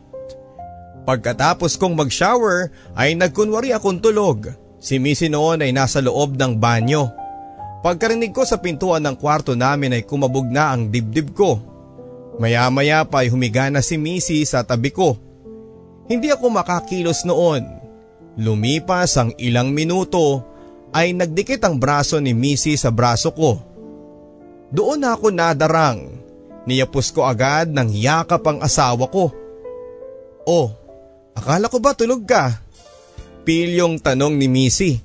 Pagkatapos 1.06 1.78
kong 1.78 1.94
mag-shower 1.94 2.74
ay 2.98 3.14
nagkunwari 3.14 3.70
akong 3.70 4.02
tulog. 4.02 4.50
Si 4.82 4.98
Missy 4.98 5.30
noon 5.30 5.62
ay 5.62 5.70
nasa 5.70 6.02
loob 6.02 6.34
ng 6.34 6.58
banyo. 6.58 7.14
Pagkarinig 7.86 8.34
ko 8.34 8.42
sa 8.42 8.58
pintuan 8.58 9.06
ng 9.06 9.14
kwarto 9.14 9.54
namin 9.54 9.94
ay 9.94 10.02
kumabog 10.02 10.50
na 10.50 10.74
ang 10.74 10.90
dibdib 10.90 11.30
ko. 11.30 11.62
Maya-maya 12.42 13.06
pa 13.06 13.22
ay 13.22 13.30
humiga 13.30 13.70
na 13.70 13.86
si 13.86 13.94
Missy 13.94 14.42
sa 14.42 14.66
tabi 14.66 14.90
ko. 14.90 15.14
Hindi 16.10 16.34
ako 16.34 16.50
makakilos 16.50 17.22
noon. 17.22 17.62
Lumipas 18.34 19.14
ang 19.14 19.30
ilang 19.38 19.70
minuto 19.70 20.42
ay 20.90 21.14
nagdikit 21.14 21.62
ang 21.62 21.78
braso 21.78 22.18
ni 22.18 22.34
Missy 22.34 22.74
sa 22.74 22.90
braso 22.90 23.30
ko. 23.30 23.69
Doon 24.70 25.02
ako 25.02 25.34
nadarang. 25.34 26.06
Niyapos 26.66 27.10
ko 27.10 27.26
agad 27.26 27.74
ng 27.74 27.90
yakap 27.90 28.46
ang 28.46 28.62
asawa 28.62 29.10
ko. 29.10 29.34
Oh, 30.46 30.70
akala 31.34 31.66
ko 31.66 31.82
ba 31.82 31.90
tulog 31.98 32.22
ka? 32.22 32.62
Pilyong 33.42 33.98
tanong 33.98 34.38
ni 34.38 34.46
Missy. 34.46 35.02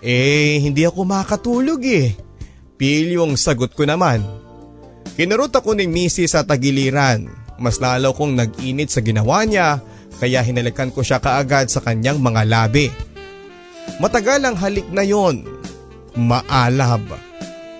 Eh, 0.00 0.60
hindi 0.64 0.88
ako 0.88 1.04
makatulog 1.04 1.80
eh. 1.84 2.16
Pilyong 2.80 3.36
sagot 3.36 3.76
ko 3.76 3.84
naman. 3.84 4.24
Kinurot 5.14 5.52
ako 5.52 5.76
ni 5.76 5.84
Missy 5.84 6.24
sa 6.24 6.48
tagiliran. 6.48 7.28
Mas 7.60 7.78
lalo 7.78 8.16
kong 8.16 8.34
nag-init 8.34 8.90
sa 8.90 9.04
ginawa 9.04 9.46
niya 9.46 9.78
kaya 10.18 10.42
hinalikan 10.42 10.90
ko 10.90 11.04
siya 11.04 11.20
kaagad 11.20 11.68
sa 11.70 11.82
kanyang 11.84 12.18
mga 12.22 12.42
labi. 12.48 12.88
Matagal 14.00 14.42
ang 14.42 14.56
halik 14.58 14.88
na 14.90 15.04
yon. 15.04 15.44
Maalab. 16.16 17.04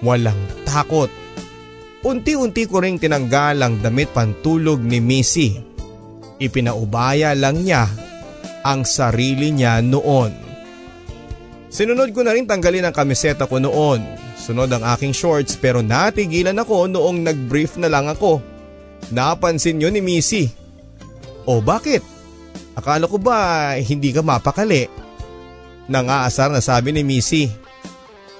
Walang 0.04 0.38
takot. 0.74 1.10
Unti-unti 2.02 2.66
ko 2.66 2.82
ring 2.82 2.98
tinanggal 2.98 3.62
ang 3.62 3.78
damit 3.78 4.10
pantulog 4.10 4.82
ni 4.82 4.98
Missy. 4.98 5.54
Ipinaubaya 6.42 7.32
lang 7.38 7.62
niya 7.62 7.86
ang 8.66 8.82
sarili 8.82 9.54
niya 9.54 9.78
noon. 9.78 10.34
Sinunod 11.70 12.10
ko 12.10 12.26
na 12.26 12.34
rin 12.34 12.50
tanggalin 12.50 12.90
ang 12.90 12.94
kamiseta 12.94 13.46
ko 13.46 13.62
noon. 13.62 14.02
Sunod 14.34 14.68
ang 14.68 14.84
aking 14.84 15.14
shorts 15.14 15.56
pero 15.56 15.80
natigilan 15.80 16.58
ako 16.58 16.90
noong 16.90 17.24
nag-brief 17.24 17.78
na 17.78 17.88
lang 17.88 18.10
ako. 18.10 18.42
Napansin 19.14 19.80
yun 19.80 19.94
ni 19.94 20.02
Missy. 20.02 20.50
O 21.48 21.64
bakit? 21.64 22.04
Akala 22.74 23.06
ko 23.08 23.16
ba 23.16 23.72
hindi 23.78 24.10
ka 24.12 24.20
mapakali? 24.20 24.90
Nangaasar 25.88 26.52
na 26.52 26.60
sabi 26.60 26.92
ni 26.92 27.00
Missy. 27.00 27.63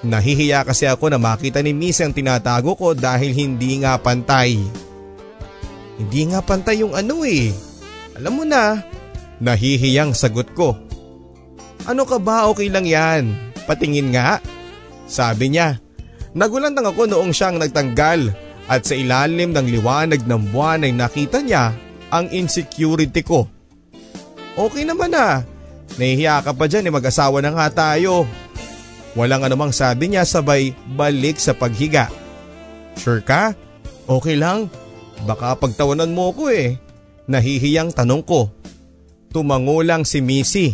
Nahihiya 0.05 0.61
kasi 0.61 0.85
ako 0.85 1.09
na 1.09 1.17
makita 1.17 1.65
ni 1.65 1.73
Missy 1.73 2.05
ang 2.05 2.13
tinatago 2.13 2.77
ko 2.77 2.93
dahil 2.93 3.33
hindi 3.33 3.81
nga 3.81 3.97
pantay. 3.97 4.61
Hindi 5.97 6.21
nga 6.29 6.45
pantay 6.45 6.85
yung 6.85 6.93
ano 6.93 7.25
eh. 7.25 7.49
Alam 8.13 8.33
mo 8.37 8.43
na, 8.45 8.85
nahihiyang 9.41 10.13
sagot 10.13 10.53
ko. 10.53 10.77
Ano 11.89 12.05
ka 12.05 12.21
ba 12.21 12.45
okay 12.53 12.69
lang 12.69 12.85
yan? 12.85 13.33
Patingin 13.65 14.13
nga. 14.13 14.37
Sabi 15.09 15.49
niya. 15.49 15.81
Nagulan 16.37 16.77
lang 16.77 16.85
ako 16.85 17.09
noong 17.09 17.33
siyang 17.33 17.57
nagtanggal 17.57 18.29
at 18.69 18.85
sa 18.85 18.93
ilalim 18.93 19.55
ng 19.55 19.67
liwanag 19.79 20.21
ng 20.27 20.41
buwan 20.53 20.85
ay 20.85 20.93
nakita 20.93 21.41
niya 21.41 21.73
ang 22.13 22.29
insecurity 22.29 23.25
ko. 23.25 23.49
Okay 24.53 24.85
naman 24.85 25.15
ah. 25.17 25.41
Nahihiya 25.95 26.43
ka 26.45 26.51
pa 26.53 26.69
dyan 26.69 26.91
eh 26.91 26.93
mag-asawa 26.93 27.41
na 27.41 27.55
nga 27.55 27.67
tayo. 27.71 28.27
Walang 29.15 29.47
anumang 29.47 29.71
sabi 29.71 30.11
niya 30.11 30.27
sabay 30.27 30.75
balik 30.91 31.39
sa 31.39 31.55
paghiga. 31.55 32.11
Sure 32.99 33.23
ka? 33.23 33.55
Okay 34.05 34.35
lang. 34.35 34.67
Baka 35.23 35.55
pagtawanan 35.55 36.11
mo 36.11 36.35
ko 36.35 36.51
eh. 36.51 36.75
Nahihiyang 37.31 37.95
tanong 37.95 38.27
ko. 38.27 38.51
Tumangulang 39.31 40.03
si 40.03 40.19
Missy. 40.19 40.67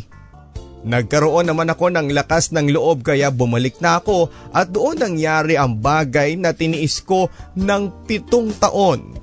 Nagkaroon 0.81 1.45
naman 1.45 1.69
ako 1.69 1.93
ng 1.93 2.09
lakas 2.09 2.49
ng 2.49 2.73
loob 2.73 3.05
kaya 3.05 3.29
bumalik 3.29 3.77
na 3.77 4.01
ako 4.01 4.33
at 4.49 4.73
doon 4.73 4.97
nangyari 4.97 5.53
ang 5.53 5.77
bagay 5.77 6.33
na 6.33 6.57
tiniis 6.57 7.05
ko 7.05 7.29
ng 7.53 8.09
pitong 8.09 8.49
taon. 8.57 9.13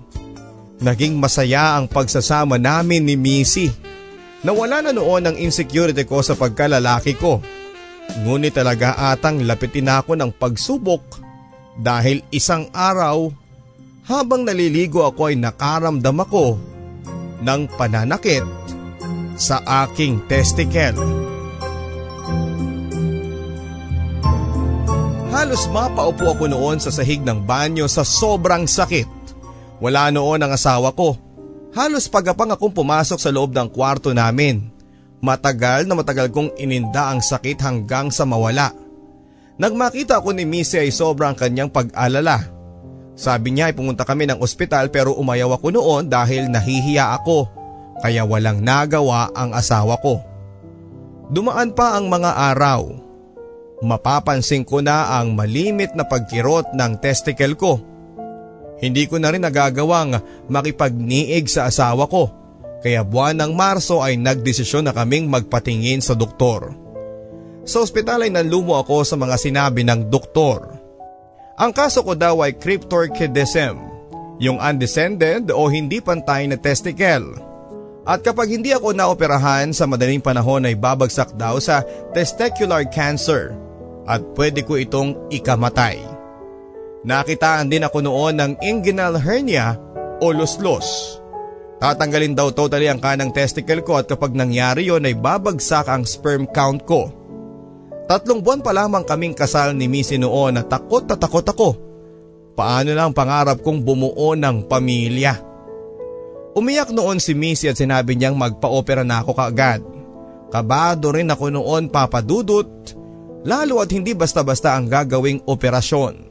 Naging 0.79 1.19
masaya 1.19 1.75
ang 1.75 1.91
pagsasama 1.91 2.63
namin 2.63 3.03
ni 3.03 3.19
Missy. 3.19 3.75
Nawala 4.47 4.87
na 4.87 4.95
noon 4.95 5.27
ang 5.27 5.35
insecurity 5.35 6.07
ko 6.07 6.23
sa 6.23 6.39
pagkalalaki 6.39 7.19
ko. 7.19 7.43
Ngunit 8.17 8.57
talaga 8.57 8.97
atang 9.13 9.45
lapitin 9.45 9.93
ako 9.93 10.17
ng 10.17 10.31
pagsubok 10.33 11.21
dahil 11.79 12.25
isang 12.35 12.67
araw 12.75 13.31
habang 14.09 14.43
naliligo 14.43 15.05
ako 15.05 15.29
ay 15.29 15.37
nakaramdam 15.37 16.17
ako 16.25 16.57
ng 17.45 17.61
pananakit 17.77 18.43
sa 19.39 19.63
aking 19.87 20.25
testicle. 20.27 20.99
Halos 25.31 25.71
mapaupo 25.71 26.35
ako 26.35 26.51
noon 26.51 26.83
sa 26.83 26.91
sahig 26.91 27.23
ng 27.23 27.47
banyo 27.47 27.87
sa 27.87 28.03
sobrang 28.03 28.67
sakit. 28.67 29.07
Wala 29.79 30.11
noon 30.11 30.43
ang 30.43 30.51
asawa 30.51 30.91
ko. 30.91 31.15
Halos 31.79 32.11
pagapang 32.11 32.51
akong 32.51 32.75
pumasok 32.75 33.23
sa 33.23 33.31
loob 33.31 33.55
ng 33.55 33.71
kwarto 33.71 34.11
namin. 34.11 34.67
Matagal 35.19 35.91
na 35.91 35.99
matagal 35.99 36.31
kong 36.31 36.55
ininda 36.59 37.11
ang 37.11 37.19
sakit 37.19 37.59
hanggang 37.59 38.15
sa 38.15 38.23
mawala. 38.23 38.71
Nagmakita 39.59 40.23
ako 40.23 40.31
ni 40.35 40.47
Missy 40.47 40.79
ay 40.79 40.95
sobrang 40.95 41.35
kanyang 41.35 41.71
pag-alala. 41.75 42.47
Sabi 43.19 43.51
niya 43.51 43.71
ay 43.71 43.75
pumunta 43.75 44.07
kami 44.07 44.31
ng 44.31 44.39
ospital 44.39 44.95
pero 44.95 45.19
umayaw 45.19 45.59
ako 45.59 45.75
noon 45.75 46.07
dahil 46.07 46.47
nahihiya 46.47 47.19
ako 47.19 47.51
kaya 47.99 48.23
walang 48.23 48.63
nagawa 48.63 49.35
ang 49.35 49.51
asawa 49.51 49.99
ko. 49.99 50.23
Dumaan 51.35 51.75
pa 51.75 51.99
ang 51.99 52.07
mga 52.07 52.55
araw 52.55 53.09
mapapansin 53.83 54.67
ko 54.67 54.83
na 54.83 55.19
ang 55.19 55.35
malimit 55.39 55.95
na 55.95 56.03
pagkirot 56.03 56.75
ng 56.75 56.93
testicle 56.99 57.55
ko. 57.55 57.73
Hindi 58.79 59.11
ko 59.11 59.19
na 59.19 59.35
rin 59.35 59.43
nagagawang 59.43 60.23
makipagniig 60.47 61.51
sa 61.51 61.67
asawa 61.67 62.07
ko 62.07 62.31
kaya 62.79 63.03
buwan 63.03 63.39
ng 63.43 63.53
Marso 63.59 63.99
ay 63.99 64.15
nagdesisyon 64.15 64.87
na 64.87 64.95
kaming 64.95 65.27
magpatingin 65.27 65.99
sa 65.99 66.15
doktor. 66.15 66.71
Sa 67.69 67.85
ospital 67.85 68.25
ay 68.25 68.33
nanlumo 68.33 68.79
ako 68.79 69.05
sa 69.05 69.19
mga 69.19 69.37
sinabi 69.37 69.85
ng 69.85 70.09
doktor. 70.09 70.79
Ang 71.59 71.75
kaso 71.75 72.07
ko 72.07 72.15
daw 72.15 72.41
ay 72.41 72.55
cryptorchidism, 72.55 73.77
yung 74.39 74.63
undescended 74.63 75.51
o 75.51 75.67
hindi 75.67 75.99
pantay 75.99 76.47
na 76.47 76.55
testicle. 76.55 77.35
At 78.09 78.25
kapag 78.25 78.55
hindi 78.55 78.73
ako 78.73 78.97
naoperahan 78.97 79.75
sa 79.75 79.85
madaling 79.85 80.25
panahon 80.25 80.65
ay 80.65 80.79
babagsak 80.79 81.37
daw 81.37 81.61
sa 81.61 81.85
testicular 82.17 82.87
cancer 82.89 83.53
at 84.09 84.25
pwede 84.33 84.65
ko 84.65 84.81
itong 84.81 85.29
ikamatay. 85.29 86.01
Nakitaan 87.05 87.69
din 87.69 87.85
ako 87.85 88.01
noon 88.01 88.41
ng 88.41 88.53
inguinal 88.65 89.21
hernia 89.21 89.77
o 90.25 90.33
luslos. 90.33 91.21
Tatanggalin 91.79 92.35
daw 92.35 92.51
totally 92.51 92.91
ang 92.91 92.99
kanang 92.99 93.31
testicle 93.31 93.87
ko 93.87 94.03
at 94.03 94.11
kapag 94.11 94.35
nangyari 94.35 94.91
yon 94.91 95.07
ay 95.07 95.15
babagsak 95.15 95.87
ang 95.87 96.03
sperm 96.03 96.51
count 96.51 96.83
ko. 96.83 97.15
Tatlong 98.11 98.43
buwan 98.43 98.65
pa 98.65 98.75
lamang 98.75 99.07
kaming 99.07 99.37
kasal 99.37 99.77
ni 99.77 99.87
Missy 99.87 100.19
noon 100.19 100.59
at 100.59 100.67
takot 100.67 101.07
na 101.07 101.15
takot 101.15 101.45
ako. 101.45 101.69
Paano 102.59 102.91
lang 102.91 103.15
pangarap 103.15 103.63
kong 103.63 103.87
bumuo 103.87 104.35
ng 104.35 104.67
pamilya. 104.67 105.39
Umiyak 106.59 106.91
noon 106.91 107.23
si 107.23 107.39
Missy 107.39 107.71
at 107.71 107.79
sinabi 107.79 108.19
niyang 108.19 108.35
magpa-opera 108.35 109.07
na 109.07 109.23
ako 109.23 109.33
kaagad. 109.39 109.81
Kabado 110.51 111.15
rin 111.15 111.31
ako 111.31 111.53
noon 111.55 111.93
papadudot 111.93 112.99
Lalo 113.47 113.79
at 113.79 113.95
hindi 113.95 114.19
basta-basta 114.19 114.75
ang 114.75 114.91
gagawing 114.91 115.47
operasyon. 115.47 116.27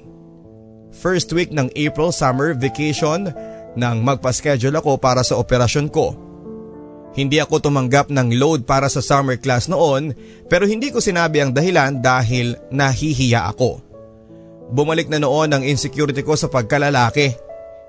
First 0.91 1.31
week 1.31 1.55
ng 1.55 1.71
April 1.77 2.11
summer 2.11 2.51
vacation 2.51 3.31
nang 3.77 4.01
magpa-schedule 4.01 4.81
ako 4.81 4.97
para 4.97 5.21
sa 5.21 5.37
operasyon 5.37 5.87
ko. 5.93 6.17
Hindi 7.13 7.37
ako 7.37 7.69
tumanggap 7.69 8.09
ng 8.09 8.33
load 8.37 8.65
para 8.65 8.89
sa 8.89 9.01
summer 9.01 9.37
class 9.37 9.69
noon 9.69 10.13
pero 10.49 10.65
hindi 10.65 10.89
ko 10.89 10.97
sinabi 11.01 11.41
ang 11.41 11.53
dahilan 11.53 12.01
dahil 12.01 12.57
nahihiya 12.73 13.53
ako. 13.53 13.81
Bumalik 14.73 15.07
na 15.07 15.21
noon 15.21 15.53
ang 15.53 15.63
insecurity 15.63 16.25
ko 16.25 16.33
sa 16.33 16.49
pagkalalaki. 16.49 17.37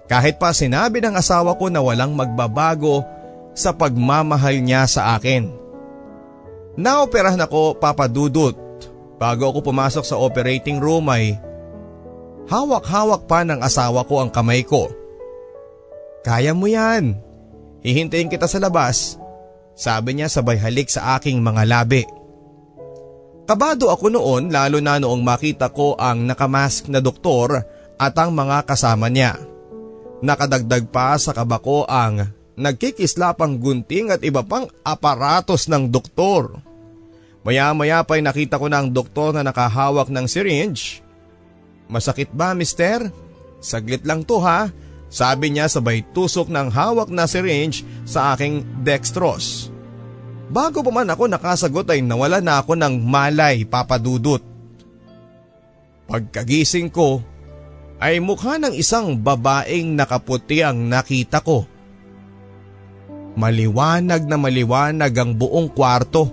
Kahit 0.09 0.41
pa 0.41 0.53
sinabi 0.53 1.05
ng 1.05 1.17
asawa 1.17 1.57
ko 1.57 1.69
na 1.69 1.85
walang 1.85 2.17
magbabago 2.17 3.05
sa 3.53 3.73
pagmamahal 3.77 4.61
niya 4.61 4.89
sa 4.89 5.17
akin. 5.17 5.53
Naoperahan 6.79 7.43
ako 7.43 7.77
papadudot 7.77 8.69
Bago 9.19 9.51
ako 9.51 9.75
pumasok 9.75 10.07
sa 10.07 10.15
operating 10.15 10.79
room 10.79 11.11
ay 11.11 11.35
hawak-hawak 12.47 13.27
pa 13.27 13.43
ng 13.43 13.59
asawa 13.59 14.07
ko 14.07 14.23
ang 14.23 14.31
kamay 14.31 14.63
ko. 14.63 14.87
Kaya 16.29 16.53
mo 16.53 16.69
yan. 16.69 17.17
Hihintayin 17.81 18.29
kita 18.29 18.45
sa 18.45 18.61
labas. 18.61 19.17
Sabi 19.73 20.21
niya 20.21 20.29
sabay 20.29 20.61
halik 20.61 20.93
sa 20.93 21.17
aking 21.17 21.41
mga 21.41 21.65
labi. 21.65 22.05
Kabado 23.49 23.89
ako 23.89 24.13
noon 24.13 24.53
lalo 24.53 24.77
na 24.85 25.01
noong 25.01 25.25
makita 25.25 25.73
ko 25.73 25.97
ang 25.97 26.29
nakamask 26.29 26.85
na 26.93 27.01
doktor 27.01 27.65
at 27.97 28.13
ang 28.21 28.37
mga 28.37 28.69
kasama 28.69 29.09
niya. 29.09 29.41
Nakadagdag 30.21 30.93
pa 30.93 31.17
sa 31.17 31.33
kaba 31.33 31.65
ko 31.65 31.89
ang 31.89 32.29
nagkikislapang 32.61 33.57
gunting 33.57 34.13
at 34.13 34.21
iba 34.21 34.45
pang 34.45 34.69
aparatos 34.85 35.65
ng 35.73 35.89
doktor. 35.89 36.61
Maya-maya 37.41 38.05
pa'y 38.05 38.21
nakita 38.21 38.61
ko 38.61 38.69
na 38.69 38.85
ang 38.85 38.93
doktor 38.93 39.33
na 39.33 39.41
nakahawak 39.41 40.13
ng 40.13 40.29
syringe. 40.29 41.01
Masakit 41.89 42.29
ba 42.37 42.53
mister? 42.53 43.09
Saglit 43.65 44.05
lang 44.05 44.29
to 44.29 44.45
ha. 44.45 44.69
Sabi 45.09 45.57
niya 45.57 45.73
sabay 45.73 46.05
tusok 46.13 46.53
ng 46.53 46.69
hawak 46.69 47.09
na 47.09 47.25
syringe 47.25 47.85
sa 48.05 48.37
aking 48.37 48.65
dextrose. 48.85 49.73
Bago 50.49 50.81
pa 50.81 50.93
man 50.93 51.09
ako 51.09 51.29
nakasagot 51.29 51.89
ay 51.93 52.01
nawala 52.01 52.41
na 52.41 52.61
ako 52.61 52.77
ng 52.77 52.95
malay 53.05 53.65
papadudot. 53.69 54.41
Pagkagising 56.09 56.89
ko 56.89 57.21
ay 58.01 58.17
mukha 58.21 58.57
ng 58.57 58.73
isang 58.73 59.13
babaeng 59.21 59.93
nakaputi 59.93 60.65
ang 60.65 60.89
nakita 60.89 61.45
ko. 61.45 61.69
Maliwanag 63.37 64.25
na 64.25 64.41
maliwanag 64.41 65.13
ang 65.13 65.37
buong 65.37 65.69
kwarto. 65.69 66.33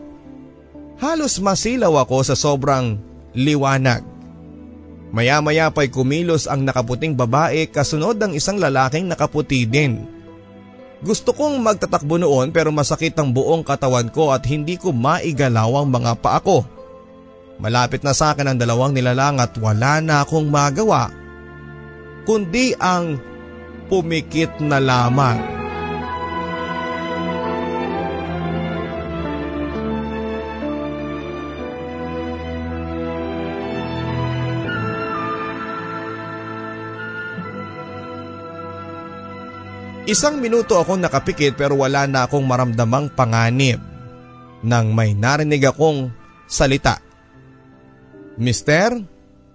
Halos 0.95 1.43
masilaw 1.43 2.07
ako 2.07 2.17
sa 2.23 2.39
sobrang 2.39 2.95
liwanag. 3.35 4.14
Maya-maya 5.15 5.71
pa'y 5.71 5.87
kumilos 5.87 6.43
ang 6.43 6.67
nakaputing 6.67 7.15
babae 7.15 7.71
kasunod 7.71 8.19
ng 8.19 8.35
isang 8.35 8.59
lalaking 8.59 9.07
nakaputi 9.07 9.63
din. 9.63 10.03
Gusto 10.99 11.31
kong 11.31 11.63
magtatakbo 11.63 12.19
noon 12.19 12.51
pero 12.51 12.75
masakit 12.75 13.15
ang 13.15 13.31
buong 13.31 13.63
katawan 13.63 14.11
ko 14.11 14.35
at 14.35 14.43
hindi 14.43 14.75
ko 14.75 14.91
maigalaw 14.91 15.79
ang 15.79 15.87
mga 15.87 16.19
paa 16.19 16.43
ko. 16.43 16.67
Malapit 17.63 18.03
na 18.03 18.11
sa 18.11 18.35
akin 18.35 18.51
ang 18.51 18.57
dalawang 18.59 18.91
nilalang 18.91 19.39
at 19.39 19.55
wala 19.55 20.03
na 20.03 20.27
akong 20.27 20.51
magawa 20.51 21.07
kundi 22.25 22.73
ang 22.75 23.21
pumikit 23.87 24.59
na 24.59 24.81
lamang. 24.81 25.64
Isang 40.05 40.37
minuto 40.37 40.77
akong 40.77 41.01
nakapikit 41.01 41.57
pero 41.57 41.81
wala 41.81 42.05
na 42.05 42.29
akong 42.29 42.45
maramdamang 42.45 43.09
panganib 43.17 43.81
nang 44.61 44.93
may 44.93 45.17
narinig 45.17 45.65
akong 45.65 46.13
salita. 46.45 47.01
Mister, 48.37 48.93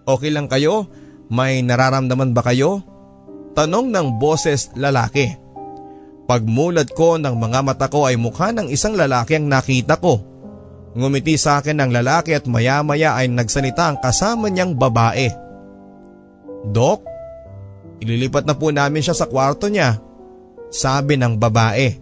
okay 0.02 0.30
lang 0.34 0.50
kayo? 0.50 0.90
May 1.30 1.62
nararamdaman 1.62 2.34
ba 2.34 2.42
kayo? 2.42 2.82
Tanong 3.54 3.94
ng 3.94 4.18
boses 4.18 4.74
lalaki. 4.74 5.38
Pagmulat 6.26 6.98
ko 6.98 7.14
ng 7.14 7.34
mga 7.38 7.60
mata 7.62 7.86
ko 7.86 8.10
ay 8.10 8.18
mukha 8.18 8.50
ng 8.50 8.74
isang 8.74 8.98
lalaki 8.98 9.38
ang 9.38 9.46
nakita 9.46 10.02
ko. 10.02 10.18
Ngumiti 10.98 11.38
sa 11.38 11.62
akin 11.62 11.78
ang 11.78 11.94
lalaki 11.94 12.34
at 12.34 12.50
maya-maya 12.50 13.14
ay 13.14 13.30
nagsalita 13.30 13.86
ang 13.86 14.02
kasama 14.02 14.50
niyang 14.50 14.74
babae. 14.74 15.30
Dok, 16.74 17.06
ililipat 18.02 18.42
na 18.50 18.58
po 18.58 18.74
namin 18.74 18.98
siya 18.98 19.14
sa 19.14 19.30
kwarto 19.30 19.70
niya 19.70 20.09
sabi 20.70 21.18
ng 21.18 21.36
babae. 21.36 21.98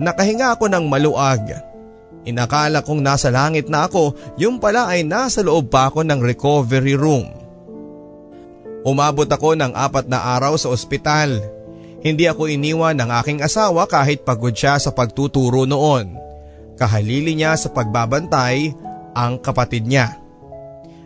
Nakahinga 0.00 0.58
ako 0.58 0.66
ng 0.72 0.84
maluag. 0.90 1.44
Inakala 2.24 2.80
kong 2.80 3.04
nasa 3.04 3.28
langit 3.28 3.68
na 3.68 3.84
ako, 3.84 4.16
yung 4.40 4.56
pala 4.56 4.88
ay 4.88 5.04
nasa 5.04 5.44
loob 5.44 5.68
pa 5.68 5.92
ako 5.92 6.02
ng 6.02 6.20
recovery 6.24 6.96
room. 6.96 7.28
Umabot 8.84 9.28
ako 9.28 9.56
ng 9.56 9.72
apat 9.76 10.08
na 10.08 10.24
araw 10.36 10.56
sa 10.56 10.72
ospital. 10.72 11.40
Hindi 12.04 12.28
ako 12.28 12.52
iniwan 12.52 12.96
ng 13.00 13.08
aking 13.20 13.40
asawa 13.40 13.88
kahit 13.88 14.24
pagod 14.28 14.52
siya 14.52 14.76
sa 14.76 14.92
pagtuturo 14.92 15.64
noon. 15.64 16.16
Kahalili 16.76 17.32
niya 17.32 17.56
sa 17.56 17.72
pagbabantay 17.72 18.76
ang 19.16 19.40
kapatid 19.40 19.88
niya. 19.88 20.20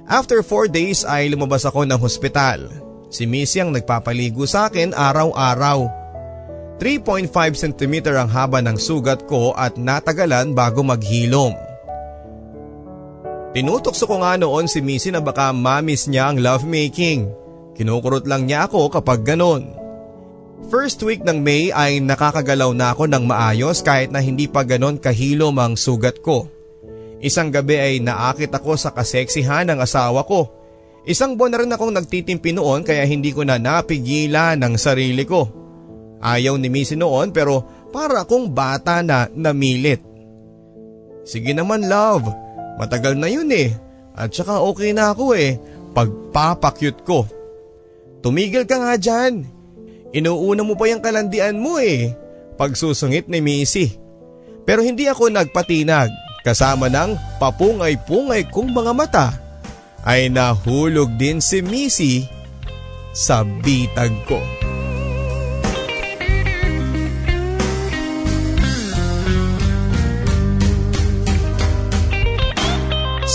After 0.09 0.41
4 0.41 0.73
days 0.73 1.05
ay 1.05 1.31
lumabas 1.31 1.69
ako 1.69 1.85
ng 1.87 2.01
hospital. 2.01 2.67
Si 3.13 3.29
Missy 3.29 3.61
ang 3.61 3.71
nagpapaligo 3.71 4.43
sa 4.49 4.67
akin 4.67 4.97
araw-araw. 4.97 6.08
3.5 6.79 7.59
cm 7.59 7.95
ang 8.15 8.31
haba 8.31 8.63
ng 8.63 8.79
sugat 8.79 9.27
ko 9.27 9.51
at 9.59 9.75
natagalan 9.75 10.55
bago 10.55 10.87
maghilom. 10.87 11.51
Tinutokso 13.51 14.07
ko 14.07 14.23
nga 14.23 14.39
noon 14.39 14.71
si 14.71 14.79
Missy 14.79 15.11
na 15.11 15.19
baka 15.19 15.51
mamis 15.51 16.07
niya 16.07 16.31
ang 16.31 16.39
lovemaking. 16.39 17.27
Kinukurot 17.75 18.31
lang 18.31 18.47
niya 18.47 18.71
ako 18.71 18.95
kapag 18.95 19.27
ganon. 19.27 19.75
First 20.71 21.03
week 21.03 21.27
ng 21.27 21.43
May 21.43 21.75
ay 21.75 21.99
nakakagalaw 21.99 22.71
na 22.71 22.95
ako 22.95 23.11
ng 23.11 23.27
maayos 23.27 23.83
kahit 23.83 24.15
na 24.15 24.23
hindi 24.23 24.47
pa 24.47 24.63
ganon 24.63 25.03
kahilom 25.03 25.59
ang 25.59 25.75
sugat 25.75 26.23
ko. 26.23 26.47
Isang 27.19 27.51
gabi 27.51 27.75
ay 27.75 27.95
naakit 27.99 28.55
ako 28.55 28.79
sa 28.79 28.95
kaseksihan 28.95 29.67
ng 29.67 29.83
asawa 29.83 30.23
ko. 30.23 30.47
Isang 31.03 31.35
buwan 31.35 31.51
na 31.51 31.59
rin 31.59 31.75
akong 31.75 31.91
nagtitimpi 31.91 32.55
noon 32.55 32.87
kaya 32.87 33.03
hindi 33.03 33.35
ko 33.35 33.43
na 33.43 33.59
napigilan 33.59 34.55
ng 34.63 34.79
sarili 34.79 35.27
ko. 35.27 35.58
Ayaw 36.19 36.59
ni 36.59 36.67
Missy 36.71 36.99
noon 36.99 37.31
pero 37.31 37.63
para 37.95 38.27
akong 38.27 38.51
bata 38.51 39.01
na 39.01 39.31
namilit. 39.31 40.03
Sige 41.29 41.53
naman 41.53 41.87
love, 41.87 42.29
matagal 42.81 43.15
na 43.17 43.29
yun 43.29 43.49
eh. 43.53 43.73
At 44.19 44.35
saka 44.35 44.65
okay 44.65 44.91
na 44.91 45.15
ako 45.15 45.37
eh, 45.39 45.61
pagpapakyut 45.95 47.07
ko. 47.07 47.29
Tumigil 48.19 48.67
ka 48.67 48.83
nga 48.83 48.95
dyan. 48.99 49.47
Inuuna 50.11 50.67
mo 50.67 50.75
pa 50.75 50.91
yung 50.91 51.05
kalandian 51.05 51.61
mo 51.61 51.79
eh. 51.79 52.17
Pagsusungit 52.59 53.31
ni 53.31 53.39
Missy. 53.39 53.95
Pero 54.67 54.83
hindi 54.83 55.07
ako 55.07 55.31
nagpatinag 55.31 56.11
kasama 56.43 56.91
ng 56.91 57.39
papungay-pungay 57.39 58.51
kong 58.51 58.73
mga 58.73 58.93
mata 58.97 59.27
ay 60.03 60.33
nahulog 60.33 61.15
din 61.21 61.39
si 61.39 61.61
Missy 61.61 62.25
sa 63.13 63.45
bitag 63.45 64.13
ko. 64.25 64.68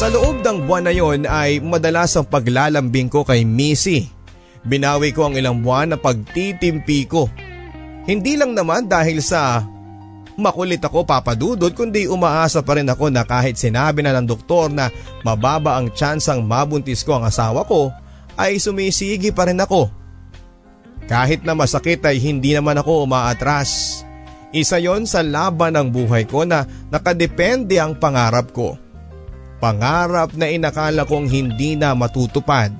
Sa 0.04 0.12
loob 0.12 0.44
ng 0.44 0.68
buwan 0.68 0.84
na 0.84 0.92
yon 0.92 1.24
ay 1.24 1.64
madalas 1.64 2.20
ang 2.20 2.28
paglalambing 2.28 3.08
ko 3.08 3.24
kay 3.24 3.48
Missy. 3.48 4.12
Binawi 4.68 5.16
ko 5.16 5.32
ang 5.32 5.40
ilang 5.40 5.64
buwan 5.64 5.96
na 5.96 5.96
pagtitimpi 5.96 7.08
ko. 7.08 7.32
Hindi 8.04 8.36
lang 8.36 8.52
naman 8.52 8.92
dahil 8.92 9.24
sa 9.24 9.64
makulit 10.36 10.84
ako 10.84 11.08
papadudod 11.08 11.72
kundi 11.72 12.12
umaasa 12.12 12.60
pa 12.68 12.76
rin 12.76 12.92
ako 12.92 13.16
na 13.16 13.24
kahit 13.24 13.56
sinabi 13.56 14.04
na 14.04 14.12
ng 14.20 14.28
doktor 14.28 14.68
na 14.68 14.92
mababa 15.24 15.80
ang 15.80 15.88
tsansang 15.88 16.44
mabuntis 16.44 17.00
ko 17.08 17.24
ang 17.24 17.32
asawa 17.32 17.64
ko 17.64 17.88
ay 18.36 18.60
sumisigi 18.60 19.32
pa 19.32 19.48
rin 19.48 19.64
ako. 19.64 19.88
Kahit 21.08 21.48
na 21.48 21.56
masakit 21.56 22.04
ay 22.04 22.20
hindi 22.20 22.52
naman 22.52 22.76
ako 22.76 23.08
umaatras. 23.08 24.04
Isa 24.52 24.84
yon 24.84 25.08
sa 25.08 25.24
laban 25.24 25.80
ng 25.80 25.96
buhay 25.96 26.28
ko 26.28 26.44
na 26.44 26.68
nakadepende 26.92 27.80
ang 27.80 27.96
pangarap 27.96 28.52
ko. 28.52 28.83
Pangarap 29.64 30.36
na 30.36 30.52
inakala 30.52 31.08
kong 31.08 31.32
hindi 31.32 31.80
na 31.80 31.96
matutupad. 31.96 32.76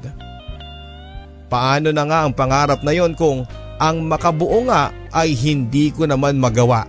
Paano 1.48 1.96
na 1.96 2.04
nga 2.04 2.28
ang 2.28 2.36
pangarap 2.36 2.84
na 2.84 2.92
yon 2.92 3.16
kung 3.16 3.48
ang 3.80 4.04
makabuo 4.04 4.68
nga 4.68 4.92
ay 5.16 5.32
hindi 5.32 5.96
ko 5.96 6.04
naman 6.04 6.36
magawa. 6.36 6.84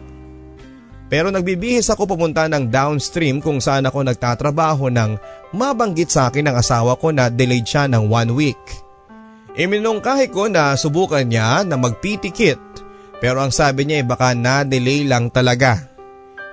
Pero 1.06 1.30
nagbibihis 1.30 1.94
ako 1.94 2.10
pumunta 2.10 2.50
ng 2.50 2.74
downstream 2.74 3.38
kung 3.38 3.62
saan 3.62 3.86
ako 3.86 4.02
nagtatrabaho 4.02 4.90
nang 4.90 5.14
mabanggit 5.54 6.10
sa 6.10 6.26
akin 6.26 6.50
ng 6.50 6.56
asawa 6.58 6.98
ko 6.98 7.14
na 7.14 7.30
delayed 7.30 7.62
siya 7.62 7.86
ng 7.86 8.10
one 8.10 8.34
week. 8.34 8.58
Iminungkahi 9.54 10.26
ko 10.34 10.50
na 10.50 10.74
subukan 10.74 11.22
niya 11.22 11.62
na 11.62 11.78
magpitikit 11.78 12.58
pero 13.22 13.46
ang 13.46 13.54
sabi 13.54 13.86
niya 13.86 14.02
ay 14.02 14.06
baka 14.10 14.34
na-delay 14.34 15.06
lang 15.06 15.30
talaga. 15.30 15.86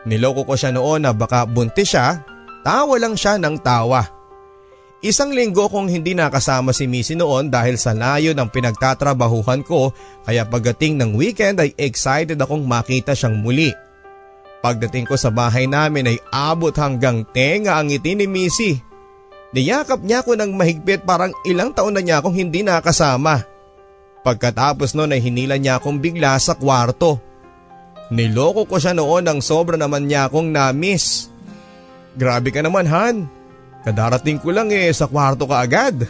Niloko 0.06 0.46
ko 0.46 0.54
siya 0.54 0.70
noon 0.78 1.10
na 1.10 1.12
baka 1.18 1.50
buntis 1.50 1.98
siya 1.98 2.22
Tawa 2.62 2.96
lang 3.02 3.18
siya 3.18 3.42
ng 3.42 3.58
tawa. 3.58 4.06
Isang 5.02 5.34
linggo 5.34 5.66
kong 5.66 5.90
hindi 5.90 6.14
nakasama 6.14 6.78
si 6.78 6.86
Missy 6.86 7.18
noon 7.18 7.50
dahil 7.50 7.74
sa 7.74 7.90
layo 7.90 8.38
ng 8.38 8.54
pinagtatrabahuhan 8.54 9.66
ko 9.66 9.90
kaya 10.22 10.46
pagdating 10.46 11.02
ng 11.02 11.18
weekend 11.18 11.58
ay 11.58 11.74
excited 11.74 12.38
akong 12.38 12.62
makita 12.62 13.18
siyang 13.18 13.42
muli. 13.42 13.74
Pagdating 14.62 15.10
ko 15.10 15.18
sa 15.18 15.34
bahay 15.34 15.66
namin 15.66 16.06
ay 16.06 16.18
abot 16.30 16.70
hanggang 16.78 17.26
tenga 17.34 17.82
ang 17.82 17.90
ngiti 17.90 18.14
ni 18.14 18.30
Missy. 18.30 18.78
Niyakap 19.58 20.06
niya 20.06 20.22
ako 20.22 20.38
ng 20.38 20.54
mahigpit 20.54 21.02
parang 21.02 21.34
ilang 21.50 21.74
taon 21.74 21.98
na 21.98 22.06
niya 22.06 22.22
akong 22.22 22.38
hindi 22.38 22.62
nakasama. 22.62 23.42
Pagkatapos 24.22 24.94
noon 24.94 25.18
ay 25.18 25.22
hinila 25.26 25.58
niya 25.58 25.82
akong 25.82 25.98
bigla 25.98 26.38
sa 26.38 26.54
kwarto. 26.54 27.18
Niloko 28.14 28.70
ko 28.70 28.78
siya 28.78 28.94
noon 28.94 29.26
ng 29.26 29.40
sobra 29.42 29.82
naman 29.82 30.06
niya 30.06 30.30
akong 30.30 30.54
na-miss. 30.54 31.31
Grabe 32.16 32.52
ka 32.52 32.60
naman 32.60 32.88
Han. 32.88 33.28
Kadarating 33.82 34.38
ko 34.38 34.54
lang 34.54 34.70
eh 34.70 34.92
sa 34.94 35.10
kwarto 35.10 35.50
ka 35.50 35.64
agad. 35.64 36.06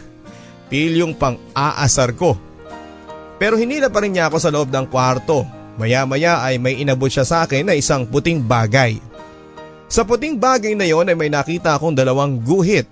Feel 0.68 1.04
yung 1.04 1.14
pang-aasar 1.16 2.16
ko. 2.16 2.36
Pero 3.40 3.58
hinila 3.58 3.90
pa 3.90 4.04
rin 4.04 4.14
niya 4.14 4.28
ako 4.30 4.36
sa 4.38 4.52
loob 4.52 4.70
ng 4.70 4.86
kwarto. 4.88 5.44
Maya 5.80 6.04
maya 6.04 6.44
ay 6.44 6.60
may 6.60 6.78
inabot 6.78 7.08
siya 7.08 7.24
sa 7.24 7.36
akin 7.44 7.64
na 7.68 7.74
isang 7.74 8.04
puting 8.04 8.44
bagay. 8.44 9.00
Sa 9.88 10.04
puting 10.04 10.36
bagay 10.36 10.76
na 10.76 10.88
yon 10.88 11.08
ay 11.08 11.16
may 11.16 11.32
nakita 11.32 11.76
akong 11.76 11.96
dalawang 11.96 12.40
guhit. 12.40 12.88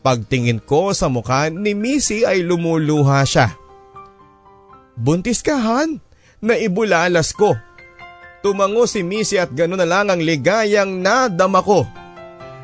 Pagtingin 0.00 0.62
ko 0.62 0.96
sa 0.96 1.10
mukha 1.12 1.52
ni 1.52 1.76
Missy 1.76 2.24
ay 2.24 2.40
lumuluha 2.46 3.20
siya. 3.26 3.52
Buntis 4.96 5.44
ka 5.44 5.58
Han? 5.60 6.00
Naibulalas 6.40 7.36
ko. 7.36 7.52
Tumango 8.40 8.88
si 8.88 9.04
Missy 9.04 9.36
at 9.36 9.52
gano'n 9.52 9.84
na 9.84 9.86
lang 9.88 10.08
ang 10.08 10.20
ligayang 10.20 11.04
nadama 11.04 11.60
ko. 11.60 11.84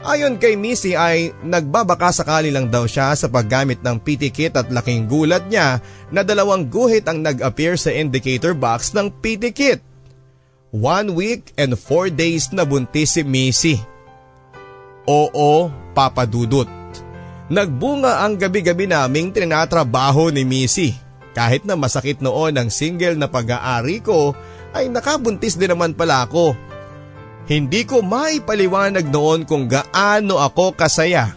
Ayon 0.05 0.36
kay 0.36 0.60
Missy 0.60 0.93
ay 0.93 1.32
nagbabaka 1.40 2.12
sakali 2.12 2.52
lang 2.52 2.68
daw 2.68 2.85
siya 2.85 3.16
sa 3.16 3.32
paggamit 3.32 3.81
ng 3.81 3.97
PT 3.97 4.28
kit 4.28 4.55
at 4.55 4.68
laking 4.68 5.09
gulat 5.09 5.48
niya 5.48 5.81
na 6.12 6.20
dalawang 6.20 6.68
guhit 6.68 7.09
ang 7.09 7.24
nag-appear 7.24 7.81
sa 7.81 7.89
indicator 7.89 8.52
box 8.52 8.93
ng 8.93 9.09
PT 9.24 9.44
kit. 9.56 9.81
One 10.77 11.16
week 11.16 11.56
and 11.56 11.73
four 11.73 12.12
days 12.12 12.52
na 12.52 12.68
buntis 12.68 13.16
si 13.16 13.24
Missy. 13.24 13.81
Oo, 15.09 15.73
papadudot. 15.97 16.68
Nagbunga 17.47 18.27
ang 18.27 18.35
gabi-gabi 18.36 18.90
naming 18.90 19.31
trinatrabaho 19.31 20.35
ni 20.35 20.43
Missy. 20.43 20.93
Kahit 21.32 21.64
na 21.64 21.78
masakit 21.78 22.18
noon 22.20 22.59
ang 22.59 22.68
single 22.68 23.14
na 23.16 23.31
pag-aari 23.31 24.02
ko 24.02 24.35
ay 24.77 24.90
nakabuntis 24.93 25.56
din 25.56 25.73
naman 25.73 25.97
pala 25.97 26.27
ako 26.27 26.59
hindi 27.47 27.86
ko 27.86 28.02
maipaliwanag 28.02 29.06
noon 29.06 29.47
kung 29.47 29.70
gaano 29.70 30.43
ako 30.43 30.74
kasaya. 30.74 31.31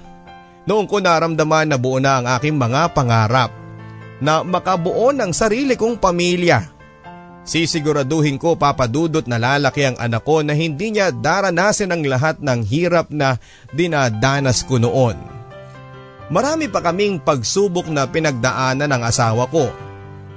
Noong 0.66 0.90
ko 0.90 0.98
naramdaman 1.02 1.70
na 1.70 1.78
buo 1.78 2.02
na 2.02 2.22
ang 2.22 2.26
aking 2.38 2.58
mga 2.58 2.94
pangarap 2.94 3.54
na 4.18 4.42
makabuo 4.42 5.14
ng 5.14 5.32
sarili 5.34 5.78
kong 5.78 6.02
pamilya. 6.02 6.66
Sisiguraduhin 7.46 8.38
ko 8.38 8.54
papadudot 8.54 9.26
na 9.26 9.42
lalaki 9.42 9.82
ang 9.82 9.98
anak 9.98 10.22
ko 10.22 10.46
na 10.46 10.54
hindi 10.54 10.94
niya 10.94 11.10
daranasin 11.10 11.90
ang 11.90 12.06
lahat 12.06 12.38
ng 12.38 12.62
hirap 12.62 13.10
na 13.10 13.42
dinadanas 13.74 14.62
ko 14.66 14.78
noon. 14.78 15.18
Marami 16.30 16.70
pa 16.70 16.78
kaming 16.86 17.18
pagsubok 17.18 17.90
na 17.90 18.06
pinagdaanan 18.06 18.86
ng 18.86 19.02
asawa 19.02 19.50
ko. 19.50 19.66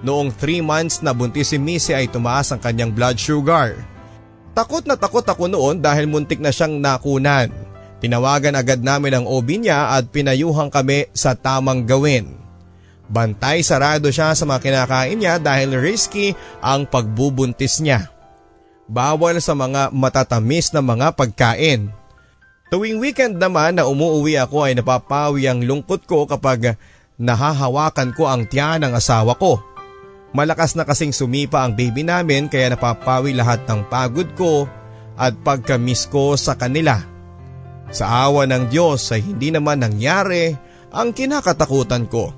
Noong 0.01 0.33
3 0.33 0.65
months 0.65 1.05
na 1.05 1.13
buntis 1.13 1.53
si 1.53 1.61
Missy 1.61 1.93
ay 1.93 2.09
tumaas 2.09 2.49
ang 2.49 2.65
kanyang 2.65 2.97
blood 2.97 3.21
sugar. 3.21 3.77
Takot 4.53 4.85
na 4.85 5.01
takot 5.01 5.25
ako 5.25 5.49
noon 5.49 5.81
dahil 5.81 6.05
muntik 6.05 6.37
na 6.37 6.53
siyang 6.53 6.77
nakunan. 6.77 7.49
Tinawagan 8.05 8.59
agad 8.59 8.85
namin 8.85 9.23
ang 9.23 9.25
OB 9.25 9.65
niya 9.65 9.97
at 9.97 10.13
pinayuhang 10.13 10.69
kami 10.69 11.09
sa 11.17 11.33
tamang 11.33 11.89
gawin. 11.89 12.37
Bantay 13.09 13.65
sarado 13.65 14.13
siya 14.13 14.37
sa 14.37 14.45
mga 14.45 14.61
kinakain 14.61 15.17
niya 15.17 15.41
dahil 15.41 15.77
risky 15.81 16.37
ang 16.61 16.85
pagbubuntis 16.85 17.81
niya. 17.81 18.13
Bawal 18.91 19.41
sa 19.41 19.57
mga 19.57 19.89
matatamis 19.95 20.69
na 20.77 20.85
mga 20.85 21.17
pagkain. 21.17 21.89
Tuwing 22.69 23.01
weekend 23.01 23.37
naman 23.41 23.77
na 23.77 23.89
umuwi 23.89 24.37
ako 24.37 24.69
ay 24.69 24.77
napapawi 24.77 25.49
ang 25.49 25.65
lungkot 25.65 26.05
ko 26.05 26.25
kapag 26.29 26.77
nahahawakan 27.21 28.13
ko 28.13 28.29
ang 28.29 28.49
tiyan 28.49 28.85
ng 28.85 28.93
asawa 28.97 29.37
ko. 29.37 29.61
Malakas 30.33 30.73
na 30.73 30.89
kasing 30.89 31.13
sumipa 31.13 31.61
ang 31.61 31.77
baby 31.77 32.09
namin 32.09 32.49
kaya 32.49 32.73
napapawi 32.73 33.37
lahat 33.37 33.69
ng 33.69 33.85
pagod 33.93 34.29
ko 34.33 34.65
at 35.21 35.37
pagkamiss 35.45 36.09
ko 36.09 36.41
sa 36.41 36.57
kanila. 36.57 36.97
Sa 37.93 38.09
awa 38.09 38.49
ng 38.49 38.73
Diyos 38.73 39.13
ay 39.13 39.21
hindi 39.21 39.53
naman 39.53 39.85
nangyari 39.85 40.57
ang 40.89 41.13
kinakatakutan 41.13 42.09
ko. 42.09 42.33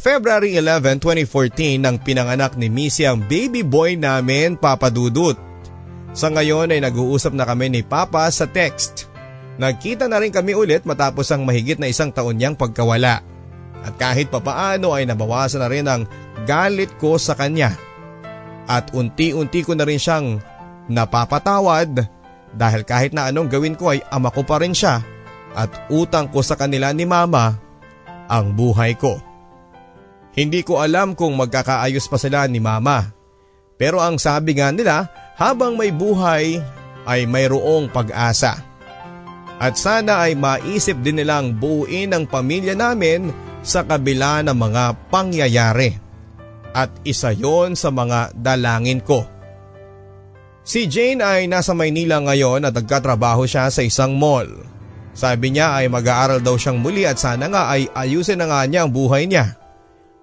February 0.00 0.56
11, 0.56 0.98
2014 0.98 1.78
nang 1.78 2.00
pinanganak 2.00 2.56
ni 2.56 2.72
Missy 2.72 3.04
ang 3.04 3.20
baby 3.28 3.60
boy 3.60 3.94
namin 3.94 4.56
Papa 4.56 4.88
Dudut. 4.88 5.36
Sa 6.16 6.32
ngayon 6.32 6.72
ay 6.72 6.80
nag-uusap 6.80 7.36
na 7.36 7.44
kami 7.44 7.68
ni 7.68 7.80
Papa 7.84 8.24
sa 8.32 8.48
text. 8.48 9.12
Nagkita 9.60 10.08
na 10.08 10.16
rin 10.16 10.32
kami 10.32 10.56
ulit 10.56 10.88
matapos 10.88 11.28
ang 11.28 11.44
mahigit 11.44 11.76
na 11.76 11.92
isang 11.92 12.08
taon 12.08 12.40
niyang 12.40 12.56
pagkawala. 12.56 13.31
At 13.82 13.98
kahit 13.98 14.30
papaano 14.30 14.94
ay 14.94 15.06
nabawasan 15.10 15.60
na 15.62 15.68
rin 15.70 15.86
ang 15.90 16.06
galit 16.46 16.94
ko 17.02 17.18
sa 17.18 17.34
kanya. 17.34 17.74
At 18.70 18.94
unti-unti 18.94 19.66
ko 19.66 19.74
na 19.74 19.82
rin 19.82 19.98
siyang 19.98 20.38
napapatawad 20.86 21.98
dahil 22.54 22.82
kahit 22.86 23.10
na 23.10 23.26
anong 23.30 23.50
gawin 23.50 23.74
ko 23.74 23.90
ay 23.90 24.00
ama 24.12 24.30
ko 24.30 24.46
pa 24.46 24.62
rin 24.62 24.76
siya 24.76 25.02
at 25.52 25.90
utang 25.92 26.30
ko 26.30 26.40
sa 26.40 26.54
kanila 26.54 26.94
ni 26.94 27.04
mama 27.04 27.58
ang 28.30 28.54
buhay 28.54 28.94
ko. 28.96 29.18
Hindi 30.32 30.64
ko 30.64 30.80
alam 30.80 31.12
kung 31.12 31.36
magkakaayos 31.36 32.08
pa 32.08 32.16
sila 32.16 32.48
ni 32.48 32.56
mama. 32.56 33.12
Pero 33.76 34.00
ang 34.00 34.16
sabi 34.16 34.56
nga 34.56 34.72
nila 34.72 35.10
habang 35.36 35.76
may 35.76 35.92
buhay 35.92 36.56
ay 37.04 37.28
mayroong 37.28 37.92
pag-asa. 37.92 38.56
At 39.60 39.76
sana 39.76 40.24
ay 40.24 40.34
maisip 40.34 40.98
din 41.04 41.20
nilang 41.20 41.54
buuin 41.60 42.16
ang 42.16 42.24
pamilya 42.24 42.72
namin 42.72 43.30
sa 43.62 43.86
kabila 43.86 44.42
ng 44.42 44.54
mga 44.58 44.84
pangyayari. 45.08 45.96
At 46.72 46.90
isa 47.06 47.30
yon 47.30 47.78
sa 47.78 47.94
mga 47.94 48.34
dalangin 48.34 49.00
ko. 49.00 49.24
Si 50.62 50.86
Jane 50.86 51.22
ay 51.22 51.50
nasa 51.50 51.74
Maynila 51.74 52.22
ngayon 52.22 52.62
at 52.62 52.74
nagkatrabaho 52.74 53.46
siya 53.50 53.66
sa 53.68 53.82
isang 53.82 54.14
mall. 54.14 54.46
Sabi 55.12 55.52
niya 55.52 55.76
ay 55.76 55.90
mag-aaral 55.90 56.40
daw 56.40 56.56
siyang 56.56 56.80
muli 56.80 57.04
at 57.04 57.18
sana 57.20 57.50
nga 57.50 57.68
ay 57.68 57.90
ayusin 57.92 58.40
na 58.40 58.46
nga 58.48 58.64
niya 58.64 58.86
ang 58.86 58.92
buhay 58.94 59.26
niya. 59.26 59.58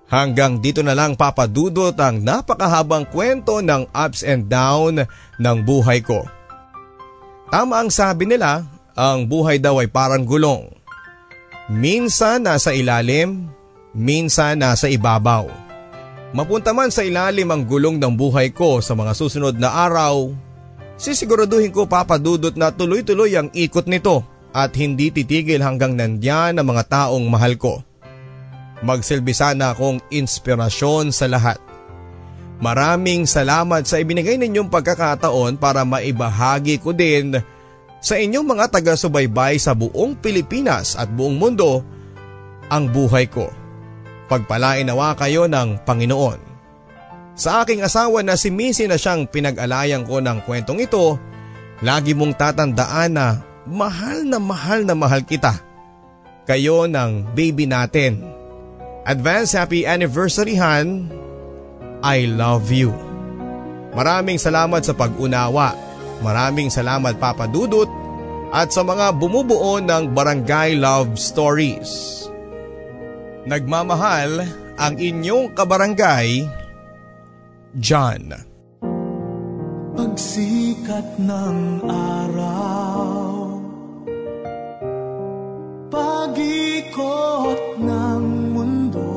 Hanggang 0.09 0.57
dito 0.57 0.81
na 0.81 0.97
lang 0.97 1.13
papadudot 1.13 1.93
ang 2.01 2.25
napakahabang 2.25 3.05
kwento 3.13 3.61
ng 3.61 3.93
ups 3.93 4.25
and 4.25 4.49
down 4.49 5.05
ng 5.37 5.57
buhay 5.61 6.01
ko. 6.01 6.25
Tama 7.53 7.85
ang 7.85 7.93
sabi 7.93 8.25
nila, 8.25 8.65
ang 8.97 9.29
buhay 9.29 9.61
daw 9.61 9.77
ay 9.77 9.91
parang 9.91 10.25
gulong. 10.25 10.78
Minsan 11.69 12.49
nasa 12.49 12.73
ilalim, 12.73 13.45
minsan 13.93 14.57
nasa 14.57 14.89
ibabaw. 14.89 15.45
Mapunta 16.33 16.73
man 16.73 16.89
sa 16.89 17.05
ilalim 17.05 17.45
ang 17.45 17.61
gulong 17.61 18.01
ng 18.01 18.09
buhay 18.17 18.49
ko 18.49 18.81
sa 18.81 18.97
mga 18.97 19.13
susunod 19.13 19.53
na 19.53 19.69
araw, 19.85 20.33
sisiguraduhin 20.97 21.69
ko 21.69 21.85
papadudot 21.85 22.57
na 22.57 22.73
tuloy-tuloy 22.73 23.37
ang 23.37 23.53
ikot 23.53 23.85
nito 23.85 24.25
at 24.49 24.73
hindi 24.73 25.13
titigil 25.13 25.61
hanggang 25.61 25.93
nandyan 25.93 26.57
ang 26.57 26.65
mga 26.65 26.89
taong 26.89 27.29
mahal 27.29 27.53
ko. 27.53 27.85
Magsilbi 28.81 29.37
sana 29.37 29.77
akong 29.77 30.01
inspirasyon 30.09 31.13
sa 31.13 31.29
lahat. 31.29 31.61
Maraming 32.65 33.29
salamat 33.29 33.85
sa 33.85 34.01
ibinigay 34.01 34.41
ninyong 34.41 34.73
pagkakataon 34.73 35.61
para 35.61 35.85
maibahagi 35.85 36.81
ko 36.81 36.97
din 36.97 37.37
sa 37.99 38.15
inyong 38.15 38.47
mga 38.47 38.65
taga-subaybay 38.71 39.59
sa 39.59 39.75
buong 39.75 40.15
Pilipinas 40.15 40.95
at 40.95 41.11
buong 41.11 41.35
mundo 41.35 41.83
ang 42.71 42.87
buhay 42.87 43.27
ko. 43.27 43.51
Pagpalain 44.31 44.87
nawa 44.87 45.17
kayo 45.19 45.49
ng 45.51 45.83
Panginoon. 45.83 46.39
Sa 47.39 47.63
aking 47.63 47.83
asawa 47.83 48.19
na 48.23 48.35
si 48.35 48.51
Missy 48.51 48.87
na 48.87 48.99
siyang 48.99 49.27
pinag-alayan 49.27 50.03
ko 50.03 50.19
ng 50.19 50.43
kwentong 50.43 50.79
ito, 50.83 51.15
lagi 51.83 52.11
mong 52.11 52.35
tatandaan 52.35 53.11
na 53.15 53.27
mahal 53.67 54.27
na 54.27 54.39
mahal 54.39 54.83
na 54.83 54.95
mahal 54.95 55.23
kita. 55.23 55.55
Kayo 56.43 56.87
ng 56.87 57.35
baby 57.35 57.67
natin. 57.67 58.21
Advance 59.07 59.55
happy 59.55 59.87
anniversary 59.87 60.55
Han. 60.59 61.09
I 61.99 62.27
love 62.27 62.69
you. 62.69 62.93
Maraming 63.95 64.37
salamat 64.37 64.85
sa 64.85 64.93
pag-unawa 64.93 65.88
Maraming 66.19 66.67
salamat 66.67 67.15
Papa 67.15 67.47
Dudut 67.47 67.87
at 68.49 68.73
sa 68.73 68.83
mga 68.83 69.15
bumubuo 69.15 69.79
ng 69.79 70.11
Barangay 70.11 70.75
Love 70.75 71.15
Stories. 71.15 72.25
Nagmamahal 73.47 74.43
ang 74.75 74.93
inyong 74.99 75.55
kabarangay, 75.55 76.43
John. 77.79 78.49
Pagsikat 79.99 81.19
ng 81.19 81.83
araw 81.83 83.59
Pagikot 85.91 87.83
ng 87.83 88.23
mundo 88.55 89.11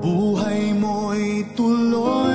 Buhay 0.00 0.72
mo'y 0.72 1.44
tuloy 1.52 2.29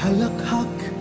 Halakhak 0.00 0.99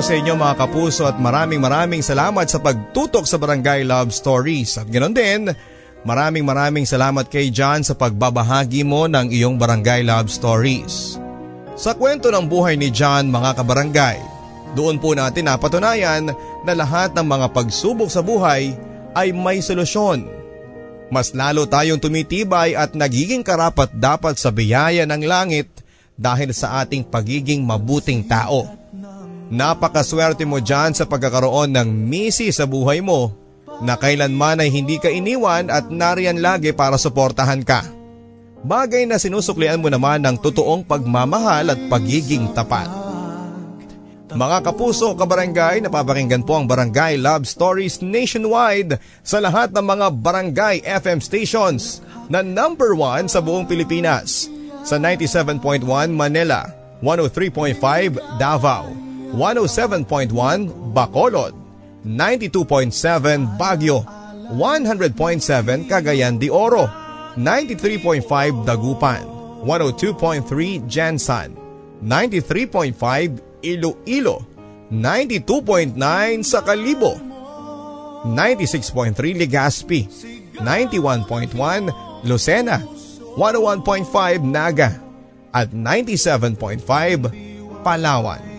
sa 0.00 0.16
inyo 0.16 0.32
mga 0.32 0.56
kapuso 0.56 1.04
at 1.04 1.20
maraming 1.20 1.60
maraming 1.60 2.00
salamat 2.00 2.48
sa 2.48 2.56
pagtutok 2.56 3.28
sa 3.28 3.36
Barangay 3.36 3.84
Love 3.84 4.16
Stories. 4.16 4.80
At 4.80 4.88
ganoon 4.88 5.12
din, 5.12 5.52
maraming 6.08 6.40
maraming 6.40 6.88
salamat 6.88 7.28
kay 7.28 7.52
John 7.52 7.84
sa 7.84 7.92
pagbabahagi 7.92 8.80
mo 8.80 9.04
ng 9.04 9.28
iyong 9.28 9.60
Barangay 9.60 10.00
Love 10.00 10.32
Stories. 10.32 11.20
Sa 11.76 11.92
kwento 11.92 12.32
ng 12.32 12.48
buhay 12.48 12.80
ni 12.80 12.88
John 12.88 13.28
mga 13.28 13.60
kabarangay, 13.60 14.24
doon 14.72 14.96
po 14.96 15.12
natin 15.12 15.52
napatunayan 15.52 16.32
na 16.64 16.72
lahat 16.72 17.12
ng 17.12 17.26
mga 17.28 17.52
pagsubok 17.52 18.08
sa 18.08 18.24
buhay 18.24 18.72
ay 19.12 19.36
may 19.36 19.60
solusyon. 19.60 20.24
Mas 21.12 21.36
lalo 21.36 21.68
tayong 21.68 22.00
tumitibay 22.00 22.72
at 22.72 22.96
nagiging 22.96 23.44
karapat 23.44 23.92
dapat 23.92 24.40
sa 24.40 24.48
biyaya 24.48 25.04
ng 25.04 25.28
langit 25.28 25.68
dahil 26.16 26.56
sa 26.56 26.80
ating 26.80 27.04
pagiging 27.04 27.60
mabuting 27.60 28.24
tao. 28.24 28.79
Napakaswerte 29.50 30.46
mo 30.46 30.62
dyan 30.62 30.94
sa 30.94 31.10
pagkakaroon 31.10 31.74
ng 31.74 31.88
misi 31.90 32.54
sa 32.54 32.70
buhay 32.70 33.02
mo 33.02 33.34
na 33.82 33.98
kailanman 33.98 34.62
ay 34.62 34.70
hindi 34.70 35.02
ka 35.02 35.10
iniwan 35.10 35.66
at 35.74 35.90
nariyan 35.90 36.38
lagi 36.38 36.70
para 36.70 36.94
suportahan 36.94 37.66
ka. 37.66 37.82
Bagay 38.62 39.10
na 39.10 39.18
sinusuklian 39.18 39.82
mo 39.82 39.90
naman 39.90 40.22
ng 40.22 40.38
totoong 40.38 40.86
pagmamahal 40.86 41.74
at 41.74 41.80
pagiging 41.90 42.54
tapat. 42.54 42.86
Mga 44.30 44.62
kapuso, 44.62 45.18
kabarangay, 45.18 45.82
napapakinggan 45.82 46.46
po 46.46 46.54
ang 46.54 46.70
Barangay 46.70 47.18
Love 47.18 47.50
Stories 47.50 47.98
nationwide 47.98 49.02
sa 49.26 49.42
lahat 49.42 49.74
ng 49.74 49.82
mga 49.82 50.06
Barangay 50.22 50.76
FM 50.86 51.18
stations 51.18 51.98
na 52.30 52.38
number 52.38 52.94
one 52.94 53.26
sa 53.26 53.42
buong 53.42 53.66
Pilipinas. 53.66 54.46
Sa 54.86 55.02
97.1 55.02 55.82
Manila, 56.14 56.62
103.5 57.02 58.38
Davao, 58.38 59.09
107.1 59.32 60.92
Bacolod, 60.92 61.54
92.7 62.04 63.56
Baguio, 63.58 64.02
100.7 64.50 65.86
Cagayan 65.86 66.38
de 66.38 66.50
Oro, 66.50 66.90
93.5 67.38 68.66
Dagupan, 68.66 69.22
102.3 69.62 70.90
Jansan, 70.90 71.54
93.5 72.02 73.62
Iloilo, 73.62 74.42
92.9 74.90 76.42
sa 76.42 76.60
Kalibo, 76.66 77.14
96.3 78.26 79.14
Legazpi, 79.38 80.08
91.1 80.58 81.54
Lucena, 82.26 82.82
101.5 83.38 84.42
Naga, 84.42 84.98
at 85.54 85.70
97.5 85.70 86.82
Palawan. 87.86 88.49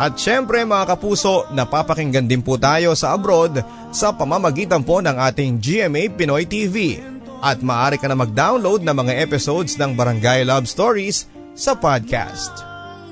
At 0.00 0.16
syempre 0.16 0.64
mga 0.64 0.96
kapuso, 0.96 1.48
napapakinggan 1.52 2.24
din 2.24 2.40
po 2.40 2.56
tayo 2.56 2.96
sa 2.96 3.12
abroad 3.12 3.60
sa 3.92 4.12
pamamagitan 4.16 4.80
po 4.80 5.04
ng 5.04 5.16
ating 5.16 5.60
GMA 5.60 6.16
Pinoy 6.16 6.48
TV. 6.48 6.96
At 7.42 7.60
maaari 7.60 7.98
ka 7.98 8.06
na 8.06 8.16
mag-download 8.16 8.86
ng 8.86 8.96
mga 8.96 9.12
episodes 9.20 9.76
ng 9.76 9.92
Barangay 9.92 10.46
Love 10.46 10.70
Stories 10.70 11.26
sa 11.52 11.76
podcast. 11.76 12.64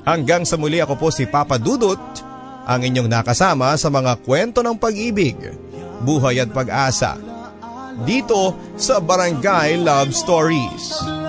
Hanggang 0.07 0.47
sa 0.47 0.57
muli 0.57 0.81
ako 0.81 0.97
po 0.97 1.07
si 1.13 1.29
Papa 1.29 1.61
Dudut, 1.61 2.01
ang 2.65 2.81
inyong 2.81 3.11
nakasama 3.11 3.75
sa 3.77 3.91
mga 3.91 4.17
kwento 4.23 4.65
ng 4.65 4.79
pag-ibig, 4.79 5.37
buhay 6.01 6.41
at 6.41 6.49
pag-asa. 6.49 7.19
Dito 8.07 8.57
sa 8.79 8.97
Barangay 8.97 9.77
Love 9.77 10.15
Stories. 10.15 10.85
Love 11.05 11.05
Stories. 11.05 11.20